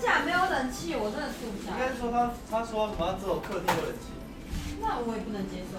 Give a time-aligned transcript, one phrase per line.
[0.00, 1.72] 假没有冷气，我真的住不下。
[1.72, 4.08] 应该说他他说什么只有客厅有冷气，
[4.80, 5.76] 那我也不能接受，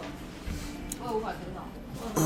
[1.04, 1.60] 我也无法接受。
[2.16, 2.22] 哎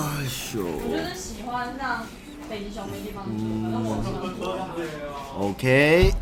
[0.54, 2.06] 呦我就是喜欢让
[2.50, 3.30] 北极熊没地方住，
[3.64, 4.44] 反正我喜欢住。
[5.40, 6.14] ，OK，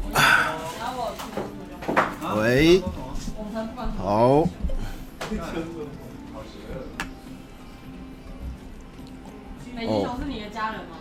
[0.79, 1.41] 然后我去住。
[2.39, 2.81] 喂，
[3.37, 3.99] 我们才不管什么。
[4.01, 4.47] 好，
[9.75, 10.97] 北极熊是你的家人吗？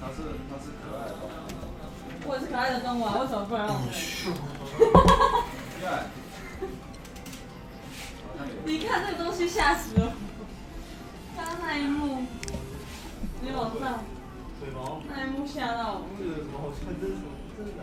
[0.00, 0.16] 他是
[0.50, 1.14] 他是可爱的。
[2.24, 3.88] 我是可爱的动物啊，为什么不能让我们？
[5.82, 5.86] 看，
[8.64, 10.12] 你看这个东西吓死了！
[11.36, 12.24] 刚刚那一幕，
[13.40, 14.04] 你往上，
[15.08, 16.02] 那一幕吓到我。
[16.18, 17.16] 这个什么好像真是
[17.58, 17.82] 真的。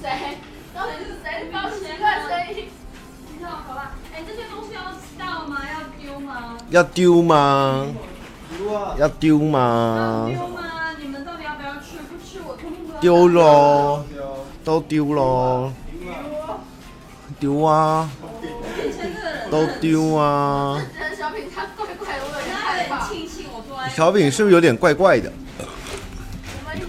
[0.00, 0.38] 谁？
[0.74, 2.68] 到底是谁发出奇怪声音？
[3.32, 3.80] 你看好可怕！
[4.14, 4.80] 哎，这些东西要
[5.18, 5.60] 倒吗？
[5.68, 6.56] 要丢吗？
[6.70, 7.86] 要丢吗？
[8.56, 8.94] 丢啊！
[8.98, 10.26] 要丢要吗？
[10.30, 10.60] 丢吗？
[11.00, 11.98] 你们到底要不要去？
[12.08, 14.02] 不去我通通都要丢喽，
[14.64, 15.70] 都丢喽，
[17.38, 18.08] 丢啊！
[19.50, 20.80] 都丢啊。
[21.14, 23.06] 小品他怪怪的，我他害怕。
[23.06, 23.90] 有点庆幸我坐在。
[23.90, 25.30] 小饼是不是有点怪怪的？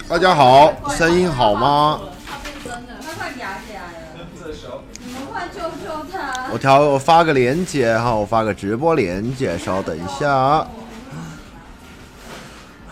[0.08, 2.00] 大家好，声音好吗？
[2.26, 2.94] 他变真的。
[3.06, 6.48] 他快哑起来了，你们快救救他！
[6.50, 10.66] 我调，我发个链接哈，我发个直播链接，稍等一下。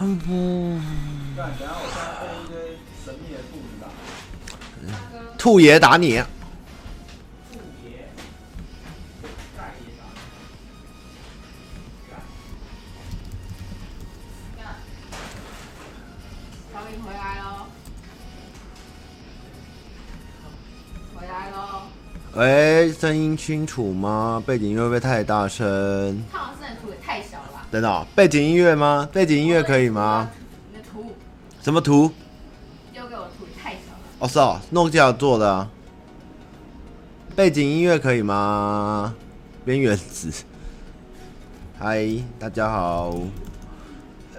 [0.02, 0.78] 嗯不，
[5.44, 6.24] 兔爷打你，回
[17.12, 17.68] 来喽，
[21.14, 21.82] 回来喽。
[22.36, 24.42] 喂，声音清楚吗？
[24.48, 26.24] 背景音乐会不会太大声？
[26.32, 27.68] 他好像是图也太小了吧？
[27.70, 29.10] 等等哦，背景音乐吗？
[29.12, 30.32] 背景音乐可以吗？
[30.72, 31.14] 你的图
[31.62, 32.10] 什么图？
[34.24, 35.70] 哦，是哦，诺基亚做的啊。
[37.36, 39.14] 背景音乐可以吗？
[39.66, 40.32] 边缘子。
[41.78, 42.08] 嗨，
[42.40, 43.14] 大家好。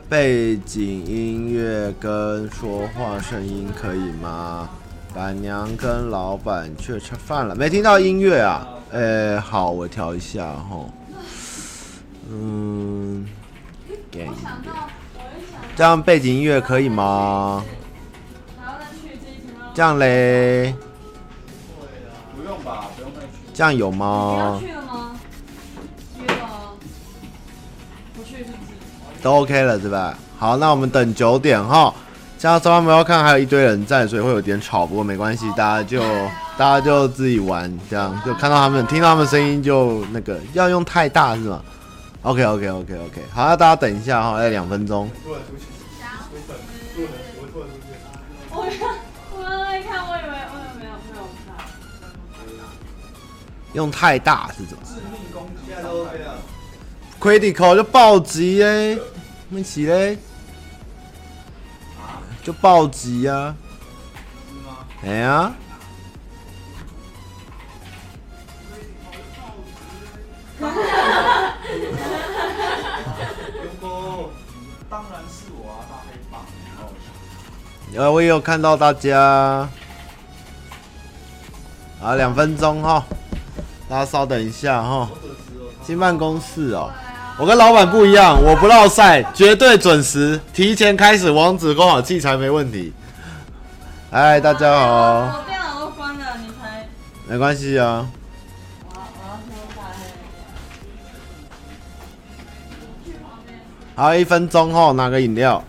[0.08, 4.70] 背景音乐跟说话声音可以吗？
[5.14, 8.66] 板娘跟老板去吃饭了，没听到音乐啊？
[8.90, 10.86] 呃，好，我调一下哈。
[12.30, 13.28] 嗯，
[15.76, 17.62] 这样背景音乐可以吗？
[19.74, 20.72] 这样嘞，
[22.36, 23.26] 不用吧，不用再去。
[23.52, 24.60] 这样有你要吗？
[24.60, 25.10] 去了吗？
[26.16, 26.34] 去了，
[28.14, 29.20] 不去是不是？
[29.20, 30.16] 都 OK 了是吧？
[30.38, 31.92] 好，那我们等九点哈。
[32.38, 36.00] 这样他们要看，还有一堆人在，所以会有点吵，不过没关系，大家就
[36.56, 41.60] 大家就自己玩，这样就看到他们，听到他们声音就那个要用太大是吗
[42.22, 45.10] ？OK OK OK OK，好，那大家等一下哈，要两分钟。
[53.74, 56.32] 用太大是怎么致命攻击，现在都这样。
[57.20, 58.98] ？Critical 就暴击嘞，
[59.48, 60.16] 没起嘞，
[62.42, 63.54] 就暴击呀，
[64.48, 64.86] 是吗？
[65.04, 65.52] 哎呀，
[70.62, 70.68] 有
[73.80, 74.30] 哥，
[74.88, 76.40] 当然是我啊，大黑棒。
[76.78, 76.82] 哦，
[77.96, 79.68] 呃，我也有看到大家。
[82.02, 83.02] 啊，两分钟哈，
[83.88, 85.08] 大家稍等一下哈。
[85.86, 86.90] 新办公室哦，
[87.38, 92.92] 我跟老板不一样，我不落赛，绝对准时，提前开始，网址勾好，器材没问题。
[94.10, 96.88] 嗨，大家好，我电脑都关了，你才。
[97.28, 98.08] 没关系啊。
[98.88, 100.04] 我要我要说大黑。
[103.04, 103.60] 去旁边。
[103.94, 105.62] 好，一分钟后拿个饮料。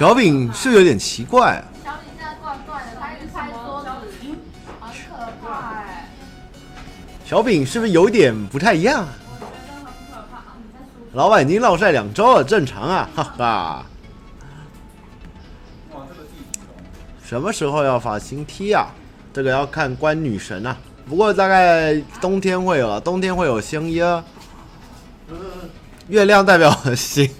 [0.00, 3.88] 小饼是有点奇怪、小饼现在怪怪的，他一直拍桌子，
[4.80, 6.08] 很可怕哎。
[7.26, 9.06] 小饼是不是有点不太一样？
[11.12, 13.84] 老板已经落晒两周了，正常啊，哈哈。
[17.22, 18.86] 什么时候要发新 T 啊？
[19.34, 20.74] 这个要看关女神啊。
[21.10, 24.00] 不过大概冬天会有啊，冬天会有新衣。
[26.08, 27.30] 月亮代表我的心，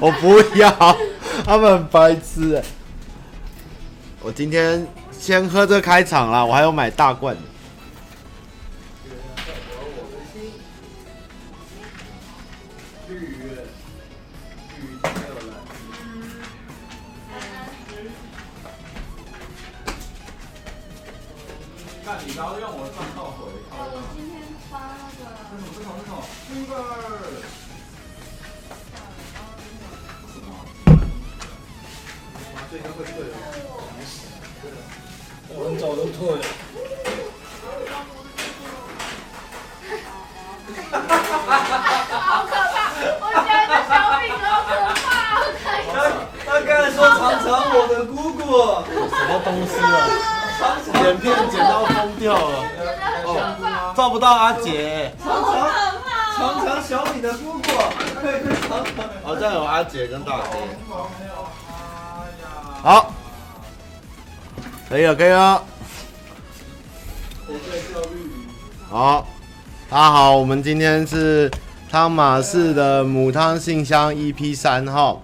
[0.00, 0.96] 我不要，
[1.44, 2.62] 他们很白痴哎。
[4.20, 7.42] 我今天先喝这开场啦，我还要买大罐的。
[36.20, 36.44] 我们早都退了。
[42.10, 42.76] 好可怕！
[43.20, 44.68] 我觉得小饼好可
[44.98, 45.86] 怕，好可怕。
[45.92, 45.96] 他
[46.44, 48.40] 他刚才说尝尝我的姑姑，
[49.14, 49.86] 什么东西啊？
[50.92, 53.30] 剪片剪到疯掉了，真的很可
[53.62, 53.94] 怕。
[53.94, 55.14] 照不到阿杰。
[55.24, 55.70] 尝尝
[56.36, 57.62] 尝尝小米的姑姑，
[58.20, 58.92] 可以可以尝尝。
[59.22, 60.58] 好像有阿杰跟大黑。
[60.58, 60.62] 哎
[62.42, 62.44] 呀，
[62.82, 63.12] 好，
[64.88, 65.62] 可以了，可以了。
[68.90, 69.26] 好，
[69.88, 71.50] 大家好，我们今天是
[71.90, 75.22] 汤马士的母汤信箱 EP 三号，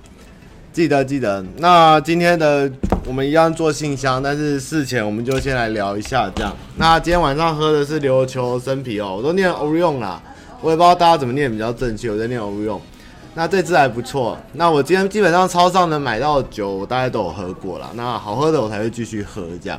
[0.73, 1.45] 记得记得。
[1.59, 2.71] 那今天的
[3.05, 6.57] 我们一样做信箱，但是事前我们就先来聊一下这样。
[6.77, 10.23] 那今天晚上喝的是琉球生啤哦，我都念 Orion 啦，
[10.63, 12.81] 我也不知道大家怎么念比较正确，我在念 Orion。
[13.35, 14.39] 那这支还不错。
[14.55, 17.91] 那我今天基本上超商能买到的酒，我大概都有喝过了。
[17.95, 19.79] 那好喝的我才会继续喝这样。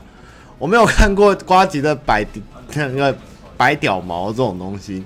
[0.58, 2.26] 我没有看过瓜吉的白
[2.74, 3.16] 那个
[3.58, 5.04] 白屌毛这种东西，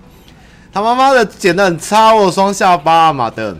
[0.71, 3.55] 他妈妈的剪得很差，我双下巴嘛的。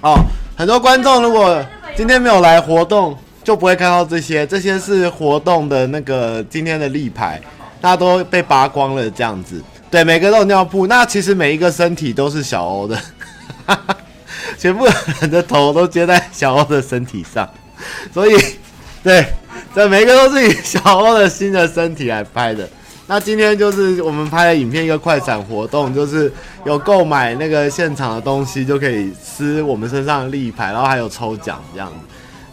[0.00, 0.18] 哦，
[0.56, 1.64] 很多观众如果
[1.96, 4.46] 今天没有来活动，就不会看到这些。
[4.46, 7.40] 这些是活动的那个今天的立牌，
[7.80, 9.62] 大家都被扒光了这样子。
[9.90, 10.86] 对，每个都有尿布。
[10.86, 12.98] 那其实每一个身体都是小欧的，
[14.58, 14.86] 全部
[15.20, 17.48] 人的头都接在小欧的身体上，
[18.12, 18.36] 所以
[19.04, 19.24] 对。
[19.74, 22.68] 这每个都是以小欧的新的身体来拍的。
[23.06, 26.32] 那今天就是我们拍的影片一个快闪活动，就是
[26.64, 31.96] 有购买那个现场的东西就可以撕我们身上的立牌，然后还有抽奖这样子。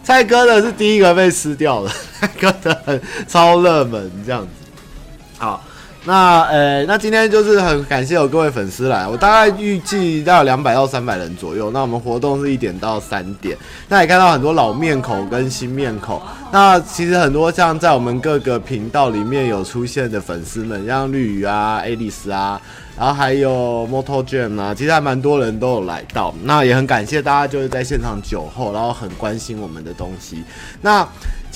[0.02, 1.90] 蔡哥的是第一个被撕掉的，
[2.20, 4.48] 蔡哥的超热门这样子。
[5.38, 5.62] 好。
[6.04, 11.70] 那呃，那今天就是很感谢有各位粉丝来，我大概预计到两百到三百人左右。
[11.72, 13.54] 那我们活动是一点到三点，
[13.86, 16.20] 那也看到很多老面孔跟新面孔。
[16.50, 22.58] 那其实很多像在我们各个频道里面有出现的粉丝们，像绿鱼啊、爱丽丝啊，
[22.98, 26.34] 然后还有 Moto Jam 啊，其实还蛮多人都有来到。
[26.44, 30.42] 那也很感谢大家就是在现场酒后，然后很关心我们的东西。
[30.80, 31.06] 那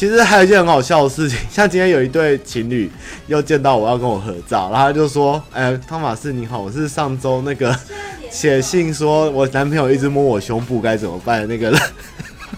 [0.04, 2.90] 其实还有一件很好笑的事情， 像今天有一对情侣
[3.26, 7.74] 又见到我要跟我合照，然后他就说：“哎，汤马士你好，我是上周那个
[8.30, 11.80] 写信说我男朋友一直摸我胸部该怎么办的那个人。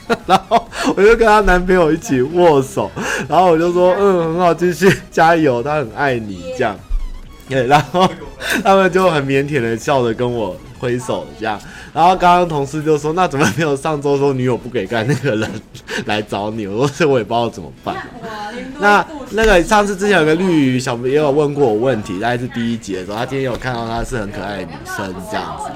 [0.26, 2.90] ”然后我就跟她男朋友一起握手，
[3.28, 6.76] 然后我就说：“嗯，很好，继续加油，他很爱你。”这样，
[7.48, 8.10] 对，然后
[8.64, 11.60] 他们就很腼腆的笑着跟我挥手这样。
[11.96, 15.50] 然后刚刚同事就说：“那怎么没有上周说女友不给干那个人
[16.04, 17.96] 来找你？”我说：“这我也不知道怎么办。”
[18.78, 25.70] 那那个上次之前有个绿鱼小也有问过我问题，大概是第一集的时候，他今天有看到她是很可爱的女生这样子，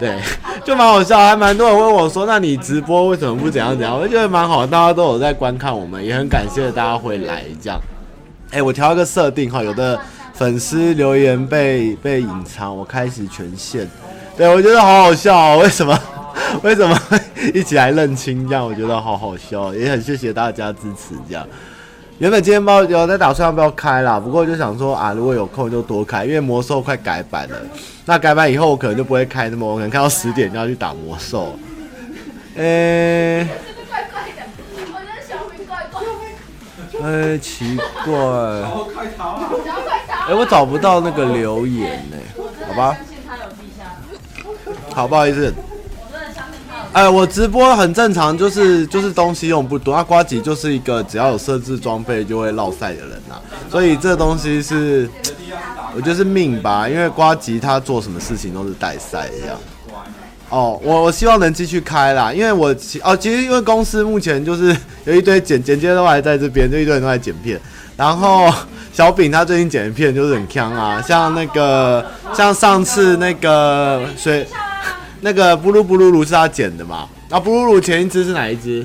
[0.00, 0.18] 对，
[0.64, 7.80] 就蛮好笑，还蛮多人问我说：“那你直播为什么不怎样怎样？”我觉得蛮好，大家都有在观看我们，也很感谢大家会来这样。
[8.50, 9.96] 哎，我调一个设定哈，有的
[10.34, 13.88] 粉丝留言被被隐藏，我开始权限。
[14.36, 15.98] 对，我觉得好好笑哦，为什么？
[16.62, 17.18] 为什么会
[17.54, 18.64] 一起来认亲这样？
[18.64, 21.46] 我觉得好好笑，也很谢谢大家支持这样。
[22.18, 27.56] 原本今天包有在打算要不要开啦，不过就想说啊，如果有空就多开，因为魔兽快改版了。
[28.06, 31.58] 那改版以后我可能就不会开那么，我可能开到十点就要去打魔兽。
[32.54, 33.48] 呃、欸，
[33.88, 34.42] 怪怪的，
[34.76, 36.02] 我觉得小明怪怪
[37.00, 37.04] 的。
[37.04, 38.14] 哎、欸，奇怪。
[40.26, 42.96] 哎、欸，我找不到那个留言呢、欸，好吧。
[44.94, 45.52] 好，不好意思。
[46.92, 49.96] 哎，我直播很正常，就是就是东西用不多。
[49.96, 55.08] 那瓜吉就是一个只要有设置装备就会落赛的人呐、啊，所以这东西是，
[55.96, 56.86] 我觉得是命吧。
[56.86, 59.56] 因为瓜吉他做什么事情都是带赛这样。
[60.50, 67.58] 哦，我我希望能继续开啦，因为我其哦其实因为公司目前就是有一堆剪剪接都还在这边，就一堆人都在剪片。
[68.02, 68.52] 然后
[68.92, 72.04] 小饼他最近剪的片就是很强啊， 像那个
[72.34, 74.44] 像上次那个水。
[75.24, 77.06] 那个布鲁布鲁鲁是他剪的嘛？
[77.30, 78.84] 啊，布鲁鲁前一支是哪一支？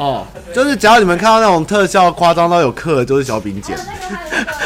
[0.00, 3.76] 哦，就是只要你们看到那种特效夸张到有课的，就是小饼剪。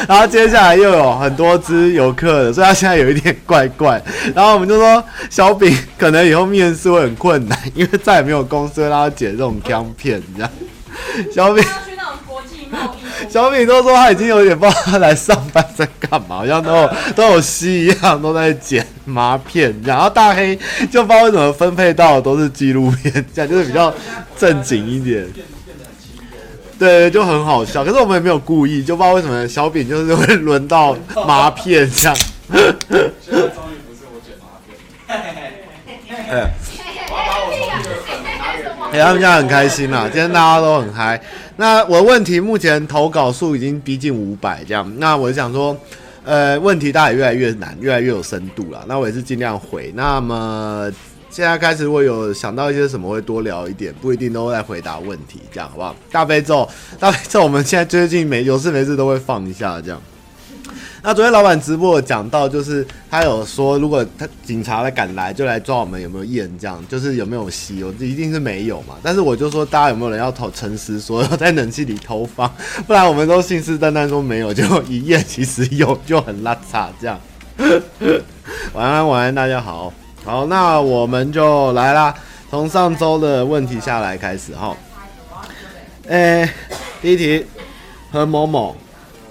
[0.07, 4.00] 然后接下来又有很多只游客的，所以他现在有一点怪怪。
[4.33, 10.49] 然后我们就说小饼可能以后面试会很困难，因为再也没有公司会让他剪这种姜片，你知道？
[11.35, 11.64] 小饼。
[13.28, 19.75] 小米都说他已经有点不知道他来上班在干嘛，好像都有 都有戏一样，都在剪麻片。
[19.85, 20.57] 然后大黑
[20.90, 23.93] 就不知道为什么分配到的都是纪录片，这样就是比较
[24.38, 25.26] 正经一点。
[26.78, 27.85] 对，就很好笑。
[27.85, 32.16] 可是我们也没有故意，就不知道为什么小饼就是会轮到麻片这样。
[32.50, 36.50] 现在终于不是我剪麻片。
[38.94, 41.20] 哎，他们家很开心啦，今天大家都很嗨。
[41.56, 45.76] 那我的问题目前投稿数已经逼近五百这样，那我想说，
[46.24, 48.84] 呃，问题大概越来越难，越来越有深度了。
[48.86, 49.92] 那我也是尽量回。
[49.96, 50.88] 那么。
[51.30, 55.96] 现在开始，我有想到一些什么，会多聊一点，不一定都会在回答问题，这样好不好？
[56.12, 56.68] 大悲咒，
[57.00, 60.00] 大悲咒，我们现在最近没有事没事都会放一下，这样。
[61.06, 68.94] 那昨天老板直播有讲到，就是他有说，如果他警察来赶来，就来抓我们有没有验，这样就是有没有吸，我一定是没有嘛。
[69.02, 72.50] 但是我就说，大家有没有人要投诚实说要在冷气里投放，
[72.87, 77.20] 不然我们都信誓旦旦说没有，就一验其实有，就很邋遢这样。
[78.73, 79.92] 晚安，晚安，大家好。
[80.25, 82.14] 好，那我们就来啦。
[82.49, 84.75] 从上周的问题下来开始哈。
[86.06, 86.49] 诶、
[87.02, 87.44] 第一题，
[88.11, 88.75] 何某某，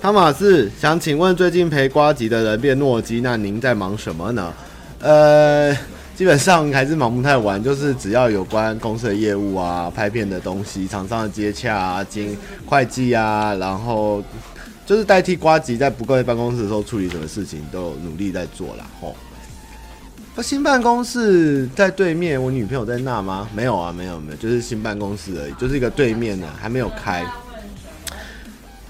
[0.03, 4.53] 汤马士想请问，最近陪瓜吉的人变诺基，那您在忙什么呢？
[4.99, 5.73] 呃，
[6.13, 14.21] 基本上还是忙不太完，就是只要有关公司的业务啊、拍片的东西、厂商的接洽啊、经会计啊，然后
[14.85, 18.85] 就是代替瓜吉在不在办公室的时候处理什么事情，都有努力在做啦。
[18.99, 19.15] 吼。
[20.41, 23.47] 新办公室在对面，我女朋友在那吗？
[23.55, 27.25] 没有啊，没有没有，就是新办公室而已，就是一个对面的，还没有开。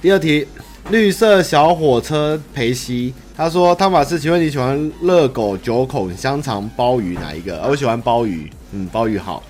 [0.02, 0.48] 第二题，
[0.90, 9.42] 绿色小火车裴西，他说：“汤马士，请问你喜欢热狗、九孔、香肠、鲍鱼哪一个？”我喜欢鲍鱼，嗯，鲍鱼好。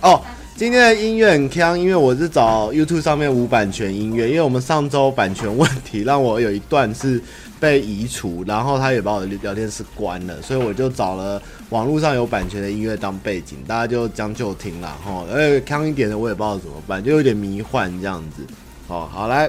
[0.00, 0.20] 哦，
[0.56, 7.22] 今天的音乐很锵，因为我是找 YouTube 上面无版权音乐，因为我们上周版权问题，让我有一段是。
[7.60, 14.96] 被移除，然后他也把我的聊天室关了，所以我就找了网络上有版权的音乐当背景，大家就将就听啦。
[15.04, 15.26] 哈。
[15.30, 18.42] 而且康一点的我也不知道怎么办，就有点迷幻这样子。
[18.88, 19.46] 哦，好来，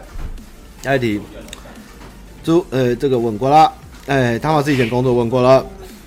[0.83, 1.21] 下一题，
[2.43, 3.71] 猪呃这个问过了，
[4.07, 5.65] 哎汤马斯以前工作问过了，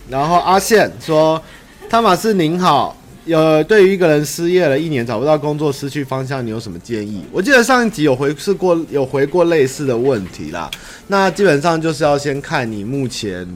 [0.09, 1.41] 然后阿宪说
[1.89, 2.97] 汤马士您好。
[3.27, 7.25] 有对于一个人失业了一年找不到工作失去方向，你有什么建议？
[7.33, 10.71] 我记得上一集有回是过，有回过类似的问题啦。
[11.07, 13.49] 那基本上就是要先看你目前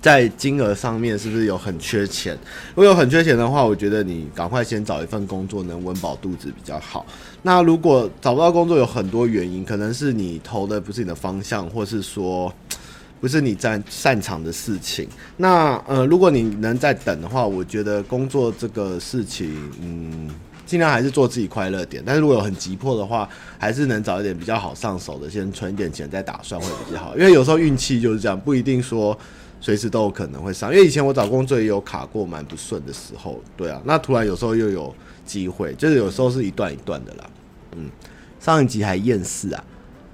[0.00, 2.32] 在金额上面是不是有很缺钱。
[2.74, 7.04] 如果有很缺钱的话，我觉得你赶快先找一份工作，能温饱肚子比较好。
[7.42, 12.52] 那如果找不到工作有很多原因，可能是你投的不是你的方向，或是说。
[13.20, 15.08] 不是你擅擅长的事情。
[15.38, 19.52] 那呃，如果你能再等的话，我觉得工作这个事情，
[19.82, 20.30] 嗯，
[20.64, 22.00] 尽量还是做自己快乐点。
[22.06, 23.28] 但是如果有很急迫的话，
[23.58, 27.16] 还是能找一点比较好上手的，先存一点钱再打算会比较好。
[27.16, 29.18] 因为有时候运气就是这样，不一定说
[29.60, 30.72] 随时都有可能会上。
[30.72, 33.82] 因为以前我找工作也有卡过蛮不顺的时候，对啊。
[33.84, 34.94] 那突然有时候又有
[35.28, 37.24] 机会，就是有时候是一段一段的啦。
[37.76, 37.90] 嗯，
[38.40, 39.62] 上一集还厌世啊。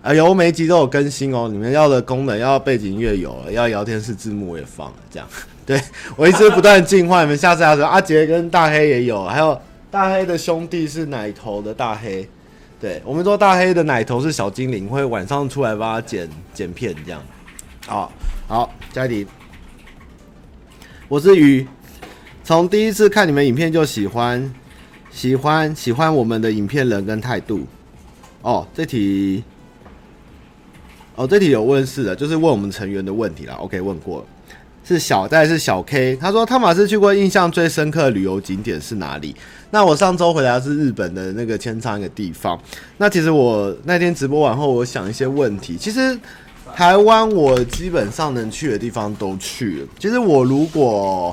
[0.02, 1.48] 啊，有每一集都有更新哦。
[1.50, 5.26] 你们要的功能，要背景音乐有了，要聊天室字幕也放了，这样。
[5.64, 5.80] 对，
[6.16, 7.22] 我一直不断进化。
[7.22, 9.58] 你们下次要说阿杰跟大黑也有，还有
[9.90, 12.28] 大黑的兄弟是奶头的大黑。
[12.78, 17.22] 对，我们说大黑的奶头是小精灵，会晚上出来帮他剪剪片这样。
[17.86, 18.12] 好，
[18.46, 19.26] 好，下一题。
[21.08, 21.66] 我是鱼，
[22.42, 24.52] 从第一次看你们影片就喜欢，
[25.14, 27.60] 喜欢喜欢我们的影片人跟态度。
[28.42, 29.44] 哦，这题。
[31.14, 33.54] 哦，这题有问是的，就是问我们成员的问题啦。
[33.54, 34.24] OK，问过了，
[34.84, 39.36] 是小，再是小 K，他说汤马斯去过印象最深刻的旅游景点是哪里？
[39.70, 42.60] 那我上周回答是日本的那个千仓一个地方。
[42.96, 45.76] 那其实我那天直播完后，我想一些问题。
[45.76, 46.18] 其实
[46.74, 49.86] 台湾我基本上能去的地方都去了。
[50.00, 51.32] 其实我如果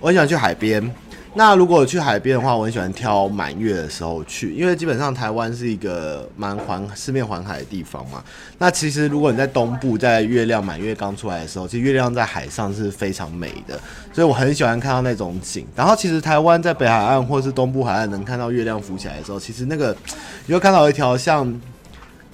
[0.00, 0.90] 我很想去海边。
[1.34, 8.22] 那如果去海边的话，我很喜欢挑满月的时候去，因为基本上台湾是一个蛮环四面环海的地方嘛。
[8.58, 13.80] 那其实如果你在东部，在月亮满月刚出来的时候，其实月亮在海上是非常美的，
[14.12, 15.66] 所以我很喜欢看到那种景。
[15.74, 19.96] 然后其实台湾在北海岸或是东部海岸能看到月亮浮起来的时候，其实那个
[20.44, 21.58] 你会看到一条像。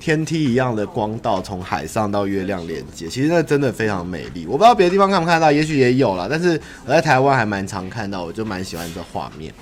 [0.01, 4.47] 天梯一样的光道从海上到月亮连接，其实那真的非常美丽。
[4.47, 6.27] 我不知道别的地方看不看到，也许也有啦。
[6.31, 9.53] 但是我在台湾还蛮常看到，我就蛮喜欢这画面。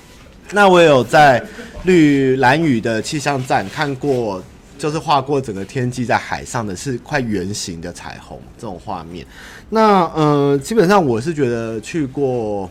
[0.52, 1.43] 那我有在
[1.85, 4.43] 绿蓝屿的气象站看过，
[4.78, 9.26] 就是画过整个天际在海上的是块圆形的彩虹这种画面。
[9.71, 12.71] 那呃，基本上我是觉得去过。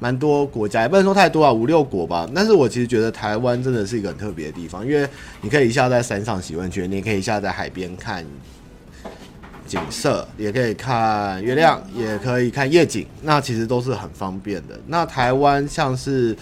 [0.00, 2.28] 蛮多国家，也不能说太多啊，五六国吧。
[2.34, 5.08] 但是我其实觉得台湾真的是一个很特别的地方，因为
[5.42, 8.24] 你可以一下在山上洗温泉，你也可以一下在海边看
[9.66, 14.76] 景色，也可以看月亮，也可以看夜景，那其实都是很方便的。
[14.86, 16.36] 那台湾像是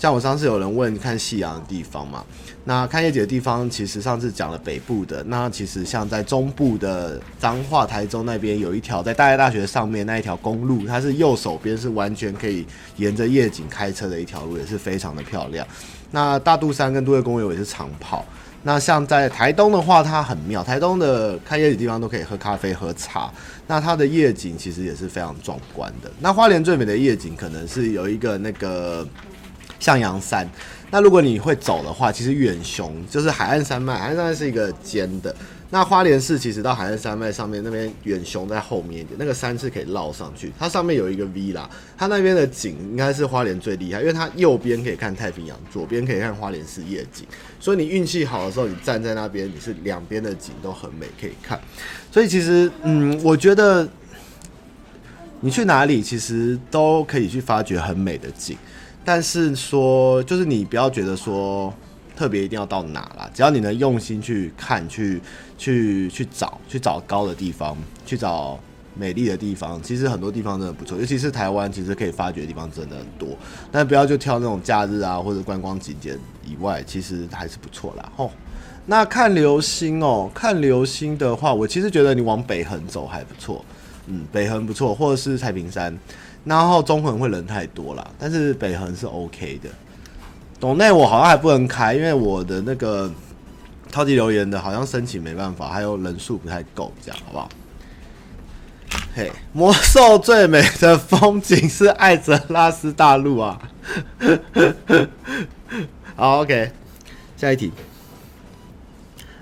[0.00, 2.24] 像我上次有人问看夕阳的地方嘛，
[2.64, 12.64] 那看夜景的地方，其实上次讲了北部的，那其实像在中部的彰化、台中那边有一条在大爱大学上面那一条公路，它是右手边是完全可以
[12.96, 15.66] 沿着夜景开车的一条路，也是非常的漂亮。
[16.10, 18.24] 那大肚山跟都会公园也是长跑。
[18.62, 20.64] 那像在台东的话，它很妙。
[20.64, 23.30] 台东的看夜景地方都可以喝咖啡、喝茶。
[23.66, 26.10] 那它的夜景其实也是非常壮观的。
[26.20, 29.06] 那花莲最美的夜景可能是有一个那个
[29.80, 30.48] 向阳山。
[30.92, 35.34] 那如果你会走的话，其实远雄就是海岸山脉，海岸山脉是一个尖的。
[35.72, 40.52] 那花莲市其实到海岸山脉上面那边，远雄在后面一点，那个山是可以绕上去。
[40.58, 47.24] 它上面有一个 V 啦，它那边的景应该是花莲最厉害，因为它右边可以看太平洋，左边可以看花莲市夜景。
[47.60, 51.60] 所以你运气好的时候，你站在那边，你是两边的景都很美，可以看。
[52.10, 53.88] 所以其实，嗯，我觉得
[55.38, 58.58] 你去哪里，其实都可以去发掘很美的景。
[59.10, 61.74] 但是说，就是你不要觉得说。
[62.16, 63.30] 特别一定要到哪啦？
[63.32, 65.18] 只要你能用心去看、去
[65.56, 67.74] 去去找、去找高的地方、
[68.04, 68.60] 去找
[68.94, 70.98] 美丽的地方，其实很多地方真的不错。
[70.98, 73.30] 尤其是台湾，其实可以发掘的地方真的很多。
[73.72, 78.12] 但不要就挑那种假日啊或者观光景点以外，其实还是不错啦。
[78.14, 78.30] 吼，
[78.84, 83.64] 那看流星哦，看流星的话，我其实觉得你往北横走还不错。
[84.08, 85.96] 嗯，北横不错，或者是太平山，
[86.44, 89.68] 然后中横会人太多啦，但是北横是 OK 的。
[90.58, 93.10] 董内我好像还不能开，因为我的那个
[93.90, 97.48] 超级留言的好像申请没办法，还有人数不太够，这样好不好？
[99.14, 103.60] 嘿，魔兽最美的风景是艾泽拉斯大陆啊！
[106.16, 106.70] 好，OK，
[107.36, 107.72] 下一题。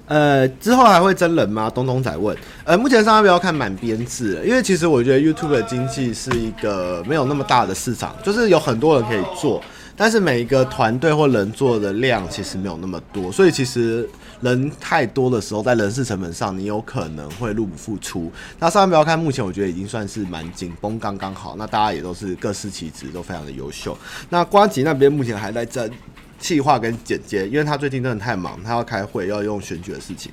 [0.08, 1.70] 呃，之后还会真人吗？
[1.70, 2.36] 东东仔问。
[2.64, 4.42] 呃，目前上要不要看满编制？
[4.44, 9.62] 因为其实我觉得 YouTube 的经济是一个没有那么大的市场，就是有很多人可以做。
[10.00, 14.08] 但是每一个团队或人做的量其实没有那么多，所以其实
[14.40, 18.30] 人太多的时候，在人事成本上，你有可能会入不敷出。
[18.60, 21.56] 那上面不要看，目前我觉得已经算是蛮紧绷，刚刚好。
[21.58, 23.98] 那大家也都是各司其职，都非常的优秀。
[24.30, 25.90] 那瓜吉那边目前还在争
[26.38, 30.32] 企划跟剪接，因为他最近真的太忙，他要开会，要用选举的事情，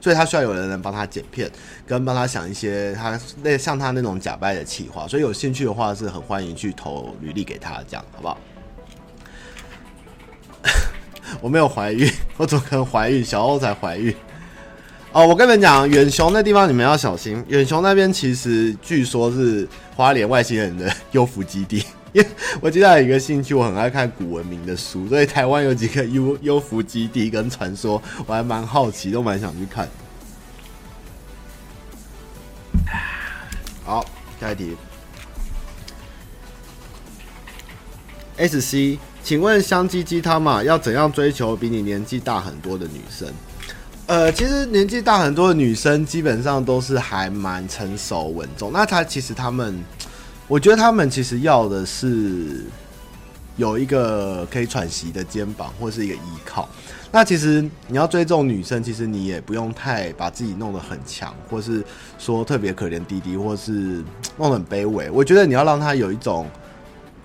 [0.00, 1.50] 所以他需要有人能帮他剪片，
[1.86, 5.06] 跟帮他想一些他那像他那种假掰的企划。
[5.06, 8.38] 所以有兴趣的话，是很欢迎去投履历给他，这样好不好？
[11.40, 13.22] 我没有怀孕，我怎么可能怀孕？
[13.22, 14.14] 小欧才怀孕。
[15.12, 17.44] 哦，我跟你们讲，远雄那地方你们要小心。
[17.48, 22.28] 远雄那边其实据说是花莲外星人的 幽浮基地，因 为
[22.60, 29.88] 我接下来有一个兴趣，我很爱看古文明的书，所以台湾有几个幽幽 浮基地跟传说，我还蛮好奇，都蛮想去看。
[33.84, 34.04] 好，
[34.40, 34.76] 下一题。
[38.36, 38.98] S C。
[39.20, 43.28] 请问香鸡鸡汤嘛，要怎样追求比你年纪大很多的女生？
[44.06, 48.72] 呃，其实年纪大很多的女生基本上都是还蛮成熟稳重。
[48.72, 49.78] 那她其实她们，
[50.48, 52.64] 我觉得他们其实要的是
[53.56, 56.68] 有一个可以喘息的肩膀或是一个依靠。
[57.12, 61.84] 那其实你要追这种女生，其实你也不用太把自己弄得很强，或是
[62.18, 64.02] 说特别可怜弟弟，或是
[64.36, 65.10] 弄得很卑微。
[65.10, 66.46] 我觉得你要让她有一种。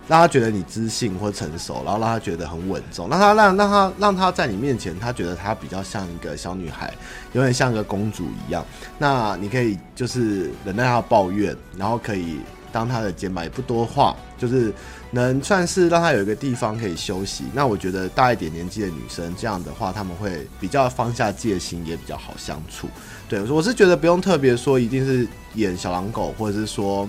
[0.06, 6.94] 让她觉得你知性或成熟，然后让她觉得很稳重，让她让让她让她在你面前，她觉得她比较像一个小女孩，
[7.32, 8.66] 有点像个公主一样。
[8.98, 12.42] 那你可以就是忍耐她抱怨，然后可以
[12.74, 14.74] 当他的肩膀，也不多话，就是
[15.12, 17.46] 能算是让他有一个地方可以休息。
[17.54, 22.90] 那我觉得大一点年纪的女生这样的话，他们会比较放下戒心，也比较好相处。
[23.30, 27.08] 对，我是觉得不用特别说一定是演小狼狗，或者是说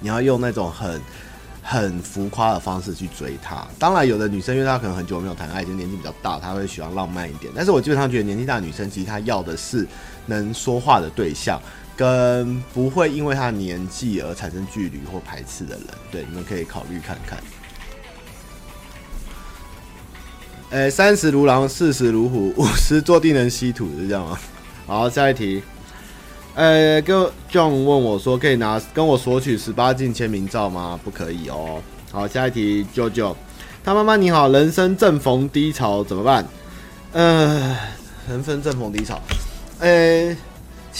[0.00, 1.00] 你要用那种很。
[1.62, 7.52] 很浮夸的方式去追她，当然有的女生，因为她可能很久没有谈爱，就年纪比较大，她会喜欢浪漫一点。
[7.54, 9.86] 但是我基本上觉得年纪大的女生，其实她要的是
[10.26, 11.60] 能说话的对象，
[12.00, 15.84] 跟不会因为他年纪而产生距离或排斥的人。
[16.10, 17.38] 对，你们可以考虑看看。
[20.70, 24.38] 诶，三十如狼，四十如虎， 五十坐地能吸土，是这样吗？
[24.88, 25.62] 好，下一题。
[26.54, 27.14] 呃、欸，跟
[27.52, 30.98] John 问我说，可以拿跟我索取十八禁签名照吗？
[31.04, 31.82] 不可以哦。
[32.10, 33.36] 好，下一题，JoJo，
[33.84, 36.48] 他妈妈你好，人生正逢低潮怎么办？
[37.12, 37.76] 呃，
[38.26, 39.20] 人生正逢低潮，
[39.80, 40.34] 呃、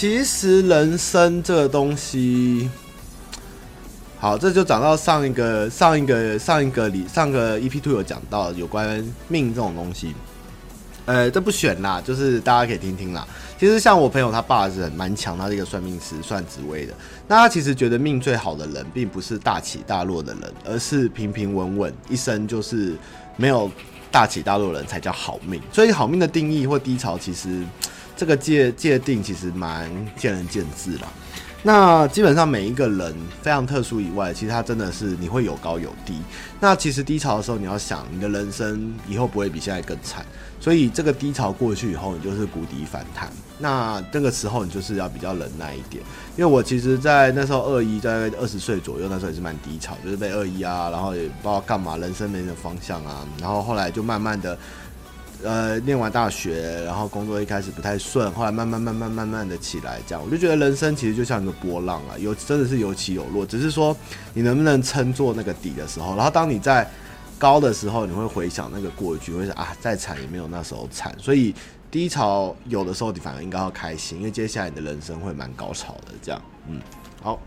[0.00, 2.70] 其实人生这个东西，
[4.18, 10.14] 好，这就讲到上一个上一个上一个里上个 EP Two 有讲到有关命这种东西。
[11.04, 13.28] 呃，这不选啦，就是大家可以听听啦。
[13.58, 16.94] 其实像我朋友他爸是很蛮强，他是一个算命师，算紫微的。
[17.28, 22.96] 那他其实觉得命最好的人，并不是大起大落的人，而是平平稳稳一生就是
[23.36, 23.70] 没有
[24.10, 25.60] 大起大落的人才叫好命。
[25.70, 27.62] 所以好命的定义或低潮，其实
[28.20, 31.08] 这个界界定其实蛮见仁见智啦。
[31.62, 36.20] 那基本上每一个人非常特殊以外，其实他真的是你会有高有低。
[36.60, 40.22] 那其实低潮的时候，你要想你的人生以后不会比现在更惨，
[40.60, 43.30] 所以这个低潮过去以后，你就是谷底反弹。
[43.58, 46.04] 那这个时候你就是要比较忍耐一点。
[46.36, 54.58] 因为我其实，在那时候二一，在二十岁左右，那时候也是蛮低潮，就是被二一啊，然后也不知道干嘛，人生没什么方向啊，然后后来就慢慢的。
[55.42, 63.96] 呃，念完大学，然后工作一开始不太顺，后来慢慢慢慢慢慢的起来，这样我就觉得人生其实就像一个波浪啊，有真的是有起有落，只是说
[64.34, 66.86] 你能不能撑住那个底的时候，然后当你在
[67.38, 71.54] 高的时候，你会回想那个过去，会想啊，再惨也没有那时候惨，所以
[71.90, 76.80] 低潮有的时候你反而应该要开心，因为接下来你的人生会蛮高潮的，这样，嗯，
[77.22, 77.40] 好，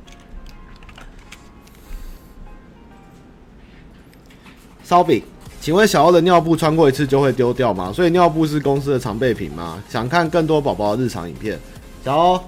[4.84, 5.24] 烧饼。
[5.64, 7.90] 请问小欧的尿布穿过一次就会丢掉吗？
[7.96, 9.82] 所以尿布是公司的常备品吗？
[9.88, 11.58] 想看更多宝宝的日常影片。
[12.04, 12.42] 小欧，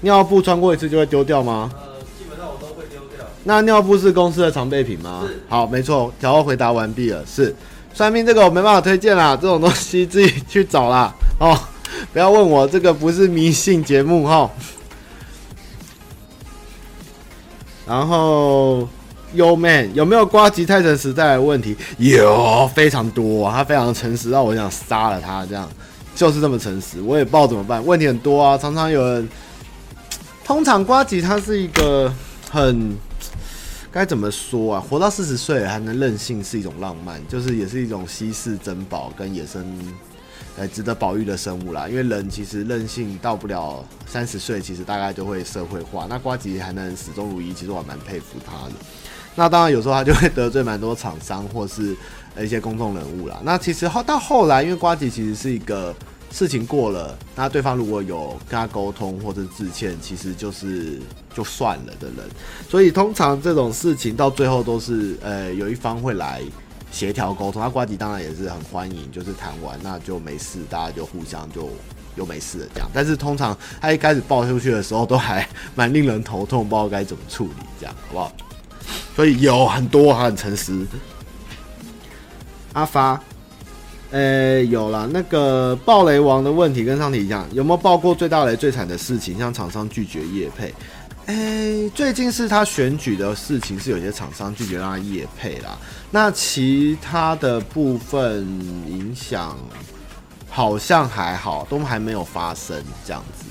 [0.00, 1.70] 尿布穿过一次就会丢掉吗？
[1.76, 3.24] 呃，基本上我都会丢掉。
[3.44, 5.24] 那尿布是公司的常备品吗？
[5.24, 5.40] 是。
[5.48, 6.12] 好，没错。
[6.20, 7.24] 小欧回答完毕了。
[7.24, 7.54] 是。
[7.94, 11.14] 算命这个我没办法推荐啦，这种东西自己去找啦。
[11.38, 11.56] 哦，
[12.12, 14.50] 不要问我，这个不是迷信节目哈。
[17.86, 18.88] 然后。
[19.34, 21.76] Yo man，有没有瓜吉太诚实带来的问题？
[21.98, 25.68] 有，非常多，他非常诚实，让我想杀了他，这样
[26.14, 29.28] 就是这么诚实，我也不知道怎么办，问题很多啊，常常有人，
[30.44, 32.12] 通常瓜吉他是一个
[32.50, 32.96] 很
[33.92, 39.78] 该怎么说啊，活到四十岁还能任性是一种浪漫，就是也是一种稀世珍宝跟野生。
[40.56, 46.06] 呃，值得保育的生物啦，因为人其实任性到不了三十岁，其实大概就会社会化。
[46.10, 48.72] 那瓜吉还能始终如一，其实我还蛮佩服他的。
[49.38, 51.96] 那当然有时候他就会得罪蛮多厂商或是
[52.38, 53.38] 一些公众人物啦。
[53.44, 55.94] 那其实后到后来，因为瓜吉其实是一个
[56.32, 60.98] 事情过了，那对方如果有跟他沟通或者致歉，其实就是
[61.32, 62.28] 就算了的人。
[62.68, 66.42] 所以通常这种事情到最后都是呃有一方会来。
[66.90, 71.68] 协调沟通，那瓜吉当然也是很欢迎，就是谈完那就没事，大家就互相就
[72.16, 72.88] 又没事了这样。
[72.94, 78.32] 但是通常他一开始爆出去的时候，都还蛮令人头痛，不知道该怎么处理，这样好不好？
[79.14, 80.86] 所以有很多，很诚实。
[82.72, 83.20] 阿发，
[84.10, 89.36] 呃、有了那个爆雷王的问题跟上题一样，有没有爆过最大雷最惨的事情？
[89.36, 90.72] 像厂商拒绝业配。
[91.26, 95.76] 诶、最近是他选举的事情，是有些厂商拒绝让他夜配啦。
[96.10, 98.46] 那其他的部分
[98.86, 99.54] 影响
[100.48, 103.47] 好像还好，都还没有发生这样子。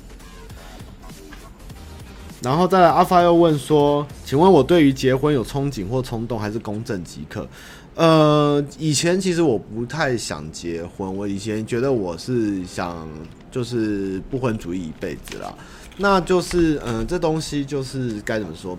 [2.41, 7.47] 然后再来，阿发又问说：“请问我对于结婚有憧憬或冲动，还是公正即可？”
[7.95, 13.07] 呃，以前其实我不太想结婚，我以前觉得我是想
[13.49, 15.51] 就是不婚主义一辈子啦。
[15.97, 18.77] 那就是，嗯，这东西就是该怎么说？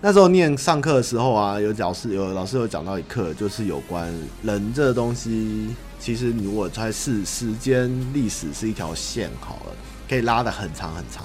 [0.00, 5.68] 那时候念上课的时候啊，有老师有老师有讲到一课，就是有关人这东西。
[6.00, 9.72] 其实你如果在是时间历史是一条线好了，
[10.08, 11.24] 可以拉得很长很长。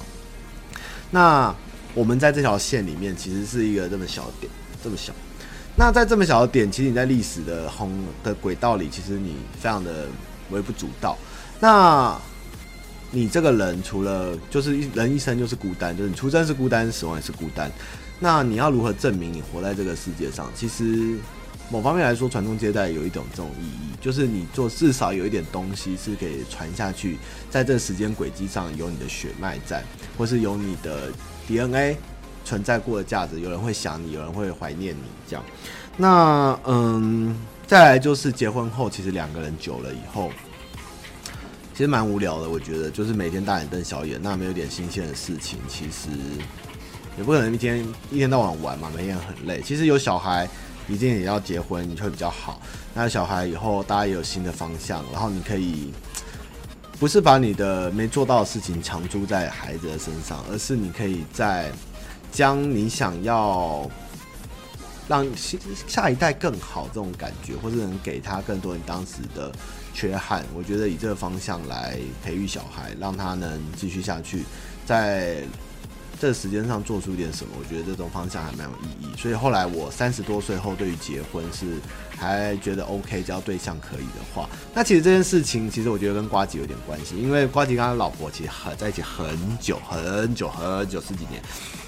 [1.09, 1.53] 那
[1.93, 4.51] 我们在这条线里面，其实是一个这么小的点，
[4.83, 5.13] 这么小。
[5.75, 7.91] 那在这么小的点，其实你在历史的红
[8.23, 10.07] 的轨道里，其实你非常的
[10.49, 11.17] 微不足道。
[11.59, 12.19] 那
[13.09, 17.71] 你这个人除了就是一人一生就是孤单，就是你出生是孤单，死亡也是孤单。
[18.19, 20.51] 那你要如何证明你活在这个世界上？
[20.55, 21.17] 其实
[21.69, 27.17] 某方面来说，传宗接代有一种这种意义，就是你做至少有一点东西是可以传下去，
[27.49, 29.83] 在这时间轨迹上有你的血脉在，
[30.17, 31.09] 或是有你的
[31.47, 31.97] DNA
[32.43, 33.39] 存在过的价值。
[33.39, 35.43] 有人会想你，有人会怀念你，这样。
[35.97, 37.35] 那嗯，
[37.67, 40.31] 再来就是结婚后，其实两个人久了以后。
[41.73, 46.09] 其实蛮无聊的，我觉得就是每天大眼瞪小眼，那没有点新鲜的事情，其实
[47.17, 49.61] 也不可能一天一天到晚玩嘛，每天很累。
[49.61, 50.47] 其实有小孩，
[50.87, 52.61] 一定也要结婚，你会比较好。
[52.93, 55.91] 那小孩以后大家也有新的方向，然后你可以
[57.01, 61.71] 不是把你的没做到的事情强租在孩子的身上，而是你可以在
[62.31, 63.89] 将你想要
[65.07, 65.25] 让
[65.87, 69.51] 下一代更好这种感觉，或者能给他更多你当时的。
[69.93, 74.45] 缺憾，我觉得以这个方向来培育小孩，让他能继续下去，
[74.85, 75.43] 在
[76.17, 79.17] 这个时间上做出一点什么，我觉得这种方向还蛮有意义。
[79.17, 81.65] 所以后来我三十多岁后，对于结婚是
[82.25, 84.47] 还觉得 OK，只要对象可以的话。
[84.73, 89.27] 那其实这件事情，其实我觉得跟瓜吉有点关系，因为瓜吉跟他老婆其实很在一起很
[89.59, 91.41] 久很久很久十几年。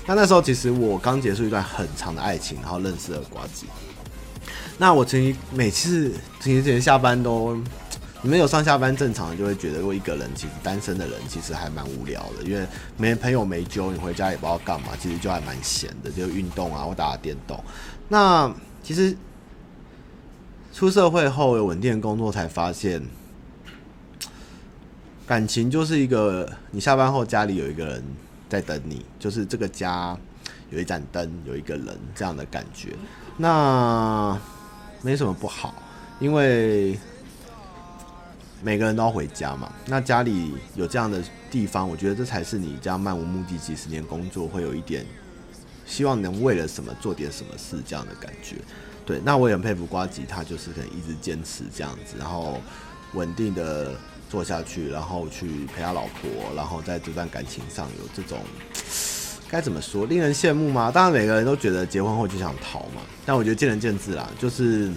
[0.08, 3.68] 那那时候其实我刚结束一段很长的爱情，然后认识了瓜吉。
[4.78, 7.58] 那我曾经每次其实下班都。
[8.26, 12.66] 你们有上下班正常，就会觉得，如果一个人其实单身的人其实还蛮无聊的，因为
[12.96, 17.62] 没朋友没揪，你回家也不知道干嘛，其实就还蛮闲的，就运动啊或打打电动。
[18.08, 18.50] 那
[18.82, 19.14] 其实
[20.74, 23.02] 出社会后有稳定的工作，才发现
[25.28, 28.04] 感情就是一个，你下班后家里有一个人
[28.50, 30.18] 在等你，就是这个家
[30.72, 32.90] 有一盏灯，有一个人这样的感觉。
[33.38, 34.36] 那
[35.04, 35.74] 没什么不好，
[36.20, 36.98] 因为。
[38.66, 45.06] 每个人都要回家嘛，那家里有这样的地方，我觉得这才是你这样漫无目的几十年工作会有一点
[45.86, 48.56] 希望能为了什么做点什么事这样的感觉。
[49.06, 52.60] 对，那我也很佩服瓜吉，他就是可以一直坚持这样子，然后
[53.14, 53.92] 稳定的
[54.30, 58.40] 做下去，然后去陪他老婆，然后在这段感情上有这种
[59.50, 60.92] 该怎么说，令人羡慕吗？
[60.92, 64.92] 当然每个人都觉得结婚后就想逃嘛，但我觉得见仁见智啦，就是。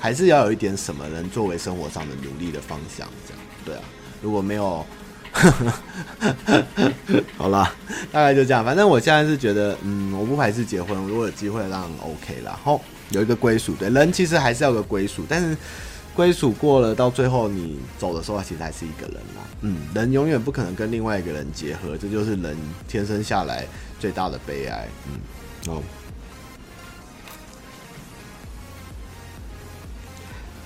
[0.00, 3.80] 还是要有一点什么能作为生活上的努力的方向，这样对啊。
[4.20, 4.84] 如果没有，
[7.38, 7.74] 好啦，
[8.12, 8.62] 大概就这样。
[8.62, 12.60] 反正我现在是觉得，嗯，我不排斥结婚，如果有机会让 OK 啦。
[12.62, 12.78] 后
[13.14, 15.56] 有一个归属，对人其实还是要有个归属，但是
[16.14, 19.42] 归属过了，到最后你走的时候，其实还是一个人啦。
[19.62, 23.64] 嗯，人永远不可能跟另外一个人结合，这就是人天生下来
[23.98, 24.86] 最大的悲哀。
[25.06, 25.18] 嗯，
[25.72, 25.82] 哦。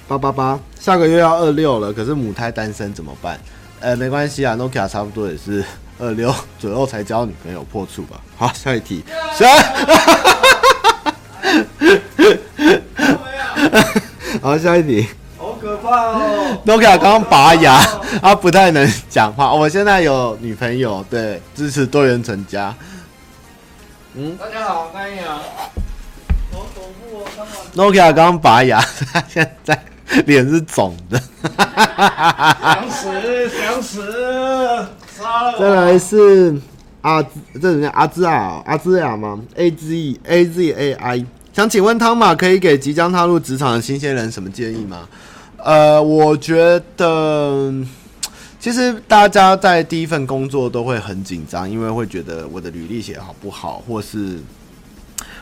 [0.09, 3.39] 八八八，下个月要二六了，可是母胎单身怎么办？
[3.81, 5.63] 呃，没关系啊，Nokia 差不多也是
[6.01, 8.21] 二六左右才交女朋友破处吧。
[8.37, 9.05] 好，下一题，
[14.59, 17.81] 下，一题，好可怕哦！Nokia 刚刚拔牙，
[18.21, 19.53] 他不太能讲话。
[19.55, 22.75] 我现在有女朋友，对，支持多元成家。
[24.15, 25.41] 嗯，大家好，欢迎啊。
[27.75, 28.81] Nokia 刚刚拔牙，
[29.13, 29.81] 他现在。
[30.25, 31.21] 脸是肿的，
[32.63, 34.89] 想死想死，
[35.59, 36.59] 再来是
[37.03, 37.23] 阿，
[37.61, 41.27] 这人叫阿兹啊，阿兹亚吗？A Z A Z A I，
[41.59, 45.09] 想请问汤马可以给即将踏入职场的新鲜人什么建议吗？
[45.57, 47.75] 呃，我觉得
[48.61, 54.39] 其实大家在第一份工作都会很紧张，因为会觉得我的履历写好不好，或是。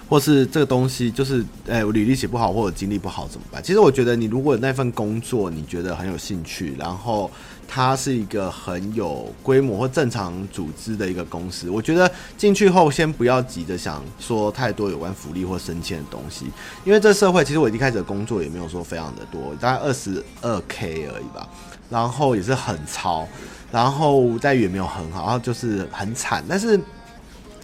[0.08, 3.60] 或是这个东西就是，哎、欸，我履历写不好，或者经历不好怎么办？
[3.60, 7.28] 其实我觉得，你如果那份工作，你觉得很有兴趣，然后
[7.68, 16.46] 它是一个很有规模或正常组织的一个公司，我觉得进去后先不要急着想说太多有关福利或升迁的东西，
[16.84, 21.48] 因为这社会其实我一开始的工作也没有说非常的多，大概二十二 K 而已吧，
[21.90, 23.26] 然后也是很超，
[23.70, 26.80] 然后待遇也没有很好，然后就是很惨，但是。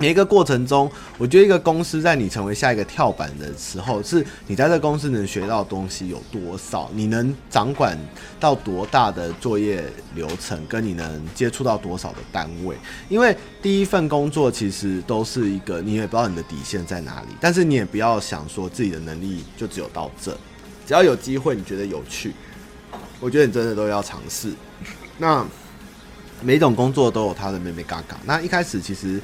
[0.03, 7.97] 每一个过程中，我觉得一个公司在你成为下一个跳板的时候，是你在这公司能学到东西有多少，你能掌管
[8.41, 9.85] 到多大的作业
[10.17, 12.75] 流程，跟你能接触到多少的单位。
[13.09, 20.37] 因为第一份工作其实都是一个，你也不知道你的底线在哪里，但是你也不要想说自己的能力就只有到这，
[20.85, 22.33] 只要有机会，你觉得有趣，
[23.21, 24.53] 我觉得你真的都要尝试。
[25.19, 25.47] 那
[26.41, 28.19] 每种工作都有它的妹妹嘎嘎。
[28.25, 29.21] 那一开始其实。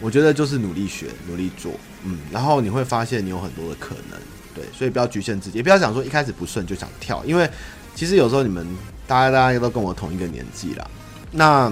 [0.00, 1.72] 我觉得就是努力学，努力做，
[2.04, 4.18] 嗯，然后你会发现你有很多的可能，
[4.54, 7.48] 对，所以不要局限自己，也不要想说一开始不顺就想跳，因为
[7.94, 8.66] 其实有时候你们
[9.06, 10.88] 大家大家都跟我同一个年纪啦，
[11.32, 11.70] 那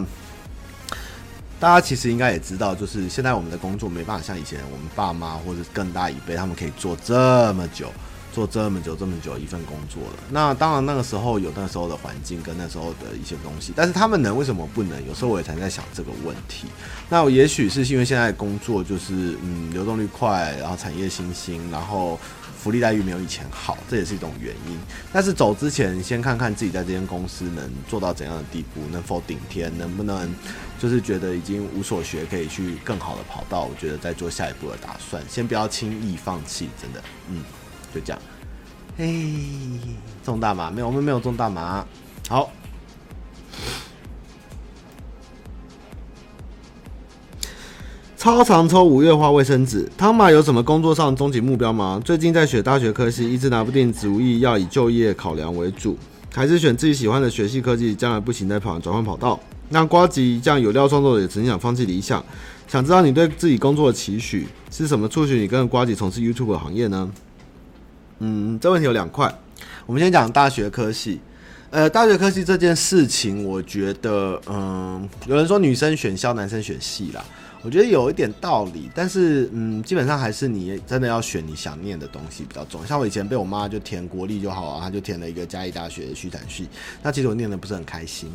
[1.59, 7.93] 大家其实应该也知道，就是现在我们的工作没办法像以前我们爸妈或者更大一辈，他们可以做这么久。
[8.37, 15.07] 做这么久这么久一份工作了，那当然那个时候有那时候的环境跟那时候的一些东西，但是他们能为什么不能？
[15.07, 16.67] 有时候我也常在想这个问题。
[17.09, 22.21] 那也许是因为现在工作就是嗯流动率快，然后产业新兴，然后
[22.63, 24.79] 福利待遇没有以前好，这也是一种原因。
[25.11, 30.31] 但是走之前先看看自己在这间公司能做到怎样的地步，能否顶天，能不能
[30.79, 33.63] 就是觉得已经无所学，可以去更好的跑道。
[33.63, 37.43] 我觉得再做下一步的打算，先不要轻易放弃，真的，嗯。
[37.95, 38.23] 就这样，
[38.97, 39.35] 嘿，
[40.25, 40.87] 中大麻没有？
[40.87, 41.87] 我们没有中大麻。
[42.29, 42.51] 好，
[48.17, 49.89] 超常抽五月花卫生纸。
[49.97, 52.01] 汤马有什么工作上终极目标吗？
[52.05, 55.97] 最近在选大学科系，一直拿不定主意，要以就业考量为主，
[56.35, 57.95] 还是选自己喜欢的学系科技？
[57.95, 59.39] 将来不行再跑转换跑道。
[59.69, 62.25] 那瓜吉这样有料创作者也曾经想放弃理想，
[62.67, 65.09] 想知道你对自己工作的期许是什么？
[65.09, 67.11] 促使你跟瓜吉从事 YouTube 的行业呢？
[68.19, 69.33] 嗯，这问题有两块。
[69.85, 71.21] 我们先讲大学科系。
[71.71, 77.25] 呃，大学科系这件事情，我觉得，嗯，有人说女生选校，男生选系啦。
[77.67, 82.87] 我觉得有一点道理，但是，嗯，基本上还是你真的要选你想念的东西比较重要。
[82.87, 86.69] 像我以前被我妈就填国立就好啊，她就填了一个嘉义大学的畜产系，
[87.03, 88.31] 那其实我念的不是很开心。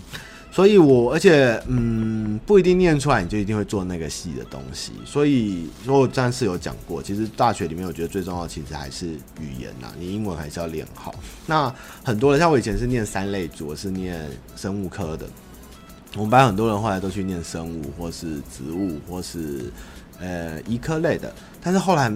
[0.52, 11.16] 所以我而且嗯不一定念出来你就一定会做那个系的东西，所以说我上次有讲过，其实大学里面我觉得最重要其实还是语言呐，你英文还是要练好。
[11.48, 15.26] 那很多人像我以前是念三类组，我是念生物科的，
[16.16, 19.72] 我们班很多人后来都去念生物或是植物或是
[20.20, 22.12] 呃医科类的，但是后来。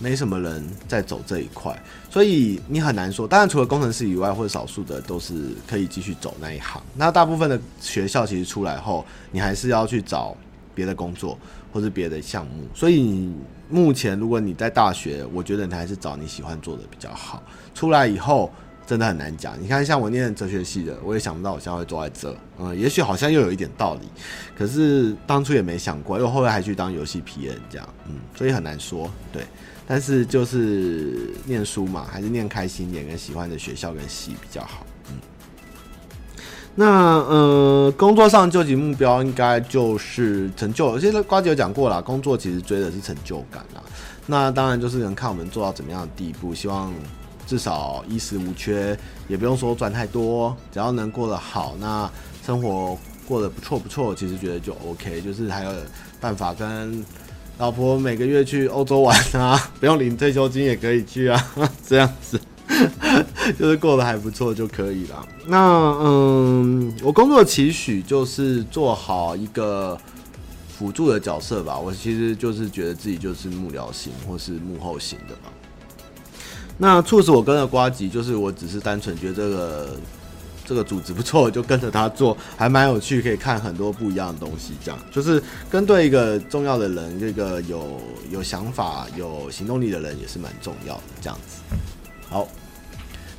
[0.00, 1.72] 没什么人在走这一块，
[2.10, 3.28] 所以你很难说。
[3.28, 6.82] 当然，除了工程师以外，或者少数的都是可以继续走那一行。
[6.96, 10.36] 那大部分的学校其实出来后，你还是要去找
[10.74, 11.38] 别的工作
[11.72, 12.64] 或是别的项目。
[12.74, 13.32] 所以
[13.70, 17.40] 目前，如果你在大学，我觉得你还是找你喜欢做的比较好。
[17.72, 18.50] 出来以后。
[18.86, 19.54] 真的很难讲。
[19.60, 22.36] 你看，像我念哲学系的，我也想不到我现在会坐在这。
[22.58, 24.08] 嗯，也许好像又有一点道理，
[24.56, 27.88] 可是当初也没想过，又后来还去当游戏 PN 这样。
[28.06, 29.10] 嗯，所以很难说。
[29.32, 29.42] 对，
[29.86, 34.86] 但是就是念书嘛，还是念开心点，跟喜欢的学校跟系比较好。
[35.08, 35.16] 嗯，
[36.74, 36.86] 那
[37.20, 40.98] 呃，工作上究极目标应该就是成就。
[40.98, 43.82] 现在呱吉有讲过了，工作其实追的是成就感啦。
[44.26, 46.92] 那当然就是能看我们做到怎么样的地步，希望。
[47.46, 48.96] 至少衣食无缺，
[49.28, 52.10] 也不用说赚太多，只要能过得好，那
[52.44, 55.20] 生活过得不错不错，其实觉得就 OK。
[55.20, 55.70] 就是还有
[56.20, 57.04] 办法跟
[57.58, 61.52] 老婆每个月去欧洲玩啊， 不用领退休金也可以去啊，
[61.86, 62.40] 这样子
[63.58, 65.26] 就是过得还不错就可以了。
[65.46, 65.56] 那
[66.00, 69.96] 嗯，我工作的期许就是做好一个
[70.76, 71.78] 辅助的角色吧。
[71.78, 75.52] 我其实就是觉得自己就是幕僚型或是幕后型的吧。
[76.78, 79.96] 那促使我跟着瓜吉，就是我只是单纯觉得这个
[80.66, 84.72] 这个组织不错，就跟着他做，还蛮有趣，可以看很多不一样的东西。
[84.84, 91.02] 这样就是跟对一个重要的人，这个有有想法、有行动力的人也是蛮重要的。
[91.20, 91.76] 这样子，
[92.28, 92.48] 好，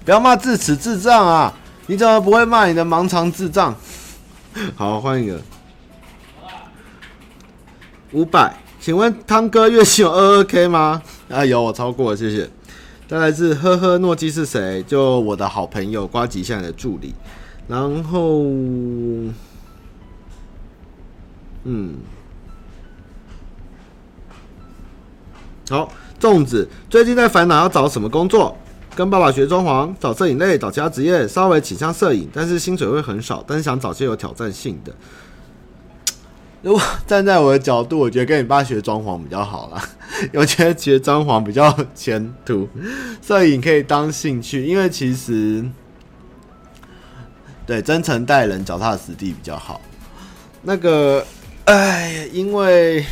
[0.06, 1.54] 不要骂智齿智障啊！
[1.88, 3.76] 你怎么不会骂你的盲肠智障？
[4.76, 5.42] 好，换一个
[8.14, 11.02] 五百，请问汤哥月薪有二二 K 吗？
[11.30, 12.50] 啊，有，我超过了，谢谢。
[13.08, 14.82] 再来是呵呵诺基是谁？
[14.84, 17.14] 就我的好朋友瓜吉现在的助理。
[17.68, 18.44] 然后，
[21.64, 21.96] 嗯，
[25.70, 28.58] 好，粽子最近在烦恼要找什么工作？
[28.96, 34.96] 跟爸爸学装潢，找摄影类，找其他职业，稍微倾向摄影，但是薪水会很少，但是想找些有挑战性的。
[36.66, 39.88] 如果站在我的角度，我觉得跟你爸学装潢比较好啦。
[40.34, 42.68] 我觉得学装潢比较前途，
[43.22, 45.64] 摄影可以当兴趣，因为其实
[47.68, 49.80] 对真诚待人、脚踏实地比较好。
[50.64, 51.24] 那个，
[51.66, 53.06] 哎，因为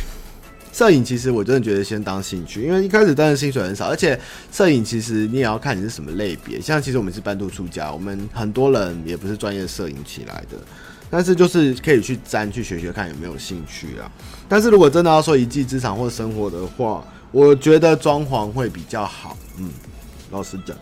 [0.72, 4.18] 摄影其实我真的觉得先当兴趣，因为一开始当然薪水很少，而且
[4.50, 6.60] 摄影其实你也要看你是什么类别。
[6.60, 10.58] 像其实我们是半途出家，我们很多人也不是专业摄影起来的。
[11.14, 14.10] 但是就是可以去沾去学学看有没有兴趣啊。
[14.48, 19.36] 但是如果真的要说一技之长或生活的话，我觉得装潢会比较好。
[19.58, 19.70] 嗯，
[20.32, 20.76] 老实讲。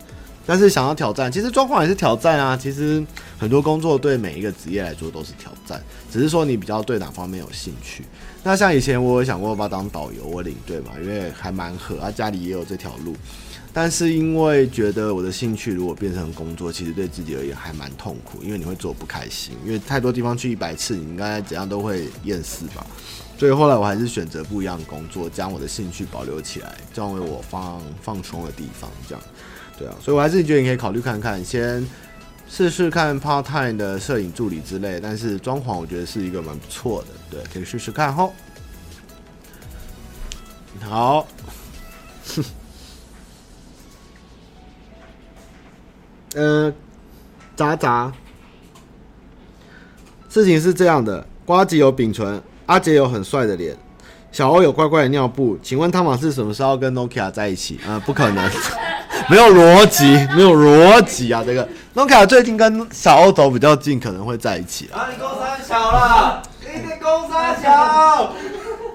[0.45, 2.55] 但是想要挑战，其实状况也是挑战啊。
[2.57, 3.03] 其实
[3.37, 8.03] 很多工作对每一个职业来说都是挑战，只是说你比较对哪方面有兴趣。
[8.43, 13.15] 那像以前我有想过要当导游我领队嘛，因为还蛮合啊，家里也有这条路。
[13.75, 22.85] 但是因为觉得我的兴趣如果变成工作，其实对自己而言还蛮痛苦，因为你会做不开心，因为太多地方去一百次，你应该怎样都会厌世吧。
[23.35, 28.87] 所以后来我还是选择不一样的工作，将我的兴趣保留起来，作为我放放松的地方。
[29.09, 29.23] 这样，
[29.83, 31.85] 对，所以我还是觉得你可以考虑看看，先
[32.49, 34.99] 试试看 part time 的摄影助理之类。
[35.01, 38.31] 但是装潢我觉得是一个蛮不错的，对，可以试试看吼。
[40.81, 41.27] 好。
[46.35, 46.73] 嗯，
[47.55, 48.13] 渣渣。
[50.29, 53.77] 事情是这样的，瓜吉有丙醇，阿杰有很帅的脸，
[54.31, 55.57] 小欧有怪怪的尿布。
[55.61, 57.79] 请问汤马是什么时候跟 Nokia 在一起？
[57.85, 58.49] 嗯，不可能，
[59.29, 60.05] 没有逻辑，
[60.35, 61.43] 没有逻辑啊！
[61.45, 65.07] 这个 Nokia 最近跟小欧走比较近，可能会在一起啊。
[65.09, 68.33] 你公三小了，你的公三小。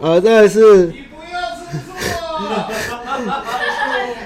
[0.00, 0.86] 呃，这个是。
[0.86, 1.88] 你不要吃醋。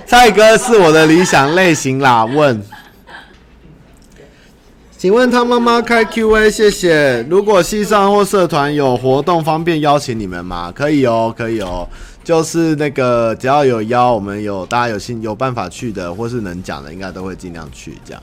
[0.07, 2.62] 蔡哥是我的理想类型啦，问。
[4.98, 7.26] 请问他妈妈开 Q&A，谢谢。
[7.28, 10.72] 如果系上或社团有活动，方便邀请你们吗？
[10.72, 11.88] 可以哦，可以哦。
[12.24, 17.98] 就是那个只要有邀，我们有大家有心有办法去的，或是能讲的，应该都会尽量去。
[18.04, 18.22] 这样。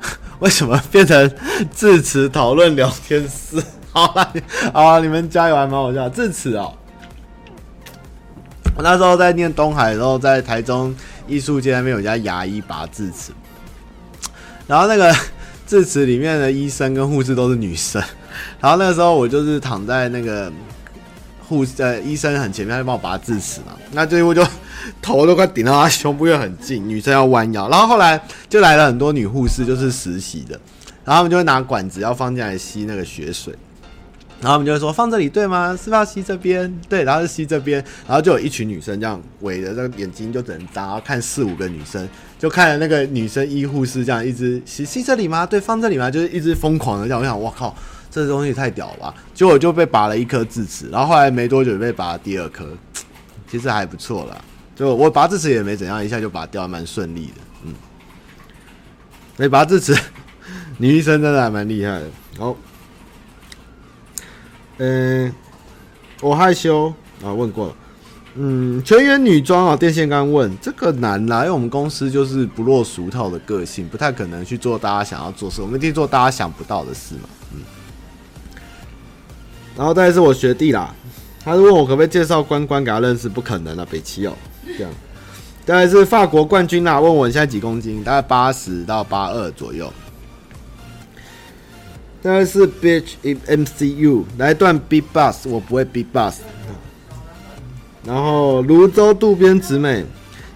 [0.40, 1.30] 为什么变成
[1.74, 3.62] 致辞讨论聊天室？
[3.92, 4.32] 好了，
[4.72, 6.08] 好，你们加油，还蛮好笑。
[6.08, 6.72] 致辞哦。
[8.76, 10.94] 我那时候在念东海的时候，在台中
[11.26, 13.32] 艺术街那边有一家牙医拔智齿。
[14.68, 15.12] 然后那个
[15.66, 18.00] 智齿里面的医生跟护士都是女生，
[18.60, 20.52] 然后那个时候我就是躺在那个
[21.48, 24.46] 护士呃医生很前面，他就帮我拔智齿嘛，那最后就
[25.00, 30.60] 头都快顶到他胸部又很近，女生要弯腰，然后后来就来了很多女护士，就是实习的，
[31.04, 33.54] 然后他们就会拿管子要放进来吸那个血水。
[34.40, 35.72] 然后我们就会说放这里对吗？
[35.72, 36.72] 是不是要吸这边？
[36.88, 45.44] 对，然后就吸这边，然后就有一群女生这样围着，这个眼睛就只能眨，然后看四五个女生，就看着那个女生医护士这样一直吸吸这里吗？
[45.44, 46.08] 对，放这里吗？
[46.08, 47.20] 就是一直疯狂的这样。
[47.20, 47.74] 我想，我靠，
[48.10, 49.14] 这东西太屌了吧！
[49.34, 52.66] 结果就被拔了一颗智齿，然后后来没多久就被拔第二颗，
[53.50, 54.36] 其实还不错啦。
[54.74, 57.34] 就我拔智齿也没怎样，一下就拔掉，蛮顺利的。
[57.64, 57.74] 嗯，
[59.36, 59.96] 没拔智齿，
[60.78, 62.06] 女医生真的还蛮厉害的。
[62.38, 62.56] 好。
[64.78, 65.34] 嗯、
[66.20, 66.94] 我害羞
[67.24, 67.74] 啊，问过了。
[68.36, 77.28] 嗯，全员女装啊，电线杆问这个难啦，因为我们公司就是不落俗套的个性，不太可能去做大家想要做事，我们一定做大家想不到的事嘛。
[79.78, 80.92] 然后再是我学弟啦，
[81.44, 84.32] 他是问我可不可以介绍关关给他认识，不可能啊，北七哦，
[84.76, 84.90] 这样。
[85.64, 89.92] 再来是法国冠军啦，问我现在几公斤，大概八十到八二左右。
[92.20, 96.38] 大概是 bitch in MCU 来段 beat box，我不会 beat box。
[98.04, 100.04] 然后芦洲渡边直美，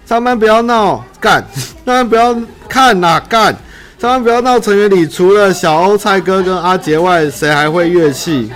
[0.05, 1.41] 上班不要闹，干！
[1.55, 2.35] 上班不要
[2.67, 3.55] 看呐、干！
[3.97, 4.59] 上班不要闹。
[4.59, 8.51] 成员里除了小欧、蔡哥跟阿杰外，谁还会乐器？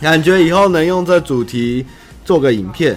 [0.00, 1.84] 感觉以后能用这主题
[2.24, 2.96] 做个影片。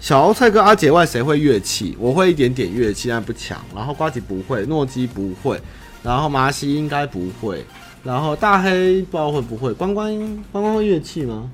[0.00, 1.96] 小欧、蔡哥、阿杰外，谁会乐器？
[1.98, 3.62] 我会一点点乐器，但不强。
[3.74, 5.60] 然后瓜吉不会，诺基不会，
[6.02, 7.64] 然后麻西应该不会。
[8.02, 10.12] 然后大黑不知道会不会，关关
[10.50, 11.48] 关关会乐器吗？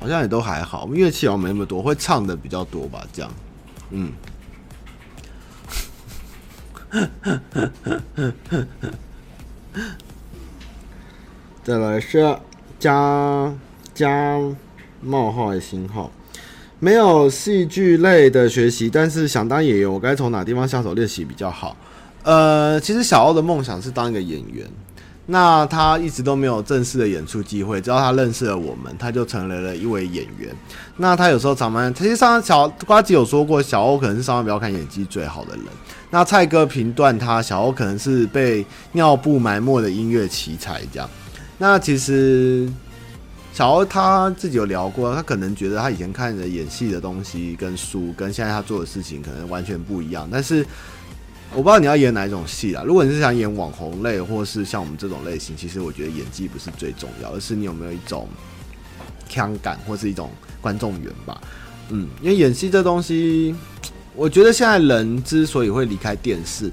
[0.00, 3.30] 好像也都还好，乐器好像没那么多，会唱的比较多吧，这样，
[3.90, 4.10] 嗯。
[11.62, 12.38] 再来是
[12.78, 13.54] 加
[13.94, 14.38] 加
[15.00, 16.10] 冒号的星号，
[16.78, 21.76] 没有戏剧类的学习，但是想当演员，我该从哪地方下手练习比较好？
[22.22, 24.66] 呃，其实小欧的梦想是当一个演员。
[25.28, 30.54] 那他一直都没有正式的演出机会，直到他认识了我们，他就成为了一位演员。
[30.98, 35.64] 那他有时候上班，其实上小瓜子有说过，小欧可能是上班不要看演技最好的人。
[36.10, 41.10] 那蔡哥评断他，小欧可能是被尿布埋没的音乐奇才这样。
[41.58, 42.68] 那其实
[43.52, 50.66] 小欧他自己有聊过，他可能觉得他以前看的演戏的东西跟书，跟现在他做的事情可能完全不一样，但是。
[51.52, 52.82] 我不知道你要演哪一种戏啦。
[52.84, 58.28] 如果你是想演网红类，或是像我们这种类型，其实我觉得演技不是最重要，而是你有没有一种
[59.28, 60.28] 腔感，或是一种
[60.60, 61.40] 观众缘吧。
[61.90, 63.54] 嗯，因为演戏这东西，
[64.16, 66.70] 我觉得现在人之所以会离开电视，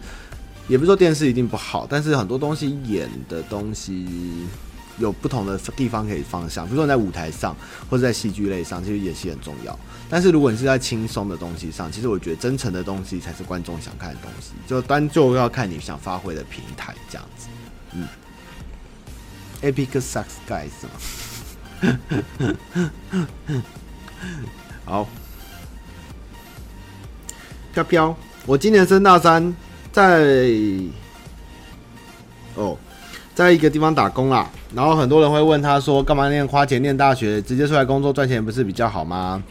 [0.67, 4.07] 也不是说电视一定不好，但是很多东西演的东西。
[4.99, 7.55] 有不同的地方可以方向，比如说你在舞台上
[7.89, 9.77] 或者在戏剧类上，其实演戏很重要。
[10.09, 14.51] 但是如果你是在轻松的东西上，其实我觉得真诚的东西才是观众想看的东西。
[14.67, 17.47] 就单就要看你想发挥的平台这样子。
[17.93, 18.07] 嗯
[19.61, 20.91] ，Epic Sax Guys 吗？
[24.85, 25.07] 好，
[27.73, 28.15] 飘飘，
[28.45, 29.55] 我今年升大三，
[29.91, 30.23] 在
[32.55, 32.77] 哦。
[33.35, 39.43] 在一个地方打工啦，然后很多人会问他说：“干嘛念花钱念大学，直接出来工作赚钱不是比较好吗？”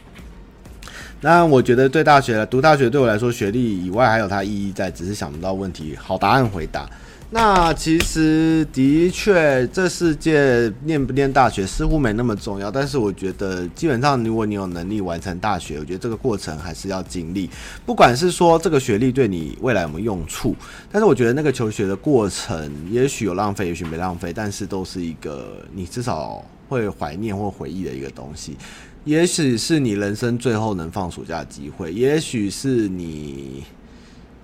[1.21, 6.89] 那我觉得对大学读大学对我来说，学历以外还有它意义在，只是想不到问题，好答案回答。
[7.35, 12.71] 那其实的确，这世界念不念大学似乎没那么重要。
[12.71, 17.49] 但是我觉得，基本上如果你有能力完成大学，我觉得这个过程还是要经历。
[17.87, 20.55] 不管是说这个学历对你未来有没有用处，
[20.91, 28.59] 但是我觉得那个求学的过程，也许有浪费，也许没浪费，但是都是一个你至少会怀念或回忆的一个东西。
[29.05, 33.65] 也许是你人生最后能放暑假的机会，也许是你。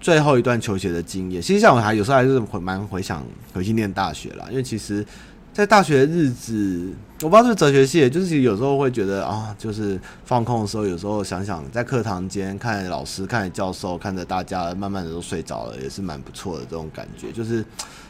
[0.08, 5.04] 最后一段求学的经验，其实像我还有时候还是蛮回想回去念大学啦，因为其实，
[5.52, 6.90] 在大学的日子，
[7.20, 17.30] 我不知道是哲学系，就是有时候会觉得啊，就是放空的时候，有时候想想在课堂间看老师、看教授、看着大家慢慢的都睡着了，也是蛮不错的这种感觉。
[17.30, 17.62] 就是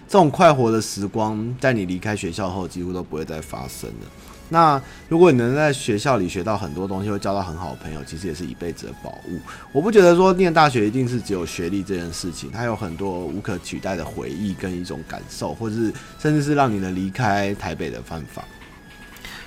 [0.06, 4.06] 这种快活的时光，在你离开学校后，几乎都不会再发生了。
[4.48, 9.38] 那如果你能在学校里学到很多东西，会交到很好的朋友，其实也是一辈子的宝物。
[9.72, 18.44] 我不觉得说念大学一定是只有学历这件事情，它有很多无可取代的回忆跟一种感受，或者是甚至是让你能离开台北的方法。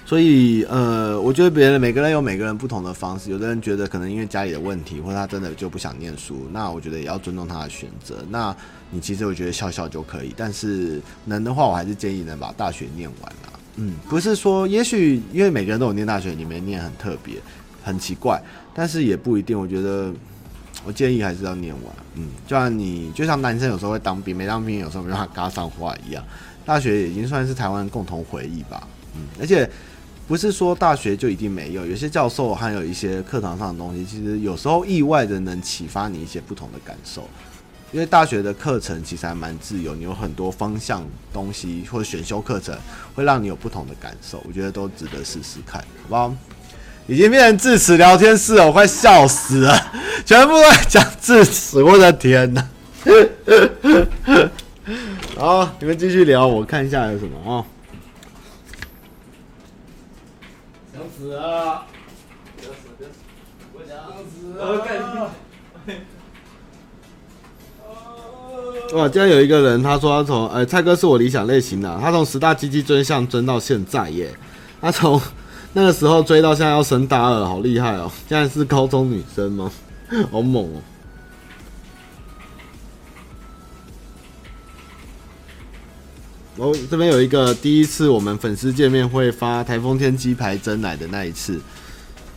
[0.03, 8.17] 所以，呃，我觉得别人每个人有每个人不同的方式，有的人觉得可能因为家里的问题，或者他真的就不想念书，那我觉得也要尊重他的选择。
[8.29, 8.53] 那
[8.89, 13.59] 你其实我觉得笑笑就可以，但是能的话，我还是建议能把大学念完啦。
[13.78, 17.36] 嗯，不是说，也许因为每个人都有念大学，你没念很特别，
[17.84, 18.41] 很奇怪，
[18.74, 19.57] 但是也不一定。
[19.57, 20.11] 我觉得，
[20.84, 21.95] 我建议还是要念完。
[22.15, 26.24] 嗯，就像你，就像男生有时候会当兵，没当兵有时候没办法嘎上话一样。
[26.65, 28.88] 大学已经算是台湾共同回忆吧。
[29.15, 29.69] 嗯，而且
[30.28, 37.28] 不是说大学就一定没有，有些教授还有一些课堂上的东西，其实有时候意外的能启发你一些不同的感受。
[37.91, 42.73] 因为大学的课程其实还蛮自由，你有很多方向东西或者选修课程，
[43.13, 46.33] 会让你有不同的感受，我觉得都值得试试看，好不好？
[47.07, 49.91] 已经变成智齿聊天室了，我快笑死了，
[50.25, 52.65] 全部都在讲智齿，我的天哪！
[55.37, 57.65] 好，你们继续聊，我看一下有什么啊？
[60.93, 61.85] 想死啊！
[62.61, 62.87] 想死！
[63.73, 63.97] 我想
[64.29, 64.63] 死啊！
[68.93, 69.07] 哇！
[69.07, 74.34] 竟然有一个人，他说他从哎、蔡哥是我理想类型的、啊，他从十大鸡鸡追相追到现在耶，
[74.82, 75.20] 他从
[75.74, 78.12] 那个时候追到现在要升大二，好厉害哦！
[78.28, 79.72] 现在是高中女生吗？
[80.30, 80.82] 好猛哦！
[86.57, 91.62] 哦，这边有一个第一次我们粉丝见面会发台风天鸡排蒸奶的那一次。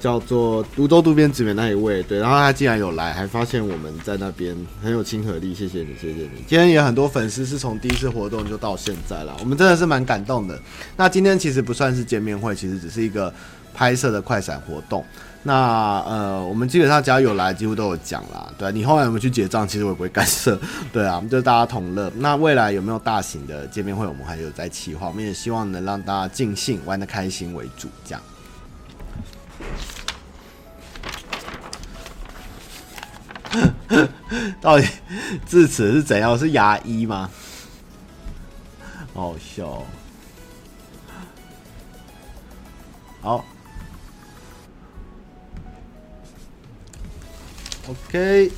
[0.05, 6.45] 叫做泸州渡边直美那一位，对，然后他竟然有来，还发现我们在那边很有亲和力，谢谢你，谢谢你。
[6.47, 10.61] 今天也很多粉丝是从第一次活动就到现在了，我们真的是蛮感动的。
[10.95, 13.33] 那今天其实不算是见面会，其实只是一个
[13.73, 15.03] 拍摄的快闪活动。
[15.43, 18.47] 那呃，我们基本上只要有来，几乎都有讲啦。
[18.59, 19.67] 对，你后来有没有去结账？
[19.67, 20.61] 其实我也不会干涉。
[20.93, 22.13] 对啊，就是大家同乐。
[22.19, 24.07] 那未来有没有大型的见面会？
[24.07, 28.21] 我们还有在企划，我们也希望能让大家尽兴、玩得开心为主，这样。
[34.61, 34.87] 到底
[35.47, 36.39] 智齿是怎样？
[36.39, 37.31] 是牙医吗？
[39.13, 39.83] 好笑。
[43.21, 43.45] 好
[47.89, 48.51] ，OK。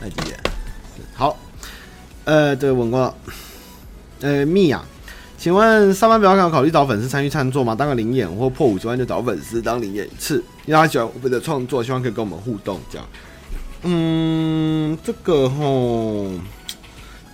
[0.00, 0.38] 那几点？
[1.14, 1.36] 好，
[2.24, 3.14] 呃，这个问过，
[4.20, 4.84] 呃，蜜啊。
[5.36, 7.74] 请问上班不要，考虑找粉丝参与创作吗？
[7.74, 13.08] 当个临演或破五十万就找粉丝当临演一次，因为他喜欢我们的创作，希望可以跟我们互动这样。
[13.84, 16.30] 嗯，这个吼，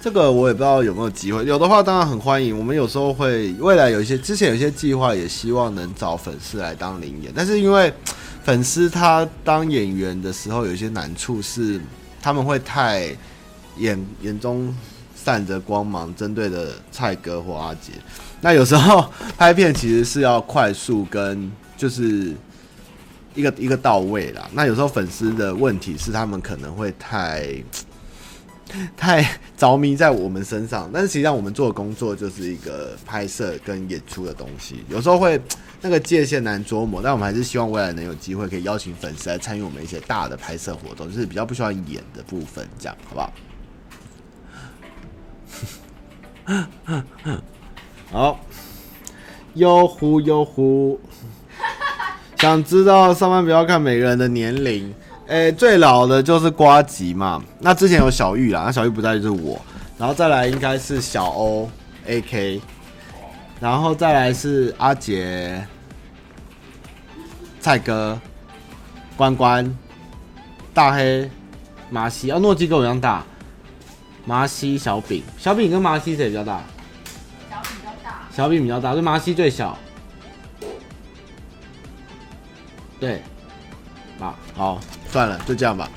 [0.00, 2.56] 这个我也不知道有没有机会，有的话当然很欢迎。
[2.56, 7.92] 我们有时候会未来有一些之前有一些计划，也希望能找粉丝来当临演，但是因为
[8.44, 11.80] 粉丝他当演员的时候有一些难处是
[12.22, 13.14] 他们会太
[13.78, 14.72] 眼眼中。
[15.16, 17.92] 散着光芒，针对的蔡哥或阿杰。
[18.42, 22.34] 那有时候拍片其实是要快速跟就是
[23.34, 24.48] 一个一个到位啦。
[24.52, 27.46] 那有时候粉丝的问题是他们可能会太
[28.96, 29.24] 太
[29.56, 35.40] 着迷在我们身上，但是实际上我们做的工作就是一个拍摄跟演出的东西，有时候会
[35.80, 37.00] 那个界限难琢磨。
[37.02, 43.32] 但我们还是希望未来能有机会可以邀请粉丝来参与我们一些大的拍摄活动，就是比较不需要演的部分，这样好不好？
[48.10, 48.40] 好，
[49.54, 51.00] 悠呼悠呼，
[52.44, 54.94] 想知道上班不要看每个人的年龄，
[55.28, 59.58] 诶、欸，最老的就是瓜吉嘛，那之前有小玉啦，那小玉不在就是我，
[59.96, 61.70] 然后再来应该是小欧
[62.06, 62.60] AK，
[63.60, 65.66] 然后再来是阿杰、
[67.60, 68.20] 蔡哥、
[69.16, 69.74] 关关、
[70.74, 71.30] 大黑、
[71.88, 73.24] 马西，哦，诺基跟我一样大。
[74.26, 76.60] 麻西、小饼、小饼跟麻西谁比较大？
[77.50, 78.28] 小饼比较大。
[78.30, 79.78] 小饼比较大，所以麻西最小。
[83.00, 83.22] 对，
[84.18, 84.80] 啊，好，
[85.10, 85.90] 算了，就这样吧。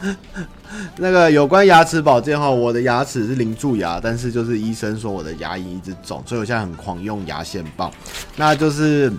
[0.97, 7.93] 那个有关牙齿保健哈，我的牙齿是零蛀牙，但是就是医生说我的牙龈一直肿，所以我现在很狂用牙线棒，
[8.37, 9.13] 那就是。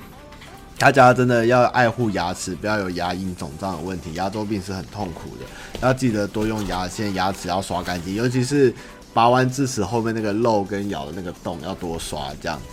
[0.78, 4.14] 大家真的要爱护牙齿，不要有牙龈肿胀的问题。
[4.16, 5.46] 牙周病是很痛苦的，
[5.80, 8.74] 要记得多用牙线，牙齿要刷干净，尤其是
[9.16, 12.66] 拔完智齿后面那个肉跟咬的那个洞要多刷，这样子。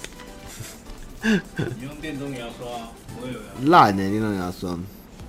[1.79, 2.67] 你用电动牙刷，
[3.21, 3.45] 我有呀。
[3.67, 4.77] 烂的电动牙刷，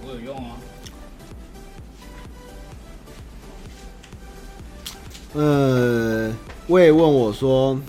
[0.04, 0.58] 我有用啊。
[5.34, 6.34] 呃，
[6.66, 7.80] 我也问我说。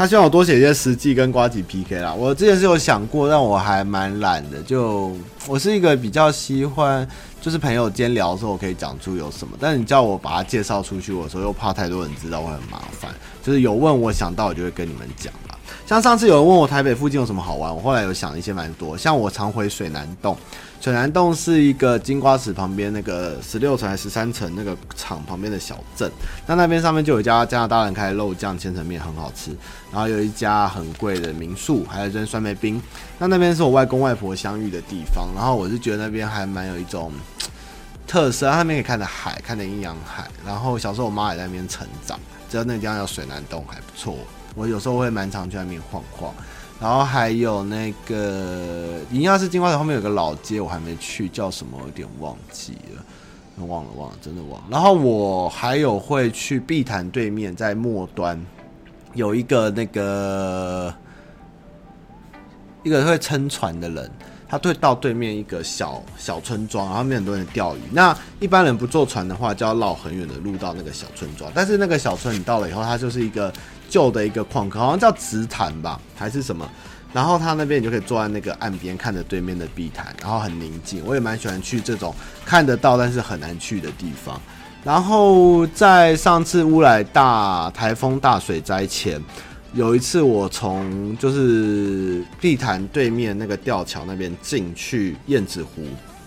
[0.00, 2.10] 他希望我多写一些实际跟呱吉 PK 啦。
[2.14, 4.62] 我之前是有想过，但我还蛮懒的。
[4.62, 5.14] 就
[5.46, 7.06] 我是一个比较喜欢，
[7.38, 9.54] 就是朋友间聊的时候，我可以讲出有什么。
[9.60, 13.10] 但你叫我把它介绍出去，我说又怕太多人知道会很麻烦。
[13.42, 15.58] 就是有问我想到，我就会跟你们讲啦。
[15.86, 18.96] 像上次有人问我台北附近有什么好玩，我后来有想一些蛮多。
[18.96, 20.34] 像我常回水南洞。
[20.80, 26.10] 水南洞是一个金瓜石旁边那个十六层还是十三层那个厂旁边的小镇，
[26.46, 29.54] 那那边上面就有一家加拿大人开的肉酱千层面很好吃，
[29.92, 32.80] 然后有一家很贵的民宿，还有一间酸梅冰。
[33.18, 37.12] 那那边是我外公外婆相遇的地方，然后我是觉得那边还蛮有一种
[38.08, 40.30] 特色，那边可以看着海，看着阴阳海。
[40.46, 42.18] 然后小时候我妈也在那边成长，
[42.48, 44.16] 知道那个地方叫水南洞还不错，
[44.54, 46.32] 我有时候会蛮常去那边晃晃。
[46.80, 51.78] 然后还有那个银鸭是金瓜石后面有个老街，我还没去，叫什么？
[51.84, 54.66] 有点忘记了，忘了忘了，真的忘了。
[54.70, 58.42] 然后我还有会去碧潭对面，在末端
[59.12, 60.94] 有一个那个
[62.82, 64.10] 一个会撑船的人，
[64.48, 67.80] 他会到对面一个小小村庄，然后面很多人钓鱼。
[67.92, 71.52] 那一般人不坐船的话，就要绕很远的路到那个小村庄。
[71.54, 73.52] 但是那个小村你到了以后，它就是一个。
[73.90, 76.66] 旧的一个矿坑，好像叫紫檀吧，还是什么？
[77.12, 81.02] 然后他那边你就可以坐在那个岸边，看着对面的碧潭，然后很宁静。
[81.04, 82.14] 我也蛮喜欢去这种
[82.44, 84.40] 看得到但是很难去的地方。
[84.84, 89.20] 然后在上次乌来大台风大水灾前，
[89.74, 95.82] 有一次我从就是碧潭对面那个吊桥那边进去燕子湖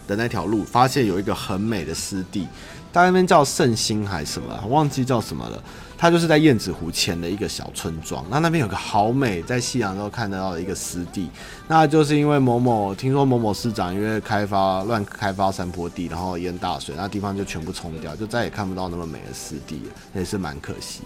[0.06, 2.46] 的那条路，发现有一个很美的湿地，
[2.92, 5.64] 大概那边叫圣心还是什么，忘记叫什么了。
[5.98, 11.30] 它就是在燕子湖前的一个小村庄，那那边有个好美，在夕阳都看得到的一个湿地，
[11.68, 21.04] 那就是因为某某听说某某市长因为开发乱开发山坡地，然后淹大水，那地方就全部冲掉，就再也看不到那么美的湿地了，也是蛮可惜。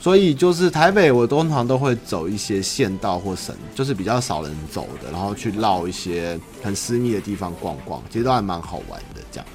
[0.00, 9.20] 所以就是台北，我通常都会走一些县道或省，就是比较少人走的，然后去绕一些很私密的地方逛逛，其实都还蛮好玩的。
[9.30, 9.46] 这样，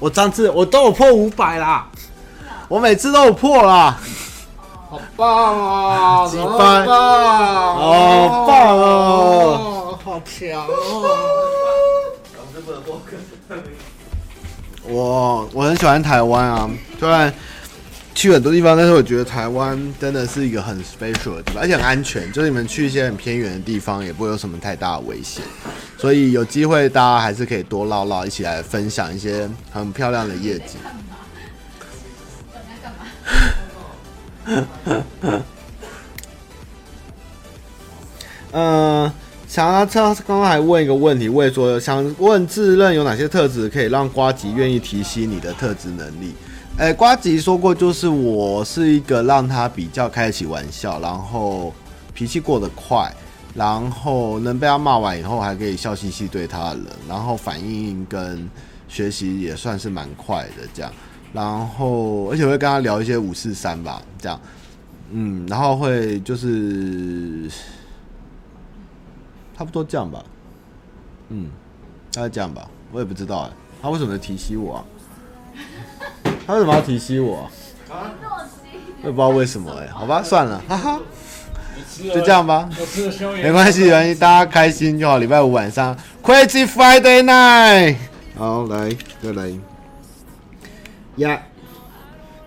[0.00, 1.88] 我上次我都有破五百啦。
[2.68, 3.98] 我每次都有破啦，
[4.90, 6.26] 好棒啊！
[6.28, 11.04] 几番，好棒哦，好强哦！
[14.86, 17.32] 我我很喜欢台湾啊，虽然
[18.14, 22.30] 去很多地方，但是我觉得台湾真的是一个很 special 的地方，而且很安全。
[22.32, 25.44] 就是你们去一些很偏远的地方，也不会有什么太大的危险。
[25.98, 30.78] 所以有机会大家还是可以多唠唠，一起来分享一些很漂亮的夜景。
[38.52, 39.10] 嗯，
[39.48, 46.34] 想要他刚刚还问一个问题，问说想问自认有哪些特质可以让瓜吉愿意提携你的特质能力？
[46.76, 51.72] 哎、欸，呱吉说过，就是我是一个让他比较开得起玩笑，然后
[52.12, 53.14] 脾气过得快，
[53.54, 58.50] 然后能被他骂完以后还可以笑嘻嘻对他的人，然后反应跟
[58.88, 60.92] 学习也算是蛮快的这样。
[61.34, 64.40] 然后，而且会跟他聊一些五四三吧，这样，
[65.10, 67.50] 嗯，然后会就是
[69.58, 70.24] 差不多这样吧，
[71.30, 71.50] 嗯，
[72.12, 73.50] 大概这样吧，我也不知道哎，
[73.82, 74.84] 他为什么要提携我啊？
[76.46, 77.50] 他为什么要提携我
[77.90, 78.12] 啊？
[79.02, 81.00] 我也不知道为什么哎，好吧，算了，哈哈，
[81.98, 82.70] 就这样吧，
[83.42, 85.18] 没关系，没关系，大家开心就好。
[85.18, 87.96] 礼拜五晚上，Crazy Friday Night，
[88.38, 89.73] 好，来，再来。
[91.16, 91.40] 呀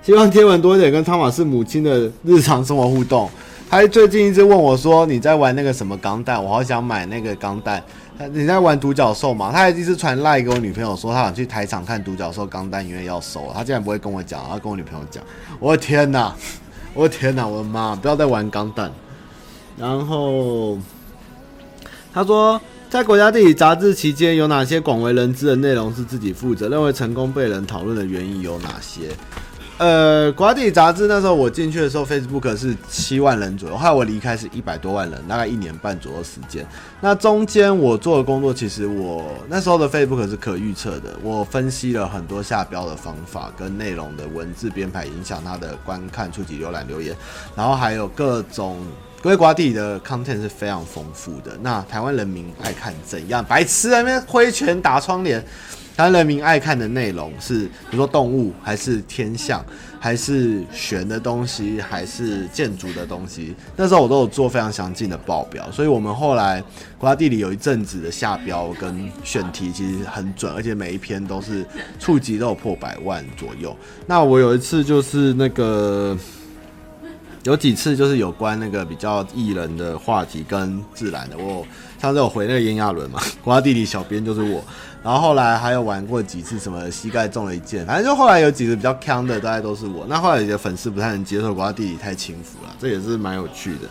[0.03, 3.29] 希望天文多一点跟汤玛士母亲的日常生活互动。
[3.69, 6.41] 他最近一直问我说：“你在玩那个什么钢弹？
[6.41, 7.83] 我好想买那个钢弹。”
[8.31, 9.51] 你在玩独角兽吗？
[9.51, 13.51] 他还一直传赖给我女朋友说，他想去台场看独角兽钢弹，因为要收。
[13.53, 15.21] 他竟然不会跟我讲，他跟我女朋友讲。
[15.59, 16.33] 我的天哪！
[16.95, 17.45] 我的天哪！
[17.45, 17.93] 我的妈！
[17.93, 18.89] 不要再玩钢弹。
[19.77, 20.77] 然后
[22.13, 22.61] 他说。
[22.97, 26.67] 在国家地理杂志期间，有哪些广为人知的内容是自己负责？
[26.67, 29.09] 认为成功被人讨论的原因有哪些？
[29.77, 36.65] 呃，国家地理杂志那时候我进去的时候，Facebook 是七万人左右，后来我离开是一百多万人，大概一年半左右时间。
[36.99, 47.15] 那中间我做的工作，其实我那时候的 Facebook 是可预测的，我分析了很多下标的方法跟内容的文字编排，影响它的观看、触及、浏览、留言，
[47.55, 48.77] 然后还有各种。
[49.27, 51.51] 所以瓜地的 content 是非常丰富的。
[51.61, 53.43] 那台湾人民爱看怎样？
[53.43, 55.43] 白痴在那边挥拳打窗帘。
[55.97, 59.61] 台湾人民爱看的内容是，比如说动物，还是天象，
[59.99, 63.53] 还是玄的东西，还是建筑的东西。
[63.75, 66.63] 那时候我都有做非常详尽的报表，所以我们后来
[66.97, 71.65] 瓜地里有一阵子的下标跟选题其实很准，而且每一篇都是
[71.99, 73.75] 触及都有破百万左右。
[74.05, 76.17] 那我有一次就是那个。
[77.47, 81.65] 有几次就是有关那个比较艺人的话题跟自然的，我
[81.97, 84.61] 上次我回那个炎亚纶嘛， 瓜地里小编就是我，
[85.01, 90.05] 然后后来还有玩过几次什么膝盖中了一箭，反正就后来有几个比较锵的，大概都是我。
[90.09, 93.87] 那后来有些粉丝不太能接受瓜地里太轻浮了，这也是蛮有趣的。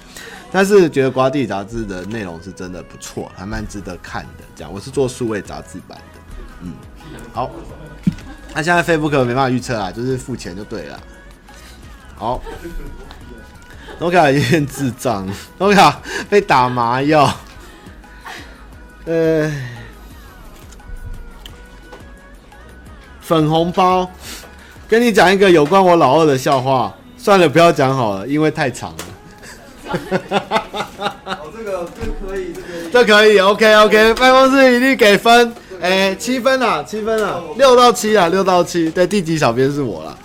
[0.52, 4.44] 但是觉得瓜地里杂志的内容是真的不错，还蛮值得看的。
[4.54, 6.20] 这样，我是做数位杂志版的，
[6.60, 6.74] 嗯，
[7.32, 7.50] 好。
[8.54, 11.00] 那现在 Facebook 没办法预测啦，就是付钱就对了。
[12.16, 12.42] 好。
[13.98, 15.26] 诺卡有点智障，
[15.56, 17.32] 诺卡被打麻药。
[19.06, 19.50] 呃，
[23.20, 24.10] 粉红包，
[24.86, 26.94] 跟你讲一个有关我老二的笑话。
[27.16, 28.98] 算了，不要讲好了，因为太长了。
[31.24, 38.90] 哦，这个这可以，这个这可以，OK OK，办公室一律给分，哎、欸，七分啊，七分啊，六到七啊，六到七。
[38.90, 40.18] 对，第几小编是我了。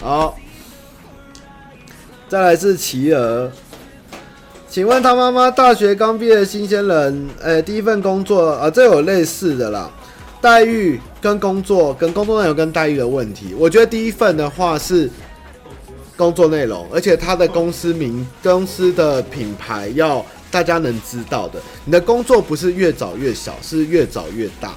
[0.00, 0.38] 好。
[2.28, 3.50] 再来是企鹅，
[4.68, 9.90] 请问他妈妈大学刚毕业新鲜人，哎、第一份工作啊，这有类似的啦，
[10.38, 13.54] 待遇跟工作跟工作内容跟待遇的问题。
[13.56, 15.08] 我觉得第一份的话是
[16.18, 21.58] 工作内容，而且他的公司名、公司的品牌要大家能知道的。
[21.86, 24.74] 你的工作不是越早越小，是越早越大。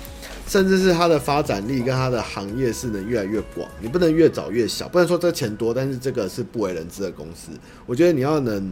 [0.51, 7.51] 甚至是它的发展力跟它的行业是能越来越广，你不能越早越小，不能说这钱多，但是这个是不为人知的公司。
[7.85, 8.69] 我觉得你要能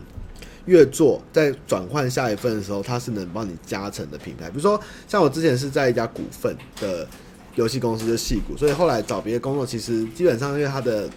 [0.66, 4.50] 越做，在转换下一份的时候，它是能帮你加成的品牌。
[4.50, 4.78] 比如说，
[5.08, 7.08] 像我之前是在一家股份的
[7.56, 11.10] 游戏公司，就戏股，所以后来找别的工作，其实基本上因为它的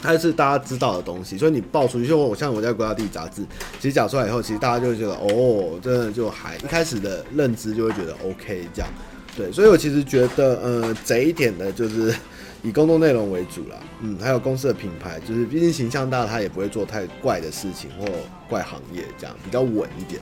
[0.00, 3.42] 它是大家知道的东西，所以你报出去，就我像我在国家地理杂志，
[3.80, 8.88] 其实讲出来以后，其实大家就会觉得哦，真的就还一开始的认知就会觉得 OK 这样。
[9.34, 12.14] 对，所以我其实觉得，呃，贼一点的就是
[12.62, 18.04] 以工作内容为主啦，嗯，还有公司的品牌，就是毕竟形象大，他也不会做太怪的事情或
[18.46, 20.20] 怪行业，这样比较稳一点。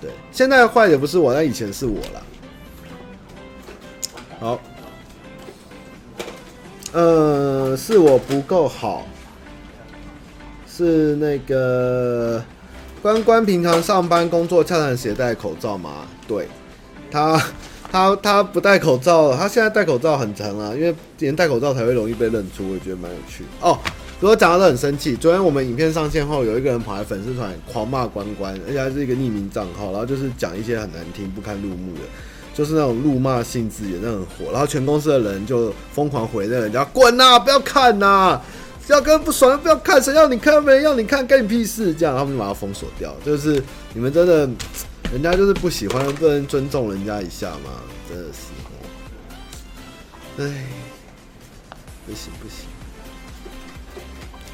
[0.00, 2.22] 对，现在坏的不是我，但以前是我啦。
[4.40, 4.60] 好，
[6.92, 9.06] 呃，是我不够好，
[10.66, 12.42] 是那个
[13.02, 16.06] 关关平常上班工作恰常携带口罩吗？
[16.26, 16.48] 对，
[17.10, 17.38] 他。
[17.96, 23.78] 他他不戴口罩，他现在戴口罩很长啊，因为连戴口罩才会容易被认出，我觉得蛮有趣哦。
[24.20, 32.00] 如果讲到都很生气，昨天我们影片上线后，有一个人跑来粉丝团狂骂关关，而且还是一个匿名账号，然后就是讲一些很难听、不堪入目的，
[32.52, 34.52] 就是那种怒骂性质，也，那很火。
[34.52, 38.38] 然后全公司的人就疯狂回那人家滚呐、啊，不要看呐、
[38.88, 41.94] 要跟不爽不要看，谁要你看没人要你看，干你屁事！
[41.94, 43.14] 这样他们就把他封锁掉。
[43.24, 43.62] 就是
[43.94, 44.46] 你们真的。
[45.12, 47.70] 人家就是不喜欢，不能尊重人家一下嘛，
[48.08, 48.72] 真的是哦。
[50.38, 50.64] 哎，
[52.06, 52.66] 不行不行。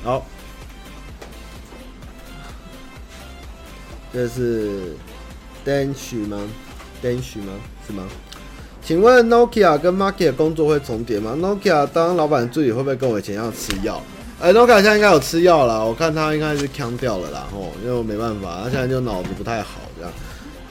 [0.04, 0.24] 好，
[4.12, 4.94] 这是
[5.66, 6.38] Dench 吗
[7.02, 7.52] ？Dench 吗？
[7.86, 8.04] 是吗？
[8.84, 14.00] 请问 Nokia 跟 Market 工作会重叠吗？Nokia 当老板助理会不会跟我以前一样吃药？
[14.40, 20.12] 哎，Nokia 现在应该有吃药了，我看他应该是呛掉了啦，吼，因为我没办法，他现在就脑子不太好这样。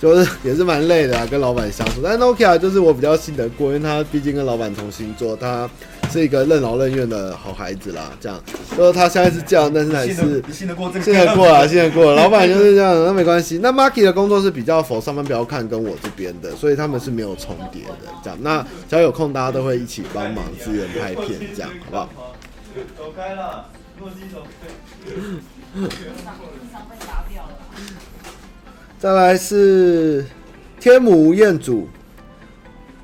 [0.01, 2.01] 就是也是蛮累的啊，跟老板相处。
[2.03, 5.69] 但 Nokia 就是我比较信得过，因为他毕竟跟老板同星座，他
[6.09, 8.11] 是一个任劳任怨的好孩子啦。
[8.19, 8.43] 这样，
[8.75, 12.15] 就是他现在是这样，但是还是信得过这个，信得过啊，信得过。
[12.15, 13.59] 老板就是这样，那没关系。
[13.61, 18.09] 那 Marky 的工作是比较否上班不要看跟我这边的，所以他们是没有重叠的。
[18.23, 22.09] 这样，那只要有空，大家都会一起帮忙支援拍片，这样好不好？
[22.97, 23.67] 走开了，
[23.99, 24.67] 诺基走开。
[29.01, 30.23] 再来是
[30.79, 31.87] 天母吴彦祖，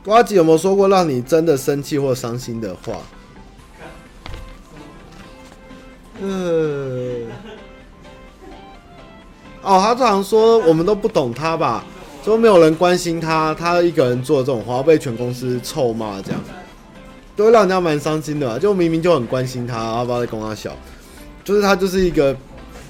[0.05, 2.99] 瓜吉有没有说过让你真的生气或伤心的话？
[6.21, 7.25] 呃，
[9.63, 11.83] 哦，他常说我们都不懂他吧，
[12.23, 16.39] 都没有人关心他，他一个人做这种话被全公司臭骂，这样
[17.35, 18.59] 都会让人家蛮伤心的。
[18.59, 20.77] 就明明就很关心他，然后不知道在供他小，
[21.43, 22.37] 就是他就是一个。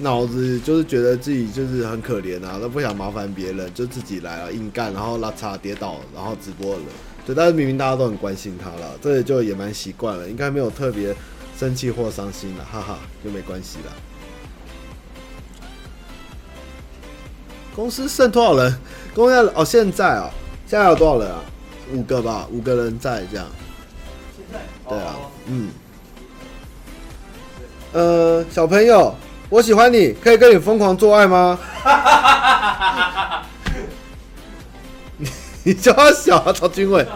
[0.00, 6.82] 脑子就是觉得自己就是很可怜啊，都不想麻烦别人，就自己来了硬干，然后拉碴跌倒，然后直播了。
[7.26, 11.14] 对，但是明明大家都很关心他了，这也就也蛮习惯了，应该没有特别
[11.58, 13.92] 生气或伤心了，哈哈，就没关系了。
[17.74, 18.78] 公司剩多少人？
[19.14, 20.30] 公司哦，现在啊、哦，
[20.66, 21.40] 现在有多少人啊？
[21.92, 23.46] 五个吧，五个人在这样。
[24.36, 24.60] 现在。
[24.88, 25.70] 对啊，嗯。
[27.92, 29.14] 呃，小朋友，
[29.50, 31.58] 我喜欢你，可以跟你疯狂做爱吗？
[35.16, 35.26] 你
[35.64, 37.06] 你叫他小啊，曹军伟。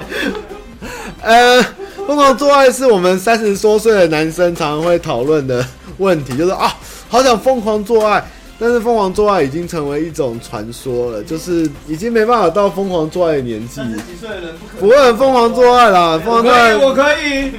[1.20, 1.62] 呃，
[2.07, 5.62] 疯狂做爱是我们三十多岁的男生常常会讨论的
[5.99, 6.74] 问题，就是啊，
[7.09, 8.24] 好想疯狂做爱，
[8.59, 13.76] 但是疯狂做爱已经成为一种传说了，就是已经没办法到疯狂做爱的年纪。
[13.76, 17.53] 三十几岁的人不可不会很疯狂做爱啦，疯狂做爱我可以。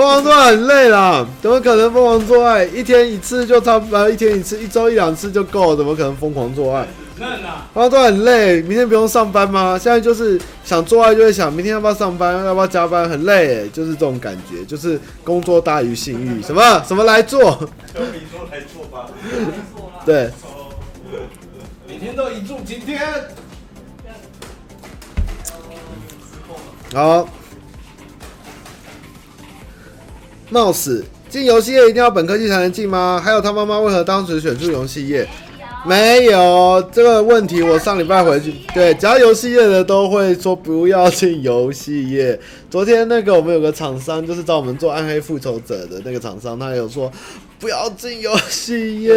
[0.00, 2.64] 疯狂做爱很累啦，怎么可能疯狂做爱？
[2.64, 6.88] 一天一次就差不多，一天一次，一周一两次就够了，怎么可能疯狂做爱？
[7.18, 7.28] 疯
[7.74, 9.78] 狂做爱很累，明天不用上班吗？
[9.78, 17.50] 现在就是想做爱就会想，明天要不要上班，要不要加班，很累，就是这种感觉，就是工作大于性欲，什么什么来做？
[17.50, 19.06] 小米说来做吧。
[20.06, 20.30] 对。
[21.86, 22.98] 每天都一柱擎天。
[26.94, 27.28] 好。
[30.50, 33.20] 冒死进游戏业一定要本科系才能进吗？
[33.24, 35.26] 还有他妈妈为何当时选出游戏业？
[35.86, 37.62] 没有这个问题。
[37.62, 42.38] 我上礼拜回去，对，只要游戏业的都会说不要进游戏业。
[42.68, 47.10] 昨天那个我们有个厂商，就是找我们做暗黑复仇者的那个厂商，他有说。
[47.60, 49.12] 不要进游戏耶，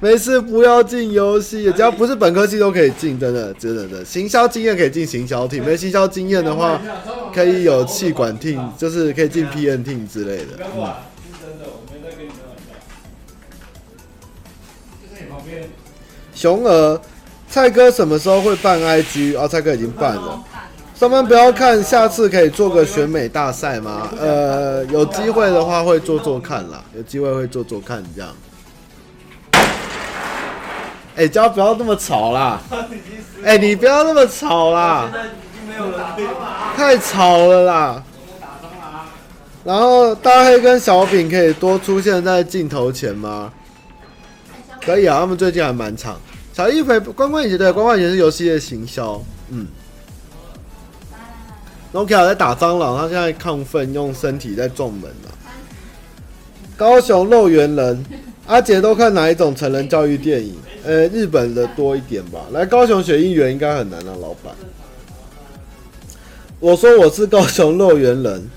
[0.00, 4.04] 没事，不要进游戏业，只要不是本科系都可以进，真的，真的，真的。
[4.04, 6.82] 行销经验可以进行销 team，没行销经验的话，
[7.32, 10.58] 可以有气管 team，就是可以进 PN team 之类的。
[10.76, 10.92] 嗯。
[16.34, 17.00] 熊儿，
[17.48, 19.38] 蔡哥什么时候会办 IG？
[19.38, 20.42] 哦，蔡哥已经办了。
[21.00, 24.10] 上班不要看，下次可以做个选美大赛吗？
[24.20, 28.30] 呃，有机会的话会做做看啦，有机会会做做看这样。
[31.14, 32.60] 哎、欸，叫不要那么吵啦！
[33.42, 35.10] 哎、你不要那么吵啦！
[36.76, 38.02] 太吵了啦！
[39.64, 43.50] 然后大黑跟小饼可以多出现在镜头前吗？
[44.84, 46.20] 可以啊，他们最近还蛮长。
[46.52, 49.66] 小一回关关以前对，关关以前是游戏的行销，嗯。
[51.92, 55.38] Nokia 在打蟑螂，他现在亢奋，用身体在撞门了。
[56.76, 58.04] 高雄肉圆人，
[58.46, 60.56] 阿杰都看哪一种成人教育电影？
[60.84, 62.40] 呃，日本的多一点吧。
[62.52, 64.54] 来高雄学应援应该很难啊，老板。
[66.60, 68.48] 我说我是高雄肉圆人，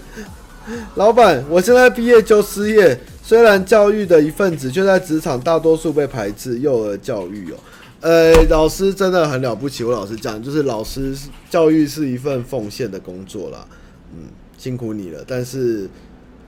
[0.96, 6.60] 老板，我现在毕业就失业，虽然教育的一份子，却在职场大多数被排斥。
[6.60, 7.56] 幼儿教育哦。
[8.04, 9.82] 呃，老师真的很了不起。
[9.82, 11.18] 我老实讲，就是老师
[11.50, 13.66] 教育是一份奉献的工作啦。
[14.12, 14.26] 嗯，
[14.58, 15.24] 辛苦你了。
[15.26, 15.90] 但是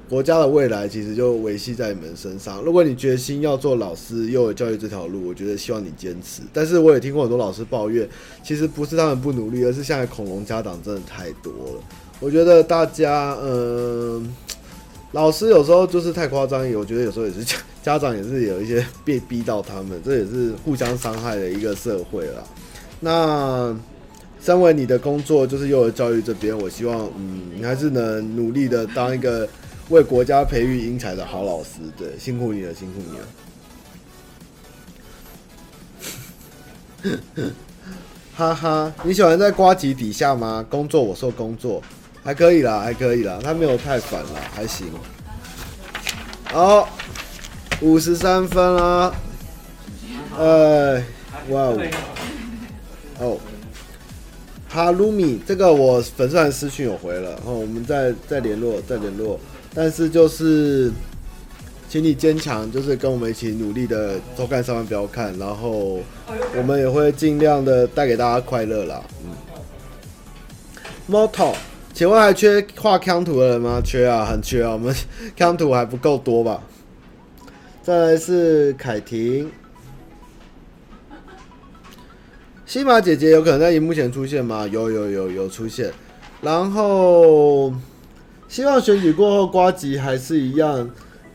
[0.10, 2.62] 国家的未来其实就维系在你们身上。
[2.62, 6.42] 如果你决心要做老师，幼儿教育这条路，我觉得希望你坚持。
[6.52, 8.06] 但是我也听过很多老师抱怨，
[8.44, 11.82] 其实不是他们不努力，而是现在恐龙家长真的太多了。
[12.20, 14.30] 我觉得大家，嗯、
[15.16, 17.56] 老师有时候就是太夸张，我觉得有时候也是家。
[17.82, 22.44] 家长也是有一些被逼到他们，这也是互相伤害的一个社会了。
[23.00, 23.74] 那
[24.42, 29.48] 身为你的工作就是幼儿教育这边，我希望嗯，你还是能努力的当一个
[29.90, 31.80] 为国家培育英才的好老师。
[31.96, 33.00] 对，辛苦你了，辛苦
[37.04, 37.18] 你了。
[38.36, 40.66] 哈哈，你喜欢在瓜吉底下吗？
[40.70, 41.82] 工作，我说工作
[42.26, 44.88] 还可以啦，还可以啦，他没有太烦啦，还行。
[46.52, 46.90] 好。
[47.82, 49.14] 五十三分啦，
[50.38, 50.96] 呃，
[51.50, 51.78] 哇哦，
[53.20, 53.38] 哦，
[54.70, 59.38] 哈鲁米，这个我粉丝团私讯有回了，然后我们再再联络，再联络。
[59.74, 60.90] 但是就是，
[61.90, 66.00] 请你坚强，就是跟我们一起努力的偷看上班不要看，然后
[66.56, 69.04] 我们也会尽量的带给大家快乐啦。
[69.26, 69.36] 嗯。
[71.14, 71.54] Moto，
[71.96, 73.82] 请问还缺画康图的人吗？
[73.82, 74.94] 缺啊，很缺啊，我们
[75.38, 76.62] 康图还不够多吧？
[77.82, 79.50] 再来是凯婷，
[82.66, 84.68] 西马姐姐有可能在荧幕前出现吗？
[84.68, 85.90] 有有有有出现，
[86.42, 87.74] 然后
[88.50, 90.90] 希望选举过后瓜吉还是一样，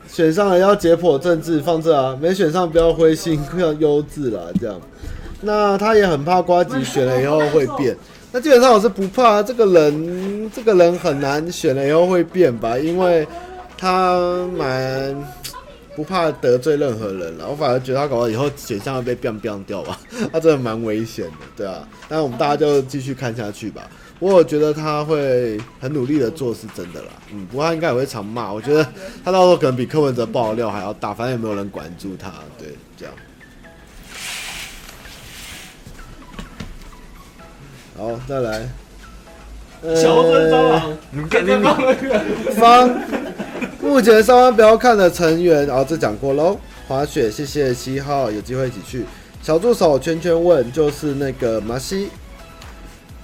[0.06, 4.78] 选上了要解剖政治放这啊，没选上不要灰心，要优质啦这样。
[5.40, 7.96] 那他也很怕瓜吉选了以后会变，
[8.32, 13.26] 那基本上我是不怕，这个人这个人很难选了以后会变吧，因为
[13.76, 14.18] 他
[14.56, 15.16] 蛮。
[15.96, 19.98] 不怕得罪任何人了，我反而觉得他搞到以后选项会被 biang biang 掉吧，
[20.32, 21.86] 他真的蛮危险的，对啊。
[22.08, 23.90] 但我们大家就继续看下去吧。
[24.18, 27.08] 我觉得他会很努力的做，是真的啦。
[27.34, 28.50] 嗯，不过他应该也会常骂。
[28.50, 28.86] 我觉得
[29.22, 32.32] 他到时候可能比柯文哲爆料还要大，反正也没有人管住他。
[32.56, 33.12] 对，这样。
[38.00, 38.66] 好，再来。
[39.94, 41.50] 小分蟑螂，你看你
[42.54, 42.98] 方，
[43.82, 46.56] 目前上方不要看的成员，然后这讲过喽。
[46.88, 49.04] 滑雪，谢谢七号，有机会一起去。
[49.42, 52.08] 小助手圈圈问，就是那个马西。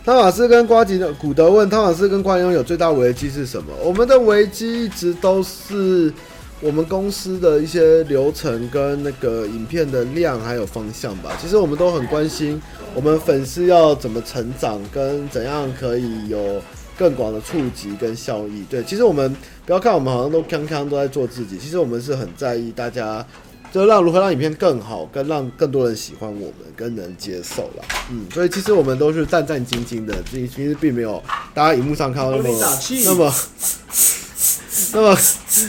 [0.05, 3.73] 汤马斯跟瓜吉的古德问，汤马斯跟瓜吉有最大危机是什么？
[3.83, 6.13] 我们的危机一直都是
[6.61, 11.37] 我们公司的一些流程跟那个影片的量还有方向吧。
[11.41, 12.61] 其实我们都很关心
[12.95, 16.63] 我们粉丝要怎么成长，跟怎样可以有
[16.99, 18.65] 更广的触及跟效益。
[18.71, 19.35] 对，其实我们
[19.65, 23.25] 不要看我们好像都康康都在做自己，其实我们是很在意大家。
[23.73, 27.85] 就让如何让影片更好，跟让更多人喜欢我们，跟能接受了。
[28.11, 33.31] 嗯，所以其实我们都是战战兢兢的，其实并没有大家荧幕上看到那么那么
[34.95, 35.19] 那么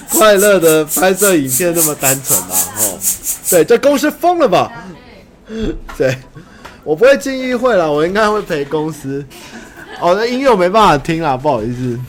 [0.09, 2.55] 快乐的拍摄影片那么单纯啦。
[2.77, 2.99] 哦，
[3.49, 4.71] 对，这公司疯了吧？
[5.97, 6.17] 对，
[6.83, 9.25] 我不会进议会了，我应该会陪公司。
[9.99, 11.99] 哦，那音乐我没办法听啦，不好意思。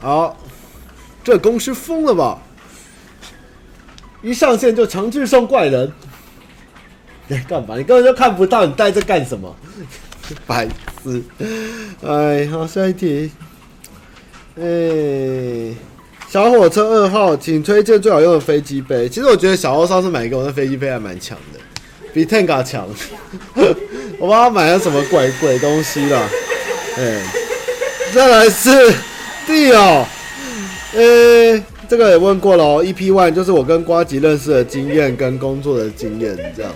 [0.00, 0.36] 好，
[1.22, 2.38] 这公司疯了吧？
[4.22, 5.92] 一上线就强制送怪人，
[7.28, 7.76] 你 干嘛？
[7.76, 9.54] 你根本就看不到，你带这干什么？
[10.46, 10.66] 白
[11.04, 11.22] 痴！
[12.02, 13.30] 哎，好，下一题。
[14.58, 15.74] 哎，
[16.28, 19.08] 小火车二号，请推荐最好用的飞机杯。
[19.08, 21.60] 其实我觉得小欧上次买一个，我的飞机杯还蛮强的，
[22.12, 22.88] 比 Tenga 强。
[23.54, 26.28] 我不知道他买了什么鬼鬼东西啦。
[26.96, 27.22] 哎，
[28.12, 28.70] 再来是
[29.46, 30.04] Dio。
[30.94, 31.62] 哎。
[31.88, 36.72] 这个也问过了哦，EP One 就是我跟瓜吉认识的经验跟工作的经验，这样。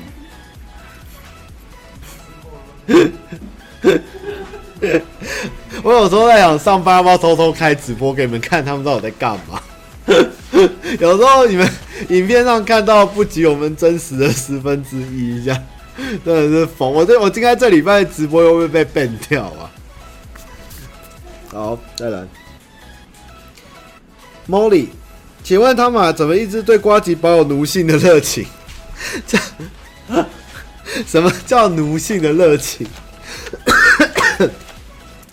[5.83, 9.61] 我有时候在想上班要不要偷偷开直播给你们看，他们到底在干嘛。
[10.99, 11.68] 有时候你们
[12.09, 15.62] 影片上看到不及我们真实的十分之一，这样
[16.24, 16.93] 真的是疯。
[16.93, 19.70] 我这我今天这礼拜直播又会被 ban 掉啊。
[21.53, 22.26] 好，再来
[24.49, 24.87] ，Molly。
[25.43, 28.47] 请问他们怎么一直对瓜吉保有奴性的热情？
[29.26, 29.39] 这
[31.07, 32.87] 什么叫奴性的热情？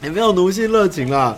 [0.03, 1.35] 也没有奴性热情啦，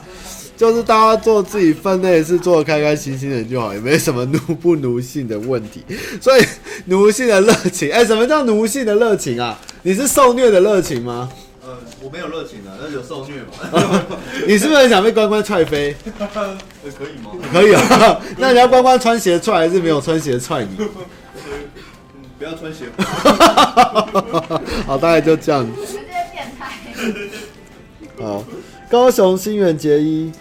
[0.58, 5.84] 就是大家做自己分内事，做的开开心心的就好，也没什么奴不奴性的问题。
[6.20, 6.44] 所以
[6.86, 9.58] 奴性的热情，哎、欸，什么叫奴性的热情啊？
[9.84, 11.30] 你是受虐的热情吗？
[11.64, 14.04] 呃，我没有热情啊，那有受虐嘛？
[14.46, 15.96] 你是不是很想被关关踹飞？
[16.04, 17.32] 可以吗？
[17.54, 18.20] 可以啊。
[18.38, 20.70] 那你要关关穿鞋踹，还是没有穿鞋踹你？
[20.80, 20.90] 嗯，
[22.38, 22.86] 不要穿鞋。
[24.86, 26.00] 好，大概就这样子。
[28.20, 28.44] 好，
[28.90, 30.32] 高雄新垣结衣，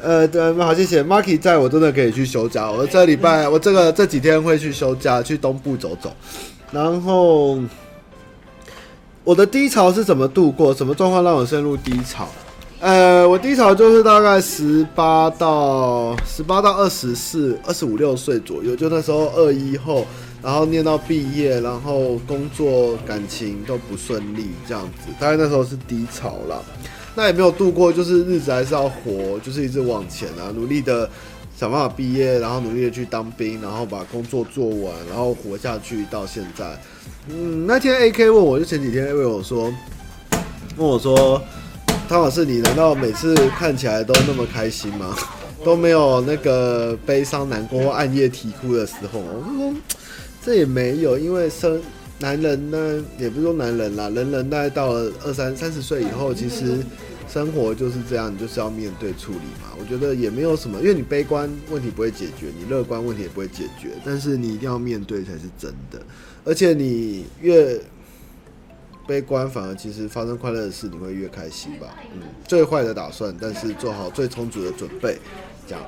[0.00, 1.02] 呃，对，好，谢谢。
[1.02, 2.70] Marky 在我真的可以去休假。
[2.70, 6.12] 我这礼拜，我这个这几天会去休假，去东部走走，
[6.70, 7.58] 然后。
[9.24, 10.72] 我的低潮是怎么度过？
[10.72, 12.26] 什么状况让我陷入低潮？
[12.80, 20.06] 呃，我低潮就是大概十八到十八到二十四、二十五六岁左右，就那时候二一后，
[20.42, 26.64] 然后念到毕业，然后工作、感情都不顺利，这样子，大概那时候是低潮了。
[27.18, 31.10] 那也没有度过，就是日子还是要活，就是一直往前啊，努力的
[31.58, 36.80] 想办法毕业，然后努力的去当兵，然后把工作做完，然后活下去到现在。
[37.28, 39.64] 嗯，那天 AK 问我，就前几天问我说，
[40.76, 41.42] 问我说，
[42.08, 45.12] 汤老师，你难道每次看起来都那么开心吗？
[45.64, 49.18] 都没有那个悲伤、难过或暗夜啼哭的时候？
[49.18, 49.74] 我说
[50.40, 51.82] 这也没有，因为生
[52.20, 56.78] 男人呢，也不是说男人啦，人人大概到了二三三十岁以后，其实
[57.28, 59.76] 生活就是这样，你就是要面对处理嘛。
[59.78, 66.00] 我觉得也没有什么，因为你悲观问题不会解决，你乐观问题也不会解决，但是你一定要面对才是真的。
[66.44, 67.78] 而且你越
[69.06, 71.94] 悲观，反而其实发生快乐的事，你会越开心吧？
[72.14, 75.18] 嗯，最坏的打算，但是做好最充足的准备，
[75.66, 75.84] 这样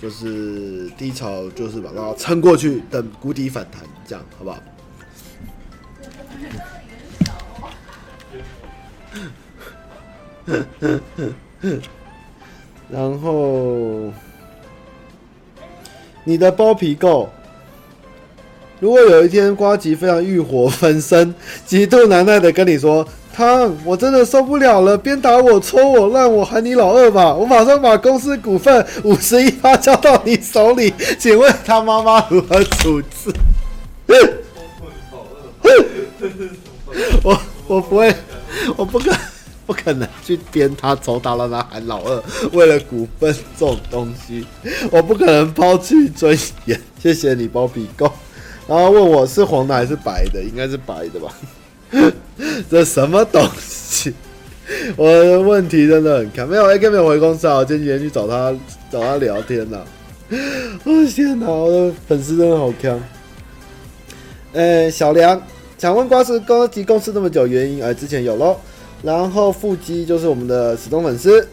[0.00, 4.62] 就是低潮，就是把它撑过去，等谷底反弹，这样好不好？
[12.90, 14.12] 然后
[16.24, 17.28] 你的包皮够。
[18.80, 21.34] 如果有一天瓜吉非常欲火焚身、
[21.64, 27.32] 极度难耐的跟你说：“汤，我真的受不了了，鞭打我、抽我、让我喊你老二吧！
[27.34, 33.32] 我马上把公司股份五十一趴交到你手里， 请问他妈妈如何处置？”
[37.22, 38.14] 我我不会，
[38.76, 39.18] 我不敢
[39.66, 42.22] 不可能去鞭他、抽他、让他喊老二。
[42.52, 44.46] 为了股份这种东西，
[44.90, 46.80] 我不可能抛弃尊严。
[47.00, 48.10] 谢谢你，包皮够。
[48.66, 51.34] 然后问我是黄的还是白的，应该是白的吧。
[52.70, 54.12] 这什么东西？
[54.96, 58.54] 我的问题真的很看，没有 AK 没有回公司啊，我前几天去找他
[58.90, 59.78] 找他聊天呐。
[60.84, 62.98] 我的天哪，我的粉丝真的好强。
[64.54, 65.40] 呃，小梁
[65.76, 68.56] 想问瓜子高级公司那么久原因，呃，之前有喽。
[69.04, 71.46] 然后腹肌就是我们的死忠粉丝，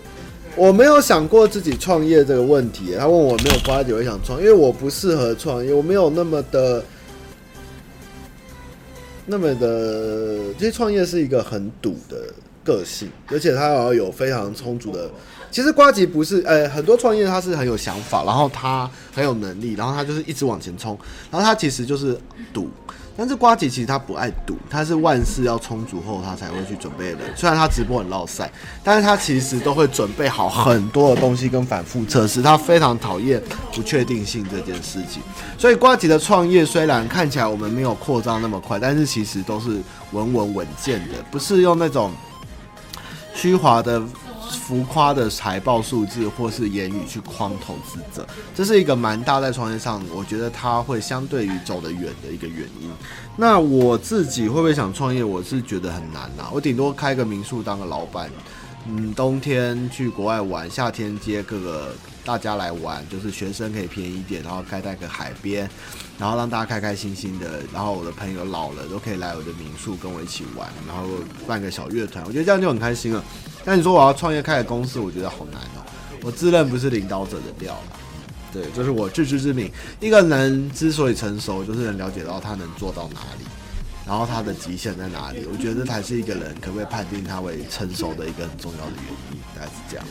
[0.56, 2.96] 我没有想过自己创业这个问题。
[2.98, 6.84] 他问我没有瓜子会想创，因为我不适合创业，我没有那么的。
[9.26, 12.18] 那么的，其实创业是一个很赌的
[12.66, 15.10] 个性，而且他要有非常充足的。
[15.52, 20.98] 其实瓜吉不是，呃，很多创业他是很有想法，然后他很有能力，然后他就是一直往前冲，
[21.30, 22.18] 然后他其实就是
[22.54, 22.70] 赌。
[23.18, 27.20] 但是瓜吉其实他不爱赌，他是万事要充足后他才会去准备的。
[27.36, 28.50] 虽然他直播很落赛，
[28.82, 32.42] 但是他其实都会准备好很多的东西跟反复测试。
[32.42, 33.40] 他非常讨厌
[33.74, 35.22] 不确定性这件事情。
[35.58, 39.82] 所以瓜吉的创业虽然看起来我们没有扩张那么快，但是其实都是
[40.14, 42.12] 稳稳稳健的，不是用那种
[43.36, 44.02] 虚华的。
[44.60, 52.90] 浮夸的财报数字或是言语去框投资者，这是一个蛮大在创业上，我觉得他会相对于走得远的一个原因。
[53.38, 55.24] 那我自己会不会想创业？
[55.24, 56.52] 我是觉得很难呐、啊。
[56.54, 58.30] 我顶多开个民宿当个老板，
[58.88, 61.94] 嗯，冬天去国外玩，夏天接各个
[62.26, 65.70] 大家来玩，就是学生可以便宜一点，然后开在个海边，
[66.20, 67.62] 然后让大家开开心心的。
[67.74, 71.04] 然后我的朋友老了都可以来我的民宿跟我一起玩，然后
[71.48, 73.24] 办个小乐团，我觉得这样就很开心了。
[73.64, 75.86] 但你说我要创业开个公司，我觉得好难哦。
[76.24, 77.98] 我自认不是领导者的料啦，
[78.54, 79.72] 对，这、就是我自知之明。
[80.00, 83.46] 一个人之所以成熟，就是能了解到他能做到哪里，
[84.06, 85.48] 然后他的极限在哪里。
[85.52, 90.06] 我觉得这才是一个人可不可以判定他为成熟的一个很重要的原因，大概是这样。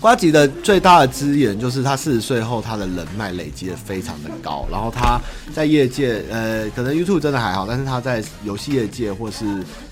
[0.00, 5.20] 瓜吉的最大的资源就是他四十岁后，他的人脉累积的非常的高，然后他
[5.52, 9.44] 在业界，呃，可能 YouTube 真的还好，但是他在游戏业界或是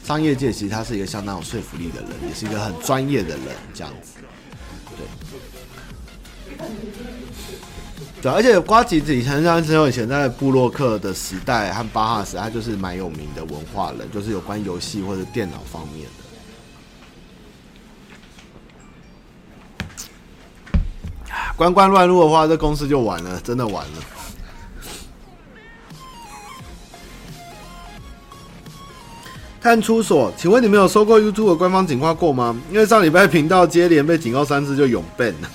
[0.04, 4.12] 商业界，其实他是一个相当有说服力的人，也是一个很专业的人，这样子。
[4.96, 6.66] 对，
[8.22, 16.25] 对，而且瓜吉以前像之前以前在布洛克的时代和巴哈时，他就是蛮有名的文化人，就是有关游戏或者电脑方面的。
[21.56, 23.92] 关关乱入的话，这公司就完了，真的完了。
[29.62, 32.56] 探出所，请问你们有收过 YouTube 的官方警告过吗？
[32.70, 35.50] 因为上礼拜频道接连被警告三次就永奔了。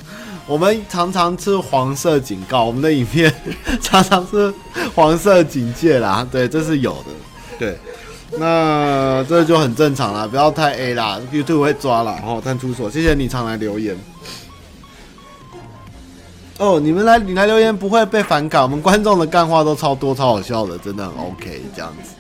[0.48, 3.34] 我们常常吃黄色警告，我们的影片
[3.80, 4.54] 常常是
[4.94, 6.28] 黄色警戒啦。
[6.30, 7.12] 对，这是有的。
[7.58, 7.78] 对，
[8.38, 12.20] 那这就很正常啦，不要太 A 啦，YouTube 会抓啦。
[12.26, 13.96] 哦探出所，谢谢你常来留言。
[16.62, 18.62] 哦，你们来，你来留言不会被反感。
[18.62, 21.60] 我们观众的干话都超多、超好笑的，真的很 OK。
[21.76, 22.12] 这样子，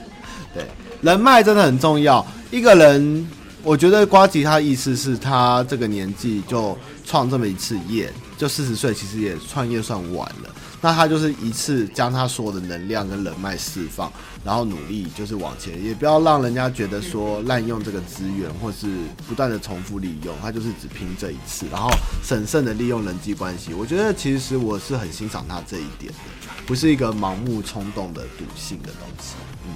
[0.52, 0.66] 对，
[1.02, 2.26] 人脉真的很重要。
[2.50, 3.30] 一个人，
[3.62, 6.76] 我觉得瓜吉他意思是他这个年纪就
[7.06, 10.50] 创这么一次业，就四十岁，其实也创业算晚了。
[10.84, 14.12] 那他就是一次将他所有的能量跟人脉释放，
[14.44, 18.88] 然后努力就是往前，也不要让人家觉得说滥用这个资源，或是
[19.28, 20.36] 不断的重复利用。
[20.42, 21.92] 他就是只拼这一次，然后
[22.24, 23.76] 审慎的利用人际关系。
[23.76, 26.18] 我觉得其实我是很欣赏他这一点的，
[26.66, 29.36] 不是一个盲目冲动的赌性的东西。
[29.68, 29.76] 嗯，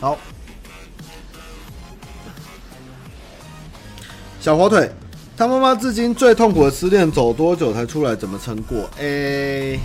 [0.00, 0.18] 好，
[4.38, 4.92] 小火腿，
[5.34, 8.14] 他妈妈至今最痛苦的失恋走多久才出来？
[8.14, 8.80] 怎么撑过？
[8.98, 9.80] 诶、欸。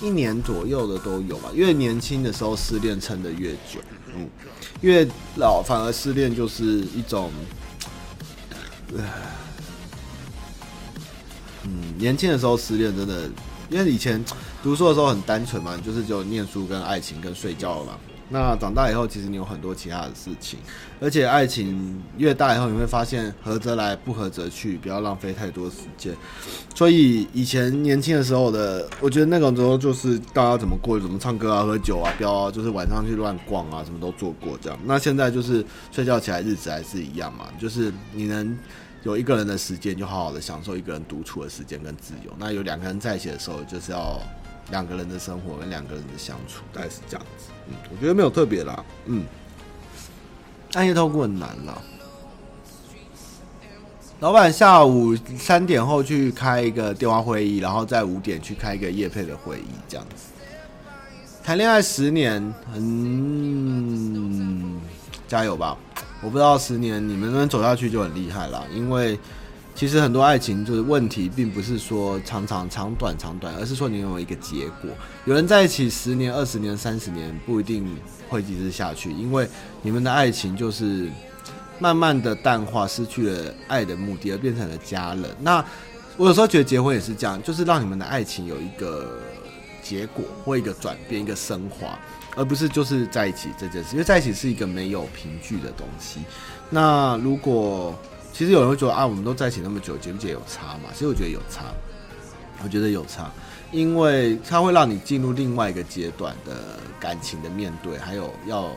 [0.00, 3.80] 一年左右的都有吧，越年轻的时候失恋撑得越久，
[4.14, 4.28] 嗯，
[4.80, 7.32] 越老反而失恋就是一种，
[11.64, 13.28] 嗯，年轻的时候失恋真的，
[13.70, 14.24] 因为以前
[14.62, 17.98] 读书的时候很单纯嘛，就是只有念书跟爱情跟睡觉嘛。
[18.30, 20.58] 那长大以后，其实你有很多其他的事情，
[21.00, 26.14] 而且爱情越大以后，你会发现合则来，不合则去，不要浪费太多时间。
[26.74, 34.78] 所以以前年轻的时候的，我觉得那种时候就是大家怎么过，怎么唱歌啊、喝酒啊、飙啊，就是晚上去乱逛啊，什么都做过这样。
[34.84, 38.58] 那现在就是睡觉起来日子还是一样嘛，就是你能
[39.04, 42.32] 有一个人的时间，就好好的享受一个人独处的时间跟自由。
[42.38, 44.20] 那有两个人在一起的时候，就是要。
[44.70, 47.44] 两个人的生活跟两个人的相处，大概是这样子。
[47.90, 48.84] 我觉得没有特别啦。
[49.06, 49.24] 嗯，
[50.74, 51.78] 暗夜透过很难啦。
[54.20, 60.26] 老板下午三点后去开一个电话会议，然后在五点去开一个业配的会议，这样子。
[61.44, 64.80] 谈恋爱十年，嗯，
[65.26, 65.76] 加油吧！
[66.20, 69.18] 我不知道十年你们能走下去就很厉害了，因为。
[69.78, 74.90] 其实很多爱情就是问题，并不是说长长长短长短，而是说你有一个结果。
[75.24, 77.86] 有人在一起十年、二十年、三十年，不一定
[78.28, 79.48] 会一直下去，因为
[79.80, 81.08] 你们的爱情就是
[81.78, 85.24] 慢慢的淡化，失去了爱的目的，而变成了家人。
[85.40, 85.64] 那
[86.16, 89.22] 我有时候觉得结婚也是这样，就是让你们的爱情有一个
[89.80, 91.96] 结果或一个转变、一个升华。
[92.34, 96.20] 而不是就是在一起这件事，因为在一起是一个没有凭据的东西。
[96.68, 97.96] 那如果
[98.38, 100.90] 其实有人会觉得啊，我们都在一起那么久，结不结有差嘛？
[100.92, 101.64] 其实我觉得有差，
[102.62, 103.28] 我觉得有差，
[103.72, 108.70] 因为它会让你进入另外一个阶段的感情的面对，还有要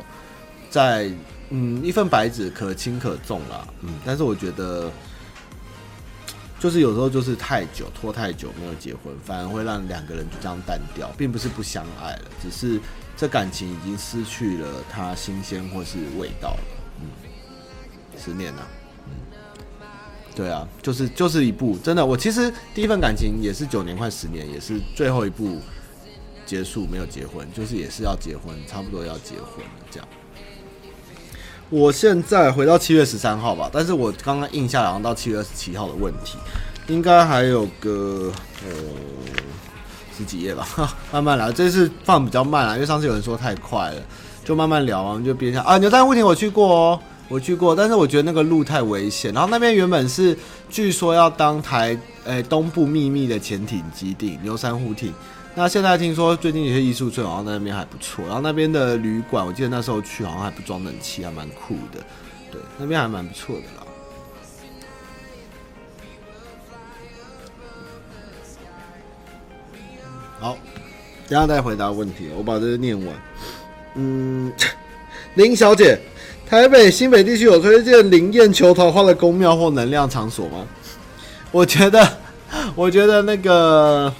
[0.71, 1.11] 在
[1.51, 4.91] 嗯一份白纸可轻可重啦，嗯，但是我觉得
[6.59, 12.81] 就是有时候就是太久拖太久没有结婚，反而会让两个人就这样淡掉，并不是不相爱了，只是。
[13.17, 16.63] 这感情已经失去了它新鲜或是味道了，
[17.01, 17.05] 嗯，
[18.17, 18.80] 十年了，嗯，
[20.35, 25.57] 对啊，就是就是一部真的，我其实第一份感情也是九年快十年，也是最后一部
[26.45, 30.07] 结束没有结婚，就是也是要结婚，差不多要结婚这样。
[31.69, 36.37] 我现在回到七月十三号吧，但是我刚刚印下来然后到七月二十七号的问题，
[36.87, 38.31] 应该还有个
[38.65, 38.71] 呃。
[40.17, 40.67] 十几页吧，
[41.11, 41.51] 慢慢来。
[41.51, 44.01] 这次放比较慢啊，因为上次有人说太快了，
[44.43, 45.79] 就慢慢聊啊，就边下啊。
[45.79, 46.99] 牛山护亭我去过哦，
[47.31, 49.33] 我去过，但是我觉得那个路太危险。
[49.33, 50.37] 然后那边原本是
[50.69, 55.13] 据说要当台诶、东部秘密的潜艇基地，牛山护艇。
[55.55, 58.25] 那现在听说最近有些艺术村好像在那边还不错。
[58.25, 62.03] 然后那边的旅馆，我记得那时候去好像还不装冷气，还蛮酷的。
[62.51, 63.87] 对，那边还蛮不错的啦。
[70.39, 70.57] 好，
[71.29, 72.29] 等下再回答问题。
[72.35, 73.15] 我把这个念完。
[73.95, 74.51] 嗯，
[75.35, 75.99] 林小姐，
[76.51, 80.67] 台北新北地区有推荐灵验求桃花的宫庙或能量场所吗？
[81.49, 82.05] 我觉得，
[82.75, 84.13] 我觉得那个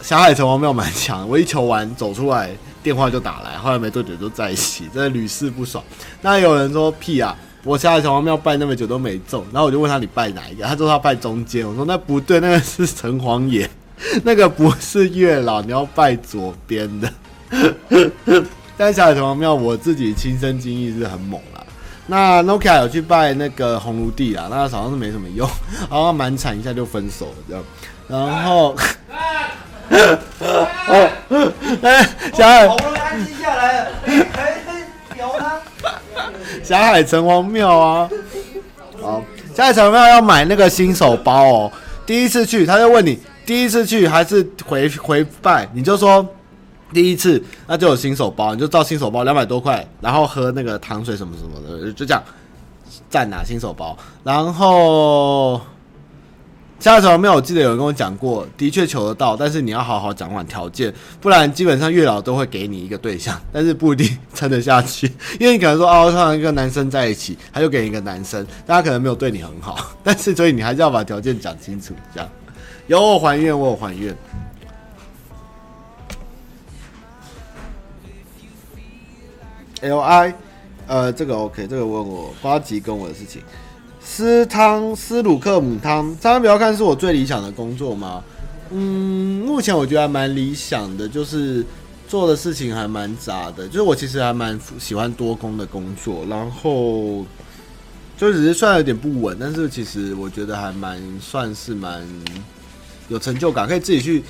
[0.00, 1.28] 小海城隍庙蛮强。
[1.28, 2.48] 我一求完走出来，
[2.82, 5.84] 电话就打来，后来没多久就在一起，真的屡试不爽。
[6.22, 9.44] 那有人说屁啊，我小海城隍庙拜那么久都没中。
[9.52, 10.64] 然后我就问他，你拜哪一个？
[10.64, 11.68] 他说他拜中间。
[11.68, 13.68] 我说那不对，那个是城隍爷。
[14.24, 17.12] 那个不是月老，你要拜左边的。
[18.76, 21.64] 但是霞海城隍庙，我自己亲身经历是很猛啦。
[22.06, 25.48] 那 Nokia 有去拜那个红炉地啊，那好像是没什么用，
[25.90, 27.64] 然后蛮惨，一下就分手了这样。
[28.08, 28.74] 然后，
[31.82, 33.90] 哎，小海，好不容易安静下来了，
[36.62, 38.10] 霞海城隍庙啊，
[39.00, 39.22] 好，
[39.54, 41.72] 小海城隍庙要买那个新手包哦。
[42.04, 43.18] 第一次去，他就问你。
[43.46, 46.26] 第一次去还是回回拜，你就说
[46.94, 52.22] 第一次，那就有新手包，你就照新手包两百多块，然后喝那个糖水什么什么的，就这样
[53.10, 53.98] 赞拿新手包。
[54.22, 55.60] 然后
[56.78, 65.10] 下一场没有，我记得有人跟我讲过，的确求得到，但是你要好好讲完条件，不然基本上月老都会给你一个对象，但是不一定撑得下去，
[65.40, 72.28] 因为你可能说哦，他跟一个男生在一起，他就给你一个男生，大家可能没有对你很好，但是所以你还是要把条件讲清楚，这样。
[72.86, 74.14] 有我还愿，我有还愿。
[79.84, 80.34] L I，
[80.86, 83.42] 呃，这个 OK，这个问我八级跟我的事情。
[84.00, 88.22] 斯汤斯鲁克姆汤，千万不要看是我最理想的工作吗？
[88.70, 91.64] 嗯，目前我觉得还蛮理想的，就是
[92.08, 97.24] 做的事情还蛮杂的，就是我其实还蛮喜欢多工的工作，然后
[98.16, 102.02] 就只是算有点不稳，但是其实我觉得还蛮算是蛮。
[103.10, 104.24] 有成就感，可以自己去，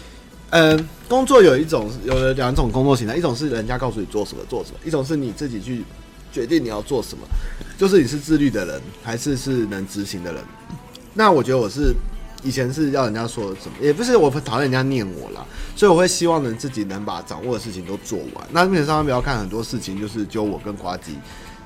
[0.51, 5.85] 嗯、工作有一种有两种工作形态，一种是人家告诉你做什么做什么，一种是你自己去
[6.33, 7.25] 决定你要做什么，
[7.79, 10.43] 就是你是自律的人还是是能执行的人。
[11.13, 11.95] 那我觉得我是
[12.43, 15.47] 以前是要人家说什么，也不是我讨厌人家念我啦，
[15.77, 18.45] 所以我会希望能自己能把掌握的事情都做完。
[18.51, 21.17] 那面上不要看很多事情，就是就我跟呱吉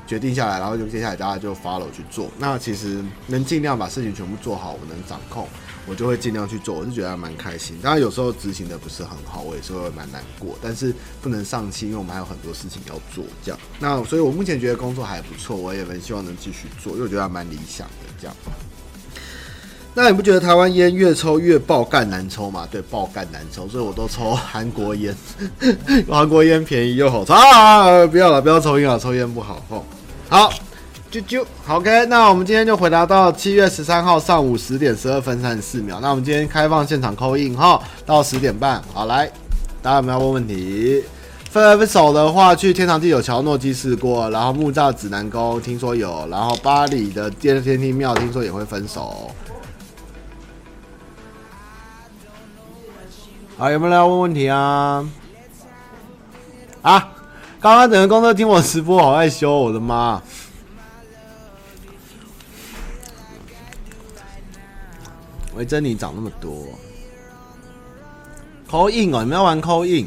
[0.07, 2.29] 决定下来，然后就接下来大家就 follow 去做。
[2.39, 5.49] 那其实能尽量把事情全部做好，我能掌控。
[5.87, 7.79] 我就会尽量去做，我就觉得还蛮开心。
[7.83, 10.59] 当然有时候执行的不是很好，我也是会蛮难过。
[10.63, 13.25] 但是不能丧气，因为我们还有很多事情要做。
[13.45, 17.95] 这样，那所以我目前觉得工作还不错，我也很希望能继续做，因为我觉得还蛮理想的。
[18.21, 18.37] 这样，
[19.95, 22.69] 那你不觉得台湾烟越抽越爆干难抽吗？
[22.71, 25.15] 对，爆干难抽，所以我都抽韩国烟。
[26.09, 28.07] 韩国烟便宜又好抽啊！
[28.07, 29.65] 不要了，不要抽烟了，抽烟不好。
[29.71, 29.83] 哦，
[30.29, 30.53] 好。
[31.11, 35.99] 啾啾，OK，那我们今天就回答到七月十三号上午十点十二分三十四秒。
[36.01, 38.83] 那我们今天开放现场扣印哈，到十点半。
[38.93, 39.27] 好来，
[39.81, 41.03] 大家有没有问问题？
[41.51, 49.31] 分手的话，去天堂地久桥、诺基试过，然后木栅指南宫听说有，然后巴黎的第二天梯庙听说也会分手。
[53.57, 55.09] 好，有没有要问问题啊？
[56.83, 57.09] 啊，
[57.59, 60.21] 刚刚整个公司听我直播，好害羞，我的妈！
[65.59, 66.65] 维珍妮涨那么多
[68.69, 70.07] 扣印哦，你们要玩扣印？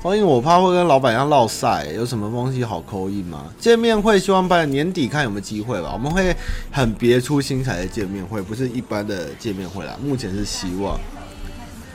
[0.00, 3.46] 扣印我怕会跟老板一样落赛，有什么东西好扣印吗？
[3.58, 6.34] 见面会希望办年底看有没有机会吧，我们会
[6.70, 10.96] 很别出心裁的见面会，不是一般的见面会啦，目前是希望，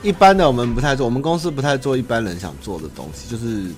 [0.02, 3.70] 一般的我们不太做，我们公司不太做一般人想做的东西，就是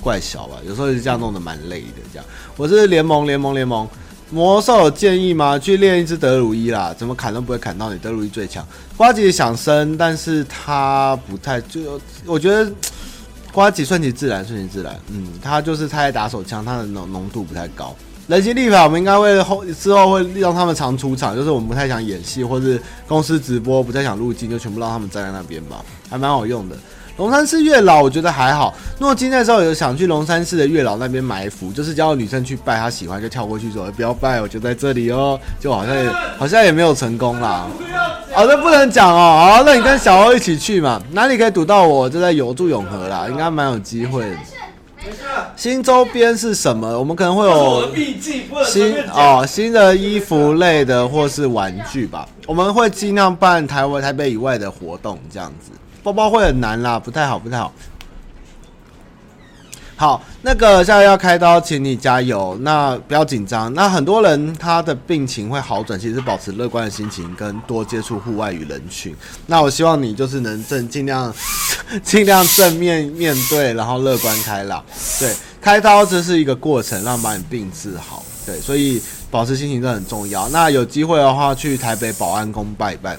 [0.00, 2.26] 怪小吧，有时候是这样弄得蛮累的这样。
[2.56, 3.88] 我是联盟联盟联盟。
[4.34, 5.56] 魔兽有建议吗？
[5.56, 7.98] 去练一只德鲁伊啦，怎么砍都不会砍到你。
[8.00, 8.66] 德鲁伊最强。
[8.96, 12.68] 瓜吉想升，但是他不太就，我觉得
[13.52, 14.98] 瓜吉顺其自然，顺其自然。
[15.08, 17.94] 嗯，他就是他在打手枪，他的浓浓度不太高。
[18.26, 26.76] 人形立牌我们应该会后之后会让他们常出场，就是我们不太想演戏，或是公司直播不太想入镜，就全部让他们站在那边吧，还蛮好用的。
[27.16, 28.74] 龙山寺月老我觉得还好。
[28.98, 37.66] 诺基那时候有想去龙山寺的月老那边埋伏，就是叫女生去拜，她喜欢就跳过去说不要拜，我就在这里哦， 就好像也好像也没有成功啦。
[38.34, 39.54] 哦，那，不能讲哦。
[39.54, 41.00] 好，那你跟小欧一起去嘛？
[41.12, 42.10] 哪里可以堵到我？
[42.10, 44.36] 就在有住永和啦，应该蛮有机会的。
[45.54, 46.98] 新周边是什么？
[46.98, 47.94] 我们可能会有
[48.64, 52.28] 新哦新的衣服类的或是玩具吧。
[52.46, 55.70] 我们会尽量办台湾台北以外的活动，这样子。
[56.04, 57.72] 包包会很难啦，不太好，不太好。
[59.96, 62.58] 好，那个现在要开刀，请你加油。
[62.60, 63.72] 那不要紧张。
[63.72, 69.16] 那很多人他的病情会好转，其实保持乐观的心情跟多接触户外与人群。
[69.46, 71.32] 那我希望你就是能正尽量
[72.04, 74.84] 尽量正面面对，然后乐观开朗。
[75.18, 78.22] 对，开刀这是一个过程，让把你病治好。
[78.44, 79.00] 对，所以
[79.30, 80.48] 保持心情都很重要。
[80.50, 83.16] 那有机会的话，去台北保安宫拜一拜。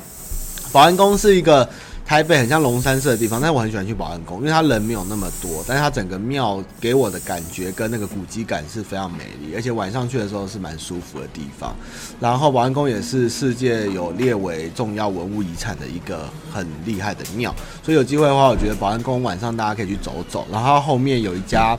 [0.71, 1.67] 保安宫是一个。
[2.05, 11.75] 台北很像龙山寺的地方，但是我很喜欢去保安宫，因为它人没有那么多，但是它整个庙给我的感觉跟那个古迹感是非常美丽，而且晚上去的时候是蛮舒服的地方。
[12.19, 17.51] 然后保安宫也是世界有列为重要文物遗产的一个很厉害的庙，
[17.83, 20.45] 所以有机会的话，我觉得保安宫晚上大家可以去走走。
[20.51, 21.77] 然后后面有一家，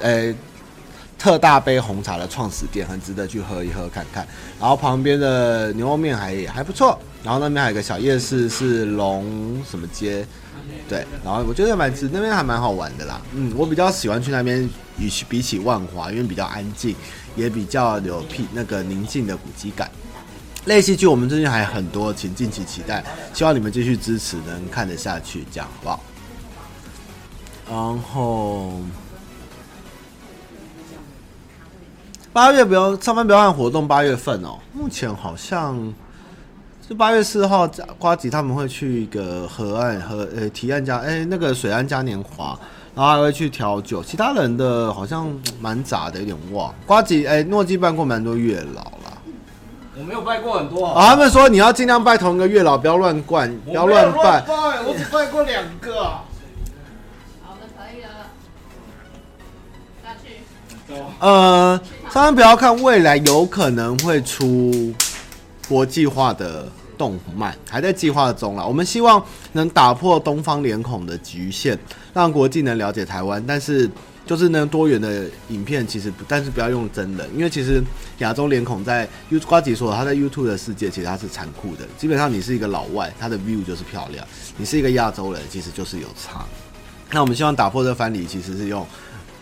[0.00, 0.34] 呃、欸。
[1.26, 4.24] 特大杯红茶的创始店很值得去喝一喝看看，
[4.60, 10.24] 然后旁边的牛肉面还还不错，然后那边还有个小夜市是龙什么街，
[10.88, 14.70] 对，然后我觉得蛮值，那边还蛮好玩的啦，嗯，我比较喜欢去那边，
[15.00, 16.94] 与其比起万华，因为比较安静，
[17.34, 19.90] 也比较有屁那个宁静的古迹感。
[20.66, 23.04] 类戏剧我们最近还有很多，请敬请期待，
[23.34, 26.00] 希望你们继续支持，能看得下去，这样好不好？
[27.68, 28.80] 然后。
[32.36, 33.88] 八月不要上班，不要看活动。
[33.88, 35.74] 八月份哦，目前好像
[36.86, 37.66] 是八月四号，
[37.98, 42.48] 瓜吉他们会去一个河岸和呃、欸、提案家哎、欸、那个水岸嘉年华，
[42.94, 44.02] 然后还会去调酒。
[44.02, 45.32] 其他人的好像
[45.62, 46.70] 蛮杂的，有点忘。
[46.84, 49.16] 瓜吉哎，诺基办过蛮多月老啦，
[49.98, 51.04] 我没有拜过很多啊。
[51.04, 54.44] 啊他们说你要尽量拜同一个月老，不要乱灌，不要乱拜。
[54.86, 56.22] 我只拜过两个、啊。
[61.18, 61.80] 呃，
[62.12, 64.94] 千万不要看未来有可能会出
[65.68, 68.64] 国际化的动漫，还在计划中啦。
[68.64, 69.22] 我们希望
[69.52, 71.78] 能打破东方脸孔的局限，
[72.14, 73.42] 让国际能了解台湾。
[73.46, 73.90] 但是，
[74.24, 77.82] 就是那多元的影片，其实不，但是不要用真人，因为其实
[78.18, 81.84] 亚洲脸孔在 YouTube 呱吉说，他在 YouTube 的世界其实他是残酷的。
[81.98, 84.24] 基本上你是一个老外，他的 view 就是漂亮；
[84.56, 86.44] 你是一个亚洲人，其实就是有差。
[87.10, 88.86] 那我们希望打破这个藩篱，其实是用。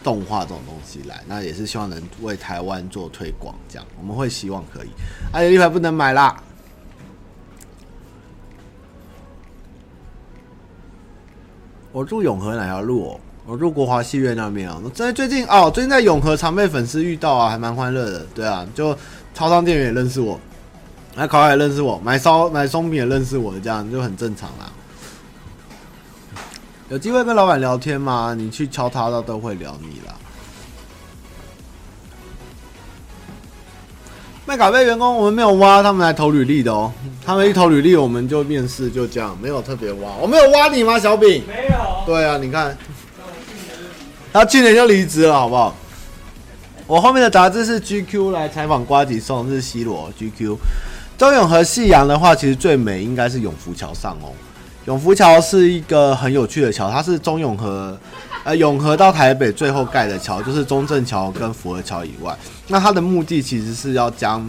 [0.05, 4.89] 动画这种东西来，那也是希望能为台湾做推广，这样我们会希望可以。
[5.33, 6.37] 哎，立牌不能买啦。
[11.91, 13.21] 我住永和哪条路哦？
[13.47, 14.83] 我住国华戏院那边哦。
[14.93, 18.27] 在最近哦，最近在永和常被粉丝遇到啊，还蛮欢乐的。
[18.35, 18.97] 对啊，就
[19.33, 20.39] 超商店员也认识我，
[21.15, 24.73] 那烤鸭也认识我，买烧买松饼也认识我，这样就很正常啦。
[26.91, 28.35] 有机会跟老板聊天吗？
[28.37, 30.15] 你去敲他，他都会聊你啦。
[34.45, 36.93] 麦卡贝员工，我们没有挖，他们来投履历的哦。
[37.25, 40.13] 他们一投履历，我们就面试，就这样，没有特别挖。
[40.21, 41.43] 我没有挖你吗，小饼？
[41.49, 42.05] 没有。
[42.05, 42.77] 对啊，你看，
[44.31, 45.75] 他去年就离职了，好不好？
[46.87, 50.59] 我后面的杂志是 GQ 来采访瓜吉送，是 C 罗 GQ。
[51.17, 54.29] 周永和夕阳的话，其实最美应该是永福桥上哦。
[54.87, 57.99] 永福桥是一个很有趣的桥，它是中永和，
[58.45, 62.37] 呃，永和到台北最后盖的桥，就是中正桥跟福和桥以外。
[62.69, 64.47] 那它的目的其实是要将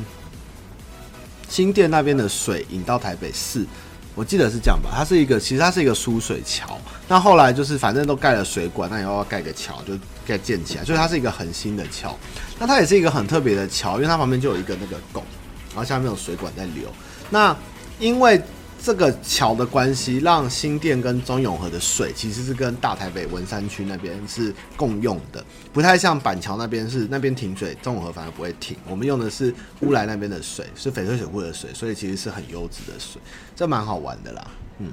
[1.47, 3.65] 新店那边的水引到台北市，
[4.13, 4.89] 我记得是这样吧？
[4.93, 9.93] 它是一个，其实它是一个输水桥，那后来就是反正都盖了水管，那以后要盖个桥，就
[10.27, 12.13] 盖建起来，所以它是一个很新的桥。
[12.59, 15.23] 那它也是一个很特别的桥，因为它旁边就有一个那个拱，
[15.69, 16.89] 然后下面有水管在流。
[17.29, 17.55] 那
[17.99, 18.41] 因为
[18.85, 25.43] 这个桥的关系，让新店跟中永和的水其实是跟大台北文山区那边是共用的，
[25.73, 28.77] 不太像板桥那边是那边停水，中永和反而不会停。
[28.87, 29.51] 我们用的是
[29.81, 33.19] 乌来那边的水，是翡翠水库的水，所以其实是很优质的水，
[33.55, 34.47] 这蛮好玩的啦。
[34.77, 34.91] 嗯，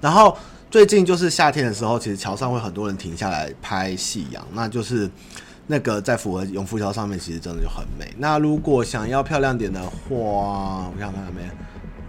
[0.00, 0.38] 然后
[0.70, 5.10] 最近就是夏天的时候，其实桥上会很多人停下来拍夕阳，那就是
[5.66, 8.14] 那个在福和永福桥上面，其实真的就很美。
[8.18, 11.42] 那如果想要漂亮点的话，我想看看没。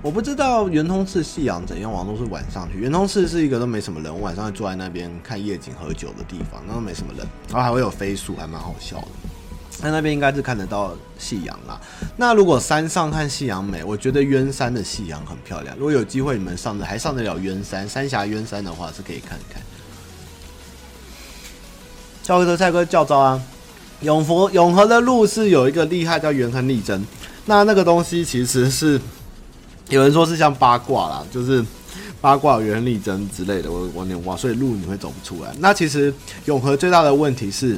[0.04, 2.78] 我不知道圆通寺夕阳怎样，往往都是晚上去。
[2.78, 9.08] 圆通寺是一个都没什么人，我晚上会坐在那边看夜景、喝酒的地方，那都没什么人，然后还会有飞鼠，还蛮好笑的。
[9.82, 11.80] 那那边应该是看得到夕阳啦。
[12.18, 15.74] 那如果山上看夕阳美，我觉得鸢山的夕阳很漂亮。
[15.78, 19.62] 如果有机会你们上的还上得了鸢山，三峡鸢山的话是可以看一看。
[22.24, 23.42] 教科车蔡哥教招啊！
[24.02, 27.06] 永福永和的路是有一个厉害叫元亨利贞，
[27.46, 29.00] 那那个东西其实是。
[29.90, 31.64] 有人说是像八卦啦，就是
[32.22, 35.54] 八卦、元亨利贞之类的，我我有点忘，所以路你会走不出来。
[35.60, 36.14] 那其实
[36.46, 37.78] 永和最大的问题是，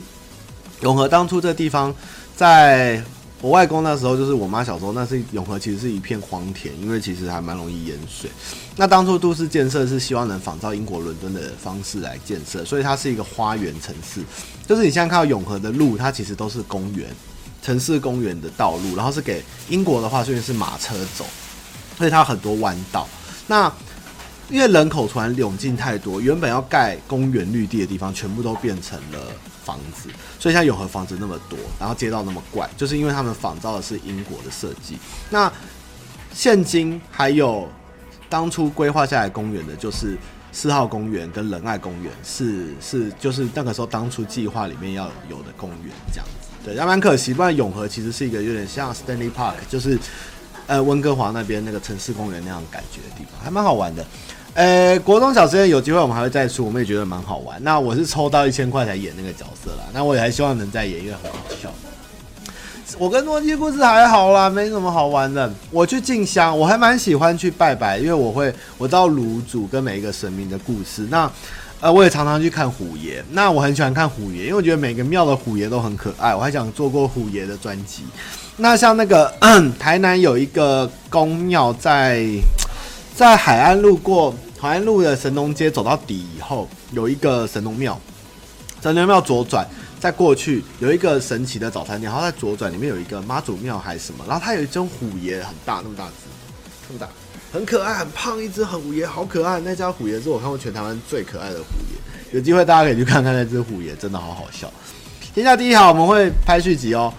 [0.82, 1.94] 永和当初这地方，
[2.36, 3.04] 在
[3.42, 8.30] 我外公那时候，就是我妈小时候，那是永和其实是一片荒田，因为其实还蛮容易淹水。
[8.78, 14.22] 那当初都市建设是希望能仿照英国伦敦的方式来建设，所以它是一个花园城市。
[14.66, 17.08] 就是你现在看到永和的路，它其实都是公园、
[17.62, 21.26] 城市公园的道路，然后是给英国的话，虽然是马车走。
[21.98, 23.08] 所以它很多弯道，
[23.48, 23.72] 那
[24.50, 29.20] 因为人口突然涌进太多，原本要盖公园绿地的地方，全部都变成了
[29.64, 30.08] 房子。
[30.38, 35.00] 所以像永和房子那么多，然后街道那么怪，就是因为他们仿造的是英国的设计。
[35.32, 35.52] 那
[36.32, 37.68] 现今还有
[38.30, 40.16] 当初规划下来公园的，就是
[40.52, 46.50] 四号公园跟仁爱公园，是是就是那个时候当初计划里面要有的公园这样子。
[46.64, 49.98] 对，还蛮可惜，不然永和其实是一个有点像 Stanley Park，就是。
[50.68, 54.06] 呃，温哥华那边那个城市公园那样感觉的地方，还蛮好玩的。
[54.54, 57.62] 呃，国中小实验有机会我们还会再出，我们也觉得蛮好玩。
[57.64, 61.70] 那我是抽到一千块才演那个角色啦，那我也还希望能再演，因为很好笑。
[62.98, 65.52] 我跟诺基故事还好啦，没什么好玩的。
[65.72, 71.06] 我去进香，我还蛮喜欢去拜拜，因为我会我知道炉主跟每一个神明的故事。
[71.10, 71.30] 那
[71.82, 76.34] 呃，我也常常去看虎爷，那我很喜欢看虎爷，因为我觉得每个庙的虎爷都很可爱。
[76.34, 78.04] 我还想做过虎爷的专辑。
[78.58, 79.32] 那像那个
[79.78, 82.26] 台南有一个宫庙，在
[83.14, 88.00] 在海岸路过海岸路的神农街走到底以后，有一个神农庙，
[88.82, 89.68] 神农庙左转
[90.00, 96.14] 再过去有一个神奇的早餐店，然后在左转里面有一个妈祖庙还是什么，然后它有一尊虎爷，很大那么大只，
[96.88, 97.08] 这么大，
[97.56, 99.62] 很可爱，很胖一只很虎爷，好可爱。
[99.62, 104.70] 那家虎爷是我看过全台湾最可爱的虎爷，有机会大家可以去看看那只虎爷，真的好好笑。
[105.34, 107.14] 天下第一好，我们会拍续集哦。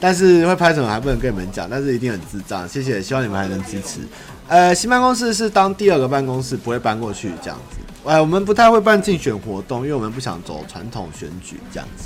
[0.00, 4.00] 但是会拍什么还不能跟你们讲，但是一定很智障，谢谢，希望你们还能支持。
[4.48, 7.76] 呃，新办公室是当第二个办公室，不会搬过去这样子。
[8.08, 12.04] 哎，我们不太会办竞选活动，因为我们不想走传统选举这样子。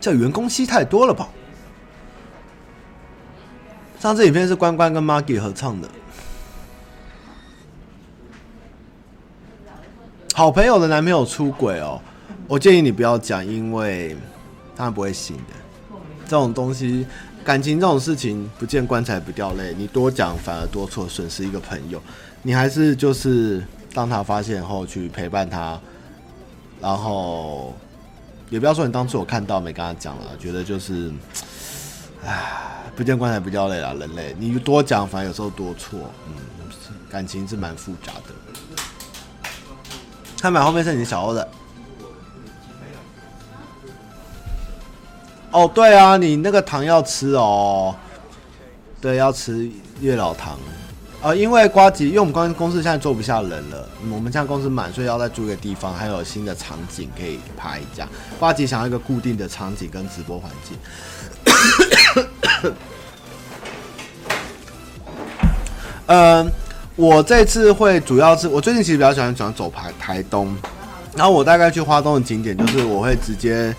[0.00, 1.28] 这员工吸太多了吧？
[4.00, 5.88] 上次影片是关关跟 Maggie 合唱的。
[10.32, 12.00] 好朋友的男朋友出轨哦，
[12.48, 14.16] 我建议你不要讲，因为
[14.74, 15.42] 他不会信的。
[16.24, 17.06] 这种东西，
[17.44, 22.00] 感情这种事情，不见棺材不掉泪，你多讲反而多错，损失一个朋友。
[22.42, 23.62] 你还是就是
[23.92, 25.78] 当他发现后去陪伴他，
[26.80, 27.74] 然后
[28.50, 31.10] 也不要说你当初我看到没跟他讲了，觉得就是，
[32.26, 36.34] 唉，不见棺材不掉泪啦，人类，你多讲反而有时候多错，嗯，
[37.08, 38.34] 感情是蛮复杂的。
[40.40, 41.48] 看板后面是你小欧的。
[45.52, 47.94] 哦，对啊，你那个糖要吃哦。
[49.00, 49.70] 对，要吃
[50.00, 50.58] 月老糖。
[51.22, 58.08] 呃，因为瓜吉，因为我们公司现在坐不下人了，我们现在公司满，所以要再租一个地方，还有新的场景可以拍一下。
[58.38, 60.78] 瓜吉想要一个固定的场景跟直播环境。
[66.06, 66.50] 嗯。
[66.96, 70.54] 我这次会主要是我最近其实比较喜欢喜欢走台台东，
[71.16, 73.74] 然后我大概去花东的景点就是我会直接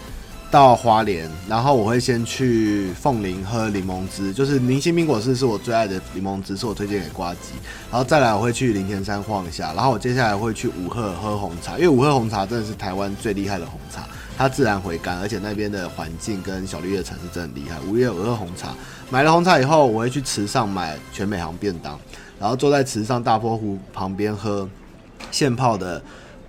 [0.52, 7.54] 到花莲，然后我会先去凤林喝柠檬汁，就是明星冰果室是我最爱的柠檬汁，是我推荐给呱吉。
[7.90, 14.06] 然后再来我会去林田山晃一下，然后我接下来会去五鹤喝红茶，因为五鹤红茶真的是台湾最厉害的红茶，
[14.38, 17.80] 它自然回甘，而且那边的环境跟小绿叶城是真的厉害。
[17.90, 18.76] 五月五鹤红茶，
[19.10, 21.98] 买了红茶以后，我会去池上买全美行便当，
[22.38, 24.68] 然后坐在池上大坡湖旁边喝
[25.32, 26.02] 现泡的。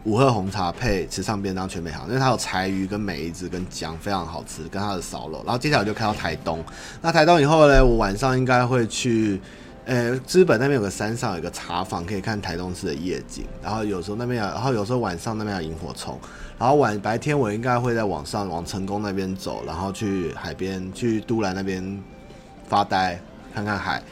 [0.05, 5.43] 五鹤红茶配池上便当全美好，因为它有柴鱼跟梅子跟姜，非常好吃，跟它的烧肉。
[5.45, 6.65] 然后接下来就开到台东，
[7.01, 9.41] 那台东以后呢，我晚上应该会去，
[9.85, 13.45] 呃，知本那边有个山上有个茶坊，可以看台东市的夜景。
[13.63, 16.19] 然后有时候那边有，然后有时候晚上那边有萤火虫。
[16.59, 22.03] 然后晚白天我应该会在往上往成功那边走，然后去海边去都兰那边
[22.69, 23.21] 发呆，
[23.55, 24.03] 看看海。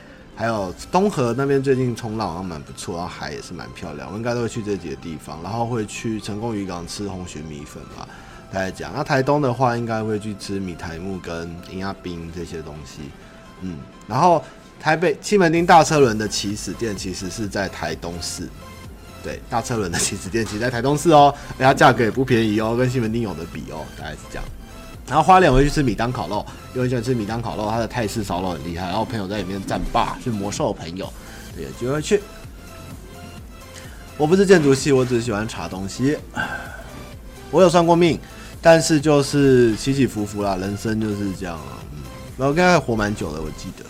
[0.40, 8.08] 还有东河那边最近冲浪好像蛮不错，然后海也是蛮漂亮，我应该都会去这几个地方，然后会去成功渔港吃红蟳米粉吧，
[8.50, 8.90] 大概讲。
[8.96, 13.00] 那台东的话，应该会去吃米苔目跟银鸭冰这些东西，
[13.60, 13.76] 嗯。
[14.06, 14.42] 然后
[14.80, 18.48] 台北西门町大车轮的起始店其实是在台东市，
[19.22, 24.44] 对，大车轮的起始店其实在台东市哦，而且价格也不便宜哦，跟西门町有的比哦，大概是这样。
[25.11, 28.87] 然后花莲我会去吃米当烤肉，因为喜欢吃米当烤肉，它的泰式烧肉很厉害。
[28.87, 31.12] 然后朋友在里面战霸，是魔兽朋友，
[31.57, 32.23] 对，就会去。
[34.16, 36.16] 我不是建筑系，我只喜欢查东西。
[37.51, 38.20] 我有算过命，
[38.62, 41.82] 但是就是起起伏伏啦，人生就是这样啊。
[42.39, 43.85] 然后应该活蛮久的，我记得。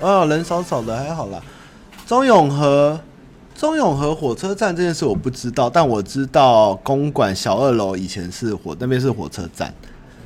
[0.00, 1.42] 哦，人少少的还好啦。
[2.06, 2.98] 中永和，
[3.54, 9.74] 中永和火车站这件事我不知道，但我知道公馆小二楼以前是火，那边是火车站。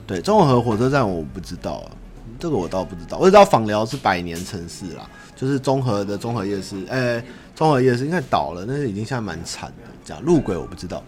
[0.06, 1.82] 对，中永和火车站我不知道，
[2.38, 3.16] 这个我倒不知道。
[3.18, 7.24] 我知道访寮是百年城市啦，就是中和的中和夜市，哎、欸，
[7.54, 9.90] 中和夜市应该倒了，那是已经现在蛮惨的。
[10.04, 11.02] 这样路轨我不知道。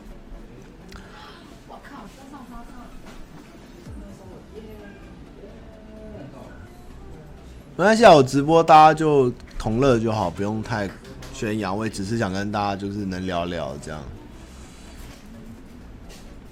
[7.77, 10.89] 没关系啊，我直播大家就同乐就好，不用太
[11.33, 11.77] 宣扬。
[11.77, 14.01] 我也只是想跟大家就是能聊聊这样。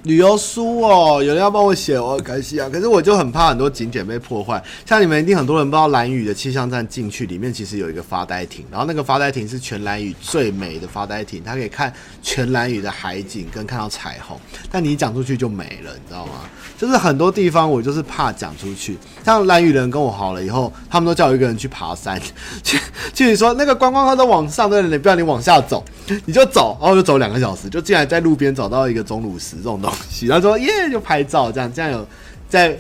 [0.05, 2.69] 旅游书哦，有人要帮我写，我很开心啊。
[2.69, 4.61] 可是我就很怕很多景点被破坏。
[4.85, 14.37] 像你们一定很多人不知道，蓝屿的气象站进去里面其实有一个发呆亭，然后那个发呆亭是全蓝屿最美的发呆亭，它可以看全蓝屿的海景跟看到彩虹。
[14.73, 16.33] 但你讲出去就没了，你知道吗？
[16.77, 18.99] 就是很多地方我就是怕讲出去。
[19.25, 22.21] 像蓝屿人跟我好了以后，他们都叫我一个人去爬山，
[22.65, 22.77] 去
[23.15, 25.85] 去说那个观光客都往上，对，你不要你往下走，
[26.25, 30.27] 你就走，然后就走两个小时，就竟然在路边找到一个钟乳石这种东西。
[30.27, 32.07] 然后说耶，就拍照这样，这样有
[32.49, 32.77] 在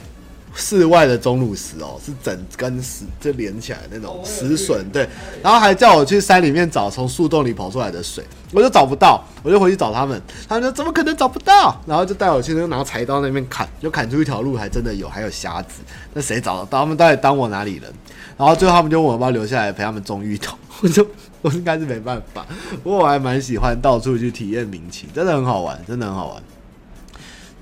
[0.55, 5.09] 室外的钟乳石哦，是整根石就连起来那种石笋，对。
[5.43, 8.23] 然后还叫我去山里面找从树洞里跑出来的水，
[8.53, 11.81] 我就找不到，我就回去找他们，他们说怎么可能找不到？
[11.87, 15.81] 然后就带我去，就拿柴刀那边砍，就砍出一条路，还真的有，还有虾子。
[16.13, 16.81] 那谁找得到？
[16.81, 17.91] 他们到底当我哪里人？
[18.37, 21.07] 然后最后他们就问我要不要留下来陪他们种芋头，我就
[21.41, 22.45] 我应该是没办法。
[22.83, 26.43] 不过我还蛮喜欢到处去体验民情，真的很好玩，真的很好玩。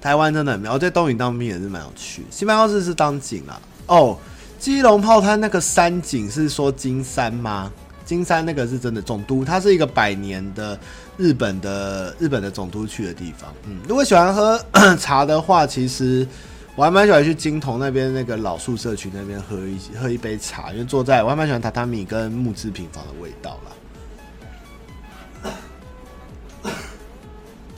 [0.01, 2.25] 台湾真的很妙，我在东引当兵也是蛮有趣。
[2.31, 4.19] 西班牙是是当警啊，哦，
[4.59, 7.71] 基隆炮滩那个山景是说金山吗？
[8.05, 10.77] 金山那个是真的总督，它是一个百年的
[11.17, 13.53] 日本的日本的总督去的地方。
[13.67, 14.61] 嗯，如果喜欢喝
[14.99, 16.27] 茶的话，其实
[16.75, 25.53] 我还蛮喜欢去金童那边那个老树社区那边喝一喝一杯茶，因为坐在我还蛮喜欢榻榻米跟木质平房的味道啦。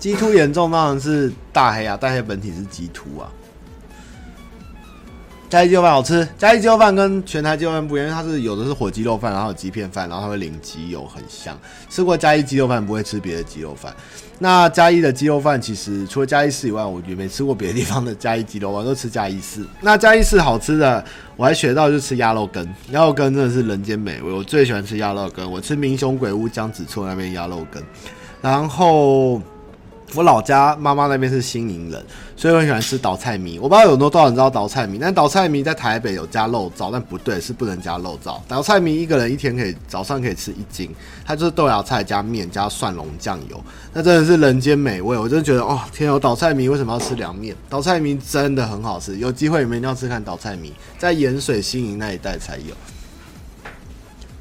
[0.03, 3.31] 鸡突严重当然是大黑啊，大黑本体是鸡突啊。
[5.49, 11.57] 嘉义鸡肉饭好吃，嘉义鸡肉饭跟全台鸡肉饭不一样，因为它是有的是火鸡肉饭，然后有鸡片饭，然后它会淋鸡油，很香。
[11.89, 13.95] 吃过嘉义鸡肉饭，不会吃别的鸡肉饭。
[14.41, 19.65] 那嘉义的鸡肉饭其实除了嘉义市以外，我也没吃过别的地方的嘉义鸡肉饭，都吃嘉义市。
[19.83, 21.05] 那嘉义市好吃的，
[21.37, 25.49] 我还学到就吃鸭肉羹，鸭肉羹真的是人间美味，我最喜欢吃鸭肉羹。
[25.49, 27.81] 我吃明雄鬼屋江子厝那边鸭肉羹，
[28.41, 29.41] 然后。
[30.15, 32.05] 我老家妈妈那边是新营人，
[32.37, 33.59] 所以我很喜欢吃倒菜米。
[33.59, 38.39] 我不知道有多少人知道倒菜米，但倒菜米在台北有加肉燥，但不对，是不能加肉燥。
[38.47, 40.95] 倒菜米一个人一天可以早上可以吃一斤，
[41.25, 43.59] 它就是豆芽菜加面加蒜蓉酱油，
[43.93, 45.17] 那真的是人间美味。
[45.17, 47.57] 我真的觉得哦，天有倒菜米为什么要吃凉面？
[47.71, 52.75] 倒菜米真的很好吃，有机会你们一定要吃看倒菜米，在盐水新营那一带才有。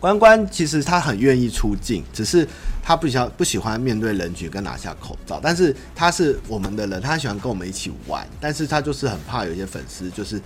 [0.01, 2.45] 关关其实他很愿意出镜，只是
[2.81, 5.39] 他不喜不喜欢面对人群跟拿下口罩。
[5.41, 10.41] 但是他是我们的人，他喜欢跟我们一起玩，但是他就是很怕有些粉丝就是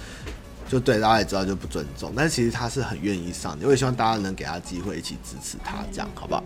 [0.68, 2.12] 就对大家也知道就不尊重。
[2.14, 6.44] 但是其实他是很愿意上的，我也希望大家能给他机会，一起支持他，这样好不好？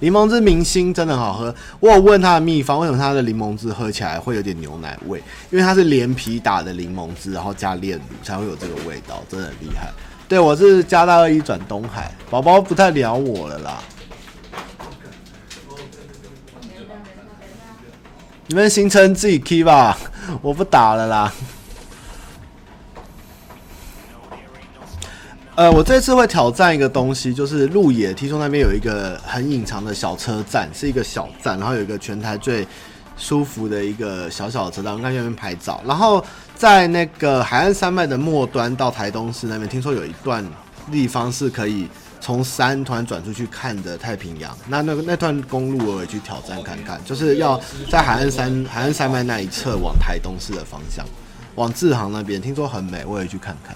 [0.00, 5.22] 柠檬汁明星真的很好喝，我有问他的秘方，为什么他的柠檬汁喝起来会有点牛奶味？
[5.50, 9.90] 因为它是连皮打的柠檬汁，然后加炼乳才会有这个味道，真的很厉害。
[10.30, 13.82] 对，我是加大二一转东海，宝宝不太聊我了啦。
[18.46, 19.98] 你们行程自己 key 吧，
[20.40, 21.32] 我不打了啦。
[25.56, 32.64] 呃，我这次会挑战一个东西，就是鹿野，听说那边有一个很隐藏的小车站，是一个小站，然后有一个全台最
[33.16, 36.24] 舒服的一个小小的车站，我们在那边拍照，然后。
[36.60, 40.46] 在那个海岸山脉的末端到台东市那边，听说有一段
[40.92, 41.88] 地方是可以
[42.20, 44.54] 从山突然转出去看的太平洋。
[44.68, 47.58] 那那个那段公路我也去挑战看看，就是要
[47.90, 51.02] 在海岸山海岸山脉那一侧往台东市的方向，
[51.54, 53.74] 往志航那边，听说很美，我也去看看。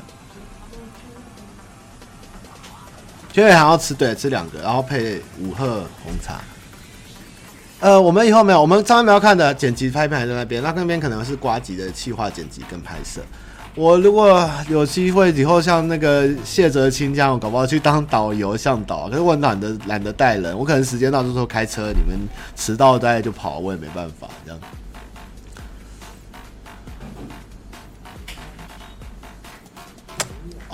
[3.33, 6.39] 今天还要吃，对，吃两个，然后配五鹤红茶。
[7.81, 13.21] 呃，我们以后没有，我们上面没有看的剪辑拍片还在那边，那那边可能是瓜吉的企划剪辑跟拍摄。
[13.75, 22.19] 我如果有机会以后像那个谢哲青这样，我搞不好去当导游向导，可是我懒得懒得带人，我可能时间到就说开车，你们
[22.57, 24.61] 迟到大家就跑，我也没办法这样。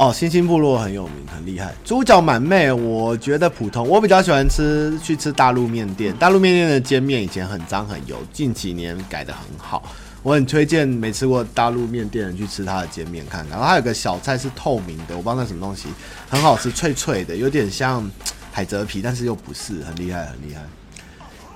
[0.00, 1.74] 哦，星星部落很有名，很厉害。
[1.84, 3.86] 猪脚满妹，我觉得普通。
[3.86, 9.82] 我比较喜欢吃去吃大陆面店，大陆面店的煎面以前很脏很油，近几年改得很好。
[10.22, 13.50] 我很推荐没吃过大陆面店的人去吃它的煎面看看。
[13.50, 15.88] 然后它有个小菜是透明的，我不知道那什么东西，
[16.30, 18.10] 很好吃，脆脆的，有点像
[18.50, 20.62] 海蜇皮，但是又不是，很厉害，很厉害。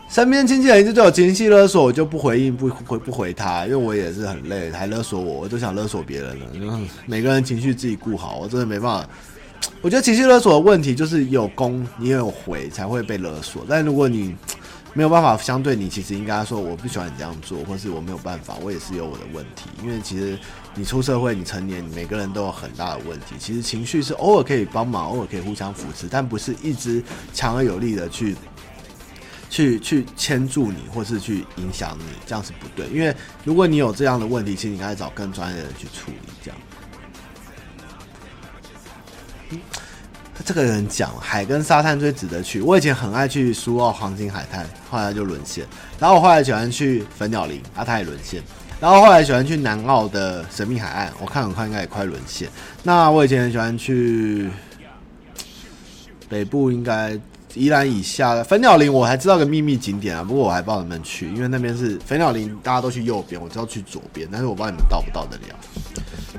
[0.09, 6.81] 身边亲戚人一直对我情绪勒索，我就不回应，不回不回他，因为我也是很累，还勒索我，我就想勒索别人了。
[7.05, 9.09] 每个人情绪自己顾好，我真的没办法。
[9.81, 14.37] 我觉得情绪勒索的问题就是有攻你也有回才会被勒索，但如果你
[14.93, 19.69] 没有办法相对，你其实应该说我不喜欢你这样做，或是我没有办法，我也是有我的问题。
[19.83, 20.39] 因为其实
[20.77, 23.35] 你出社会，你成年，每个人都有很大的问题。
[23.39, 27.03] 其实情绪是偶尔可以帮忙，偶尔可以互相扶持，但不是一直
[27.33, 28.37] 强而有力的去。
[29.55, 32.89] 去去牵住你，或是去影响你，这样是不对。
[32.89, 33.15] 因为
[33.45, 36.33] 如果你有这样的问题，其实你应该找更专业的人去处理。
[36.43, 36.61] 这样，
[39.51, 39.61] 嗯，
[40.45, 42.61] 这个人讲海跟沙滩最值得去。
[42.61, 45.65] 我以前很爱去苏澳黄金海滩，后来就沦陷。
[46.01, 48.43] 然后我后来喜欢去粉鸟林，啊，它也沦陷。
[48.81, 52.49] 然后后来喜欢去南澳的神秘海岸，我看很快应该也快沦陷。
[52.83, 54.51] 那我以前很喜欢去
[56.29, 57.17] 北部，应该。
[57.55, 65.55] 宜兰以下的粉鸟林，我还知道个秘密景点啊，不过我还不知道能不能去，因为那边是粉鸟林，大家都去右边，我知道去左边，但是我不知道你们到不到得了。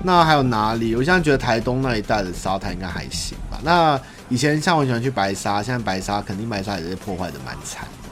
[0.03, 0.95] 那还有哪里？
[0.95, 3.59] 我现在觉得台东那一带的沙滩应该还行吧。
[3.63, 8.09] 那以前像我喜欢去白沙，现在白沙肯定白沙也是破坏的蛮惨的。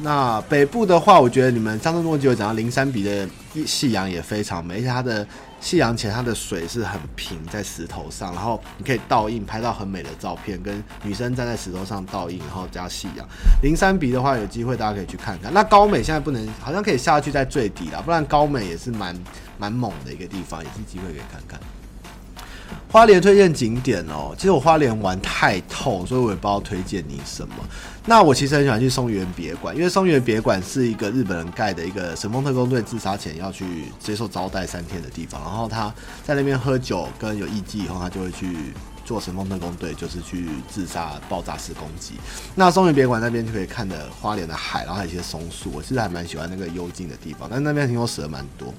[0.00, 3.28] 那北部的话，我觉得你们上次诺基有讲到林山鼻的
[3.66, 5.26] 夕阳也非常美，而且它的。
[5.64, 13.26] 夕阳前，它的水是很平，在石头上，然后你可以倒映拍到很美的照片，跟女生站在石头上倒映，然后加夕阳。
[13.62, 15.50] 林山鼻的话，有机会大家可以去看看。
[15.54, 19.18] 那高美现在不能，好像可以下去在最底了，不然高美也是蛮
[19.56, 21.58] 蛮猛的一个地方，也是机会可以看看。
[22.94, 27.54] 花莲推荐景点哦，其实我花莲玩太透，所以我也不知道推荐你什么。
[28.06, 35.92] 那我其实很喜欢去松原别馆，因为松原别馆是一个日本人盖的一个神风特攻队自杀前要去接受招待三天的地方，然后他
[36.22, 38.72] 在那边喝酒跟有艺伎以后，他就会去
[39.04, 42.14] 做神风特攻队，就是去自杀爆炸式攻击。
[42.54, 48.72] 那松原别馆那边就可以看的花莲的海，然后还有一些松树，我其实还蛮喜欢那个幽静的地方，但那边听说死了蛮多。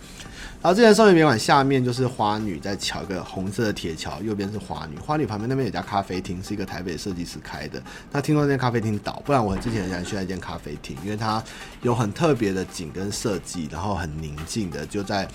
[0.65, 4.97] 然后这前松原别馆下面就是花女在桥，一个红色的铁桥，右边是花女。
[4.97, 7.79] 花女旁边那边有家咖啡厅，是一个台北设计师开的。
[8.11, 11.43] 那听说那间咖啡厅倒，不然我之前很想去那间咖啡厅，因为它
[11.83, 15.27] 有很特别的景跟设计，然后很宁静的就在。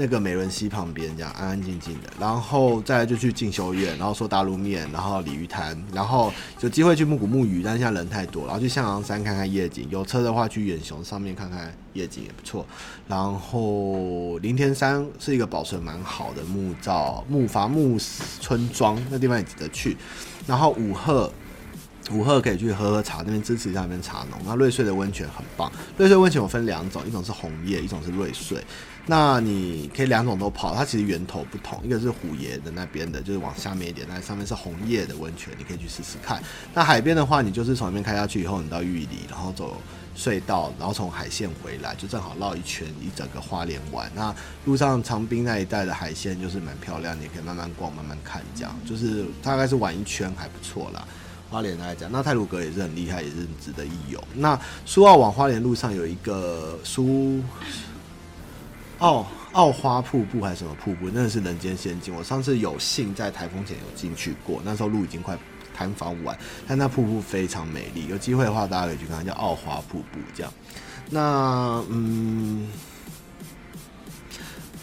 [0.00, 12.64] 那个美伦溪旁边，这样安安静静的，然后再来就去进修院，然后说大陆面，然后鲤鱼潭，然后有机会去木古木鱼，但是现在人太多，然后去象洋山看看夜景，有车的话去远雄上面看看夜景也不错，
[13.08, 17.98] 然后林田山是一个保存蛮好的木造木筏木
[18.40, 19.96] 村庄，那地方也值得去，
[20.46, 21.32] 然后五鹤。
[22.10, 24.40] 午后可以去喝喝茶，那边支持一下那边茶农。
[24.46, 28.56] 那瑞穗的温泉很棒，瑞穗温泉我分两种，一种是红叶，一种是瑞穗。
[29.10, 36.42] 那你可以两种都泡，它其实源头不同，一个是虎爷的那边的，就是往下面一点，那上面是红叶的温泉，你可以去试试看。
[36.74, 39.80] 那海边的话，你就是从那边开下去以后，你到玉里，然后走
[40.14, 44.12] 隧道，然后从海线回来，就正好绕一圈，一整个花莲玩。
[44.14, 44.34] 那
[44.66, 51.02] 路上长滨那一带的海鲜就是蛮漂亮，你可以慢慢逛，慢慢看，这样就是大概是玩一圈还不错啦。
[51.48, 54.22] 花莲来讲，那太鲁阁也是很厉害，也是很值得一游。
[54.34, 57.40] 那苏澳往花莲路上有一个苏。
[58.98, 61.10] 澳澳花瀑布还是什么瀑布？
[61.10, 62.14] 真的是人间仙境。
[62.14, 65.38] 我上次有幸在台风前有进去过，那时候路已经快
[65.74, 68.06] 探访完，但那瀑布非常美丽。
[68.08, 70.52] 有机会的话，大家可以去看，叫澳花瀑布这样。
[71.10, 72.68] 那嗯，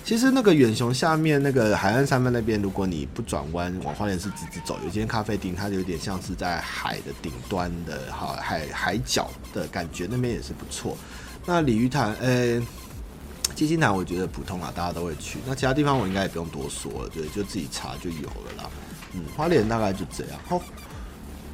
[0.03, 10.97] 其实那个远雄下面那个海岸三分那边，如果你不转弯往花莲市直直走，有间咖啡厅，它有点像是在海的顶端的哈海海角的感觉，那边也是不错。
[11.45, 12.59] 那鲤鱼潭，呃、
[13.53, 15.39] 七星潭我觉得普通啊，大家都会去。
[15.45, 18.69] 那其他地方我应该也不用多说了，对，就自己查就有了啦。
[19.13, 20.33] 嗯，花莲大概就这样。
[20.49, 20.61] 哦，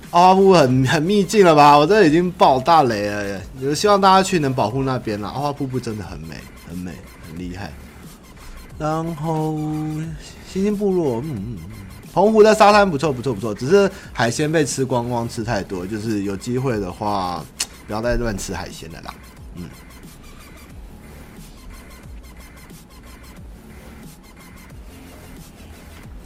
[0.10, 1.78] 阿花瀑布很很秘境了吧？
[1.78, 5.30] 我这已经爆大雷了，就希望大家去能保护那边啦。
[5.30, 6.36] 阿花瀑布真的很美，
[6.68, 6.92] 很美，
[7.28, 7.72] 很厉害。
[8.80, 9.54] 然后
[10.52, 11.58] 星星部落，嗯嗯，
[12.12, 17.46] 澎湖的沙滩不错，不错，不错，只是海鲜被吃光光，吃太多，就是有机会的话，
[17.86, 19.14] 不要再乱吃海鲜了啦。
[19.56, 19.70] 嗯。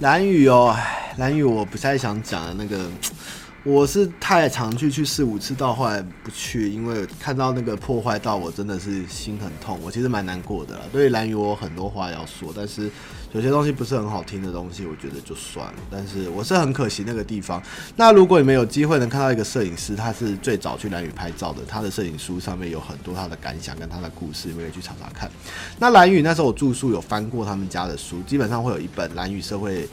[0.05, 0.77] 蓝雨哦，
[1.17, 2.87] 蓝雨我不太想讲的那个，
[3.65, 10.81] 我是太常去去四五次，到后来不去，因为看到那个破坏到我真的是心很痛，我其实蛮难过的啦。
[10.93, 12.91] 对蓝雨我有很多话要说，但是。
[13.35, 15.73] 有些东西不是很好听的东西，我觉得就算了。
[15.91, 17.61] 但是我是很可惜那个地方。
[17.97, 25.29] 那如果你们有机会能看到一个摄影师，他是最早去蓝屿拍照的，他的摄影书上面有很多他的感想跟他的故事，你们可以去查查看。
[25.77, 29.85] 那蓝屿那时候我住宿有翻过他们家的书，基本上会有一本蓝屿社会、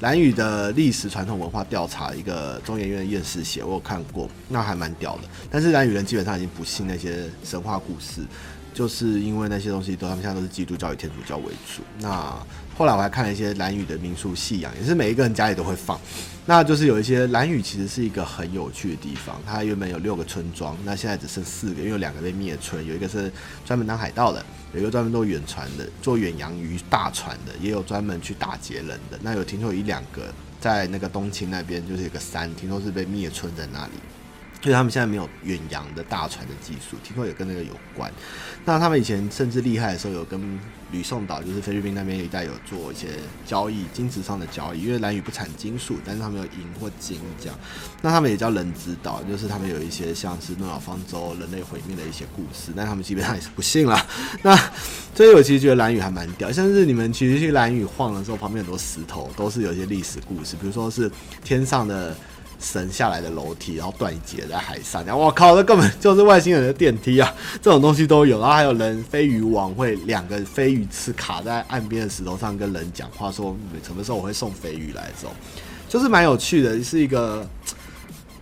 [0.00, 5.22] 蓝屿的历史传统文化调查，一个中研院的院士写，我有看过，那还蛮屌的。
[5.50, 8.20] 但是蓝屿人基本上已经不信那些神话故事，
[8.74, 11.44] 就是因为那些东西都他们现在都是基督教与天主教为
[11.74, 11.82] 主。
[11.98, 12.36] 那
[12.80, 16.00] 后来我还看了一些蓝屿的民俗信仰，也是每一个人家里都会放。
[16.46, 23.30] 那就是有一些蓝屿其实是一个很有趣的地方，它原本有六个村庄，那现在只剩四个，因为有两个被灭村，有一个是
[23.66, 24.42] 专门当海盗的，
[24.72, 29.18] 有一个专门做远船的，做远洋渔大船的，也有专门去打劫人的。
[29.20, 33.92] 那有听说有一两个在那个东青那边，就是一个山，听说是被灭村在那里。
[34.62, 38.10] 所以他们现在没有远洋的大船的技术，听说也跟那个有关。
[38.64, 40.58] 那他们以前甚至厉害的时候，有跟
[40.92, 43.08] 吕宋岛，就是菲律宾那边一带有做一些
[43.46, 44.82] 交易，金子上的交易。
[44.82, 47.58] 因为蓝屿不产金属，但是他们有银或金这样。
[48.02, 54.04] 那他们也叫人之岛，就是他们有一些像是诺亚方舟、人类毁灭的一些故事，但他们基本上也是不信啦。
[54.42, 54.56] 那
[55.14, 61.10] 所以我其实觉得蓝屿还蛮屌，像是你们其实去蓝屿晃的时候，旁边很多石头都是有一些历史故事，比如说是
[61.44, 62.16] 天上的。
[62.60, 67.34] 神下来的楼梯，然后断一截在海上，然后我靠，这根本就是外星人的电梯啊！
[67.62, 75.32] 这种东西都有，然后还有人飞鱼王会两个飞鱼吃卡在岸边的石头上跟人讲话，说什么时候我会送飞鱼来这种，
[75.88, 77.48] 就是蛮有趣的，是一个。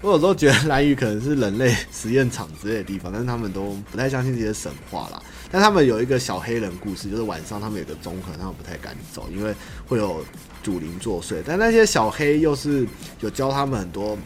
[0.01, 5.21] 我有时候觉得蓝鱼可能是人类实验场之类的地方，但是他们都不太相信这些神话啦。
[5.51, 9.53] 但他们有一个小黑人故事，就是晚上他们有个综合，他们不太敢走，因为
[9.89, 10.25] 会有
[10.63, 11.43] 祖灵作祟。
[11.45, 12.87] 但那些小黑又是
[13.21, 14.17] 有教他们很多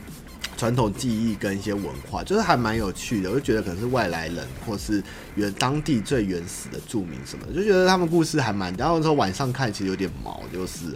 [0.58, 3.30] 传统技艺跟一些文化，就是还蛮有趣的。
[3.30, 5.02] 我就觉得可能是外来人，或是
[5.36, 8.74] 原当地最原始的住民什么，就觉得他们故事还蛮。
[8.74, 10.94] 然后说晚上看其实有点毛，就是。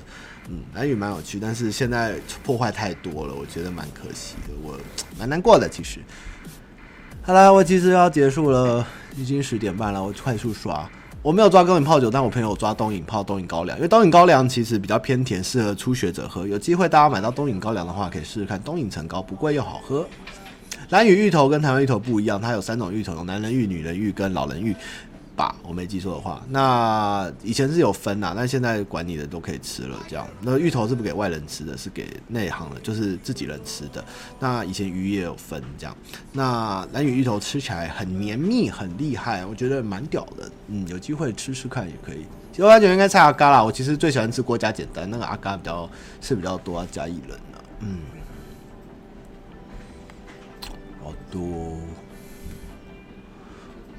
[0.49, 2.15] 嗯，蓝雨蛮有趣，但是现在
[2.45, 4.79] 破坏太多了，我觉得蛮可惜的，我
[5.19, 5.69] 蛮难过的。
[5.69, 6.01] 其实，
[7.23, 8.87] 好了，我其实要结束了，
[9.17, 10.89] 已经十点半了，我快速刷。
[11.23, 16.47] 我没有抓高饮泡酒，但我朋友抓东引泡东引高粱，因为东引高粱其实比较偏甜，适合初学者喝。
[16.47, 18.63] 有机会大家买到东引高粱的话，可以试试看。
[18.63, 20.07] 东引陈高不贵又好喝。
[20.91, 24.77] 蓝雨芋头跟台湾芋头不一样，它有三种芋头，有男人芋、女人芋跟老人芋。
[25.37, 29.99] 吧，我没记错的话，那以前是有分呐，但现在管你的都可以吃了。
[30.09, 34.03] 这样，那芋头是不给外人吃的，是给内行的，就是自己人吃的。
[34.41, 35.95] 那以前鱼也有分这样。
[36.33, 40.51] 那蓝屿芋头吃起来很绵密，很厉害，我觉得蛮屌的。
[40.69, 42.25] 嗯，有机会吃吃看也可以。
[42.51, 45.89] 其实我感觉应该菜阿嘎啦，我其实最喜欢吃郭家简单，那个阿嘎比较
[46.23, 47.63] 是比较多加薏仁的。
[47.81, 47.99] 嗯，
[51.05, 51.77] 好多。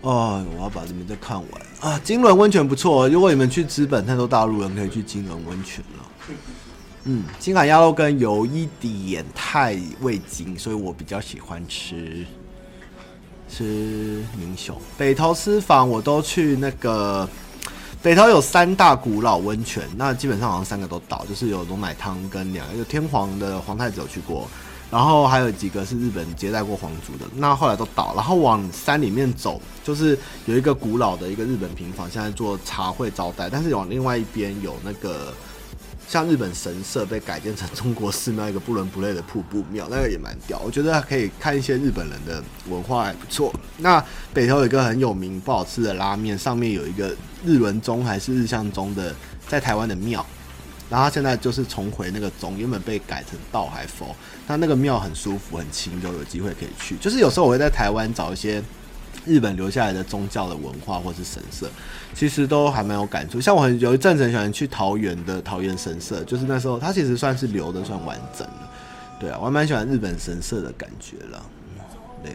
[0.08, 2.00] 哦，我要把这边再看完啊！
[2.02, 6.36] 金仑温泉不错，如果你们去资本太多大陆人，可以去金仑温泉了。
[7.04, 12.26] 嗯，金华鸭肉羹有一点太味精，所以我比较喜欢吃
[13.50, 14.80] 吃民雄。
[14.98, 17.28] 北投私房我都去那个
[18.02, 24.48] 北投有三大古老温泉，那基本上好像三个都倒，就是有龙奶汤跟两个，有天皇的皇太子有去过，
[24.92, 28.14] 然后还有几个是日本接待过皇族的，那后来都倒。
[28.16, 35.34] 然后往山里面走，就是有一个古老的一个日本平房，现在做茶会招待，但是往另外一边有那个。
[36.10, 40.58] 像日本神社被改建成中国寺庙，一个不伦不类的瀑布庙，那个也蛮屌。
[40.64, 43.54] 我觉得可以看一些日本人的文化还不错。
[43.80, 44.02] 那
[44.34, 49.14] 北投有一个很有名不好吃的拉面，上面有一个日轮钟还是日向钟的，
[49.50, 50.26] 在台湾的庙，
[50.90, 54.16] 然后他现在就是重回那个钟，原本被改成道还佛。
[54.48, 56.96] 那那个庙很舒服，很清幽，有机会可以去。
[56.98, 58.64] 就是有时候我会在台湾找一些。
[59.26, 61.68] 日本留下来的宗教的文化或是神社，
[62.14, 63.42] 其实都还蛮有感触。
[63.42, 68.70] 像我很有一阵子很喜欢去桃园的桃园神社，就是那时候它其实算是留的算完整的。
[69.20, 71.46] 对啊，我还蛮喜欢日本神社的感觉了。
[72.24, 72.34] 对，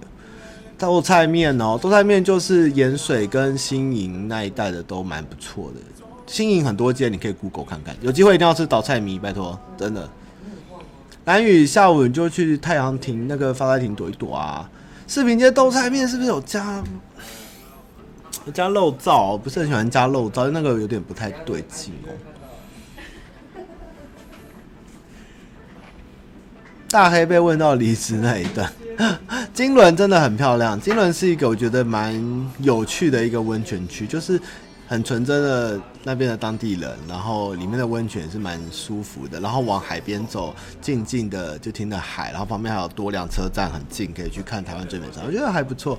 [0.76, 5.80] 豆菜面哦，豆菜面就是盐水跟新营那一带的都蛮不错的。
[6.26, 7.94] 新营很多间，你可以 Google 看看。
[8.00, 10.08] 有机会一定要吃倒菜米，拜托，真的。
[11.24, 14.68] 兰屿下午你就去太阳亭那个发呆亭躲一躲啊。
[15.06, 16.82] 四平街豆菜面是不是有加
[18.54, 19.36] 加肉燥？
[19.36, 22.10] 不是很喜欢加肉燥，那个有点不太对劲哦。
[26.88, 28.72] 大黑被问到离职那一段，
[29.52, 30.80] 金轮真的很漂亮。
[30.80, 34.40] 金轮是一个我觉得蛮有趣的一个温泉区，就是。
[34.86, 45.98] 很纯真的那边的当地人，然后里面的温泉是蛮舒服的，然后往海边走，静静的就听着海，然后旁边还有多辆车站很近，可以去看台湾最美山，我觉得还不错。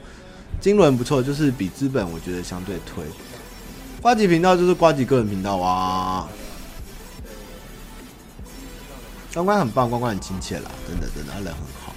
[0.62, 3.04] 金轮不错，就是比资本我觉得相对推。
[4.02, 6.28] 瓜吉频道就是瓜吉个人频道啊。
[9.34, 11.94] 关关很棒，关关很亲切啦，真的真的，他人很好，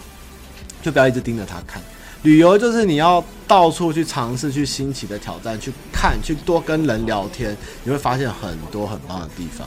[0.80, 1.82] 就不要一直盯着他看。
[2.26, 9.64] 旅游就是你要到处去尝试，去新奇的挑战，去看，去多跟人聊天，你会发现很多很棒的地方。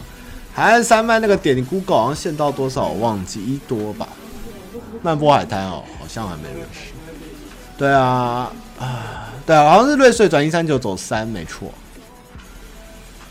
[0.53, 4.09] 海岸山脉那个点，你 Google 好像限到多少我忘记一多吧。
[5.01, 6.91] 漫波海滩哦，好像还没认识。
[7.77, 11.71] 对啊，啊，对啊，好像是瑞穗转一三九走山，没错。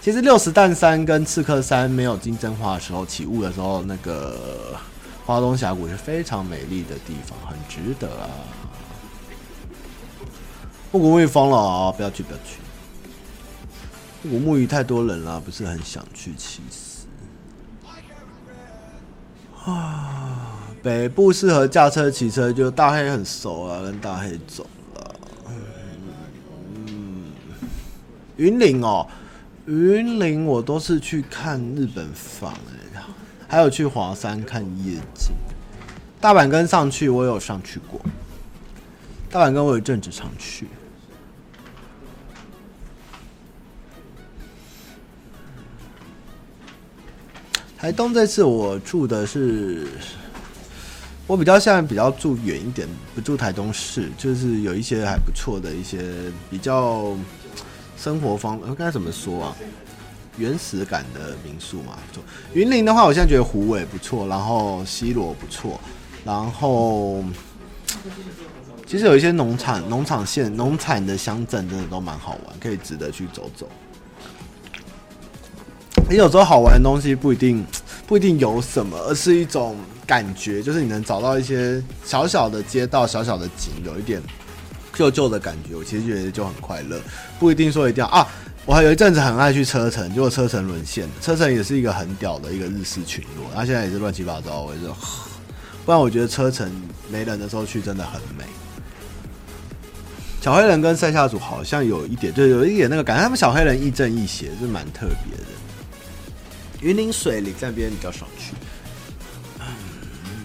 [0.00, 4.74] 其实六十弹山跟刺客山没有金针花的时候起雾的时候，那个
[5.26, 8.30] 花东峡谷是非常美丽的地方，很值得啊。
[10.90, 11.92] 不古沐浴疯了啊！
[11.92, 12.58] 不要去，不要去。
[14.22, 16.32] 不古沐浴太多人了，不是很想去。
[16.34, 17.06] 其实
[19.70, 25.14] 啊，北部适合驾车、骑车，就大黑很熟啊，跟大黑走了。
[26.86, 27.32] 嗯，
[28.38, 29.06] 云林哦，
[29.66, 32.54] 云林我都是去看日本房
[32.94, 33.02] 哎，
[33.46, 35.34] 还有去华山看夜景。
[36.18, 38.00] 大阪跟上去，我有上去过。
[39.30, 40.66] 大阪跟我有一阵子常去。
[47.80, 49.86] 台东这次我住的是，
[51.28, 56.12] 我比较现在比较住远一点，不住台东市，就是有一些还不错的一些
[56.50, 57.16] 比较
[57.96, 59.56] 生活方，呃该、怎么说啊？
[60.38, 61.96] 原始感的民宿嘛。
[62.52, 65.80] 云林的话，我现在觉得湖尾不错，然后西螺不错，
[66.24, 67.22] 然后
[68.88, 73.70] 其实有一些农场农场县农产的乡镇，真的都蛮好玩，可以值得去走走。
[76.10, 77.62] 你有时候好玩的东西不一定
[78.06, 79.76] 不一定有什么，而是一种
[80.06, 84.22] 感觉，就是你能找到一些小小的街道、小小的景，有一点
[84.94, 86.98] 旧旧的感觉，我其实觉得就很快乐。
[87.38, 88.26] 不一定说一定要啊，
[88.64, 94.88] 我还有一阵子很爱去车城，结果车城沦陷，车城也是一个很屌的一个日式群落，它现在也是乱七八糟，我就
[95.84, 96.72] 不然我觉得车城
[97.10, 98.44] 没人的时候去真的很美。
[100.40, 105.44] 小黑人跟赛夏组好像有一点，就有一点那个感觉，他们小黑人亦正亦邪，是蛮特别的。
[106.80, 108.54] 云林水里这边比较少去，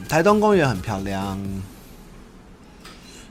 [0.09, 1.39] 台东公园很漂亮。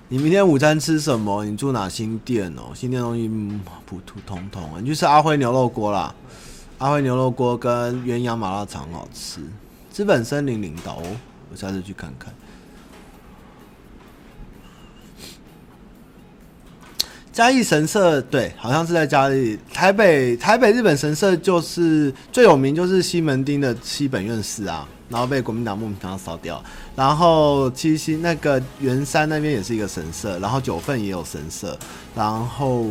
[0.09, 1.45] 你明天午餐吃什么？
[1.45, 2.73] 你住哪新店哦？
[2.75, 3.29] 新店东西
[3.85, 4.71] 普普通通。
[4.81, 6.15] 你去吃阿辉牛肉锅啦，
[6.79, 9.41] 阿辉牛肉锅跟鸳鸯麻辣肠好吃。
[9.91, 11.03] 资本森林领导，
[11.51, 12.33] 我下次去看看。
[17.33, 19.59] 嘉义神社对，好像是在嘉义。
[19.73, 26.63] 台北台北日本神社就是最有名，就是西门町的西本院寺啊，然后被国民党莫名其妙烧掉。
[26.95, 31.77] 然后七星那个圆山那边也是一个神社，然后九份也有神社，
[32.15, 32.85] 然后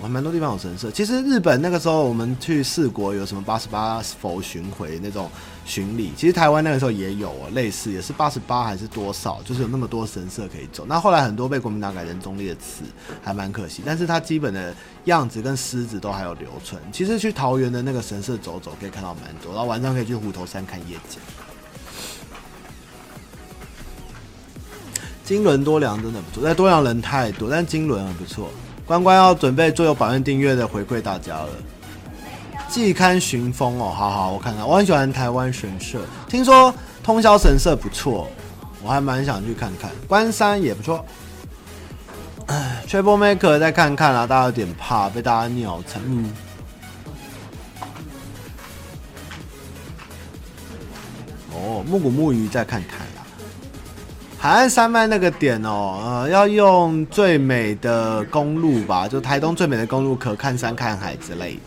[0.00, 0.90] 还蛮多地方有神社。
[0.90, 5.28] 其实日本那个时候我们去四国有什么八十八佛巡回那种
[5.64, 10.84] 巡礼，其实台湾那个时候也有哦，类似也是八十八还是多少，就是有那么多神社可以走。
[10.86, 12.84] 那后来很多被国民党改成忠烈祠，
[13.22, 13.82] 还蛮可惜。
[13.84, 16.80] 但是它基本的样子跟狮子都还有留存。
[16.92, 21.18] 其实去桃园的那个神社走走，可以看到蛮多，然后晚上可以去虎头山看夜景。
[25.24, 28.50] 金轮多良真的不错，但多良人太多，但金轮很不错。
[28.86, 31.48] 关关要准备桌游宝院订阅的回馈大家了。
[32.68, 38.28] 季刊寻风哦，好好，我看看，我很喜欢台湾神社，听说通宵神社不错，
[38.82, 39.90] 我还蛮想去看看。
[40.06, 41.04] 关山也不错。
[42.88, 46.00] Trouble Maker 再看看啦，大家有点怕被大家尿成。
[46.04, 46.32] 嗯。
[51.52, 53.22] 哦，木古木鱼再看看啦。
[54.38, 61.60] 海岸山脉那个点哦，呃，要用最美的公路吧，就台东最美的公路，可看山看海之类的。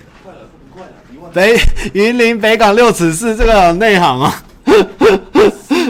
[1.33, 1.59] 北
[1.93, 4.43] 云林北港六尺四，这个有内行啊！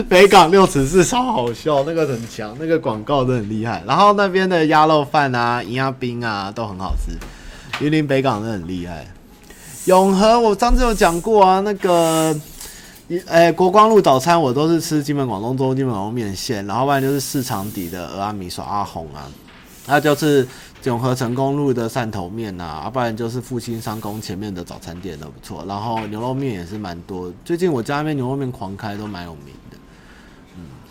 [0.08, 3.82] 北港六尺四超好笑，那个很强，那个广告都很厉害。
[3.86, 7.12] 然后那边的鸭肉饭啊、银鸭冰啊都很好吃。
[7.84, 9.06] 云林北港的很厉害。
[9.86, 12.38] 永和我上次有讲过啊，那个。
[13.08, 19.24] 诶、欸，国光路早餐我都是吃金门广东粥、金门广东面线，然后不然就是市场底的鹅阿米耍阿红啊，
[19.86, 20.46] 那就是
[20.84, 29.54] 永和成功路的汕头面啊，要不然就是复兴商工前面的早餐店都不错，然后牛肉面也是蛮多，最近我家那边牛肉面狂开，都蛮有名。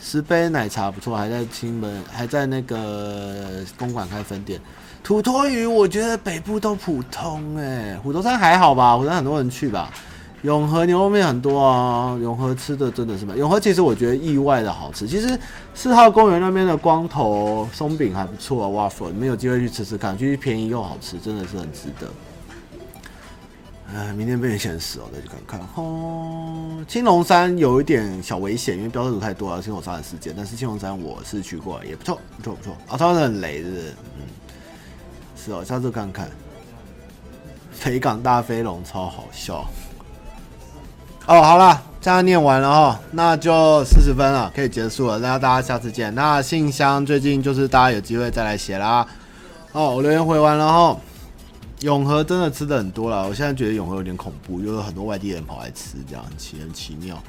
[0.09, 4.57] 十杯奶茶不错，还在清门，还在那个公馆开分店。
[5.03, 9.91] 土托鱼我觉得北部都普通诶、虎头山还好吧，虎头山很多人去吧。
[10.43, 13.37] 永和牛肉面很多啊，永和吃的真的是蛮。
[13.37, 15.05] 永和其实我觉得意外的好吃。
[15.05, 15.37] 其实
[15.73, 22.07] 四号公园那边的光头松饼还不错啊，waffle，你们有机会去吃吃看，就是便宜又好吃，真的是很值得。
[23.95, 25.59] 哎，明天被人嫌死哦，再去看看。
[25.75, 30.33] 哦，青龙山有一点小危险，因为标识组太多了，青龙杀人事件。
[30.35, 32.73] 但是青龙山我是去过，也不错，不错，不错。
[32.89, 33.69] 啊，他们很雷的，
[34.17, 34.27] 嗯，
[35.37, 36.29] 是哦，下次看看。
[37.83, 39.65] 北港大飞龙超好笑。
[41.25, 45.17] 哦，好了，这样念完了哈，那就四十分了，可以结束了。
[45.19, 46.13] 那大家下次见。
[46.13, 49.07] 那信箱最近就是大家有机会再来写啦。
[49.71, 50.97] 哦，我留言回完了哈。
[51.81, 57.21] 永和真的吃的很多了，我现在觉得永和有点恐怖，又有很多外地人跑来吃，这样很奇很奇妙。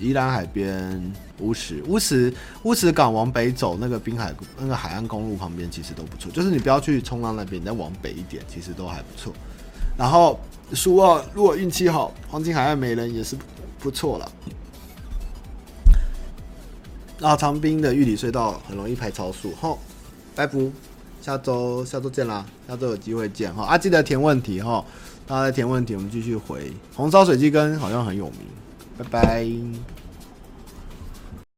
[0.00, 2.32] 宜兰海边乌石乌石
[2.62, 9.32] 乌石港往北走，那个滨海那个海岸公路旁边其实都不错，就是你不要去冲浪那边，你再往北一点，其实都还不错。
[9.96, 10.38] 然后。
[10.74, 13.34] 苏澳如果运气好，黄金海岸没人也是
[13.78, 14.32] 不错了。
[17.18, 19.54] 然后长滨的玉里隧道很容易排超速。
[19.58, 19.78] 吼，
[20.34, 20.58] 拜拜，
[21.28, 23.62] 下周下周见啦，下周有机会见哈。
[23.64, 24.82] 啊，记得填问题哈，
[25.26, 26.72] 大家填问题，我们继续回。
[26.94, 28.40] 红烧水鸡跟好像很有名，
[28.96, 29.97] 拜拜。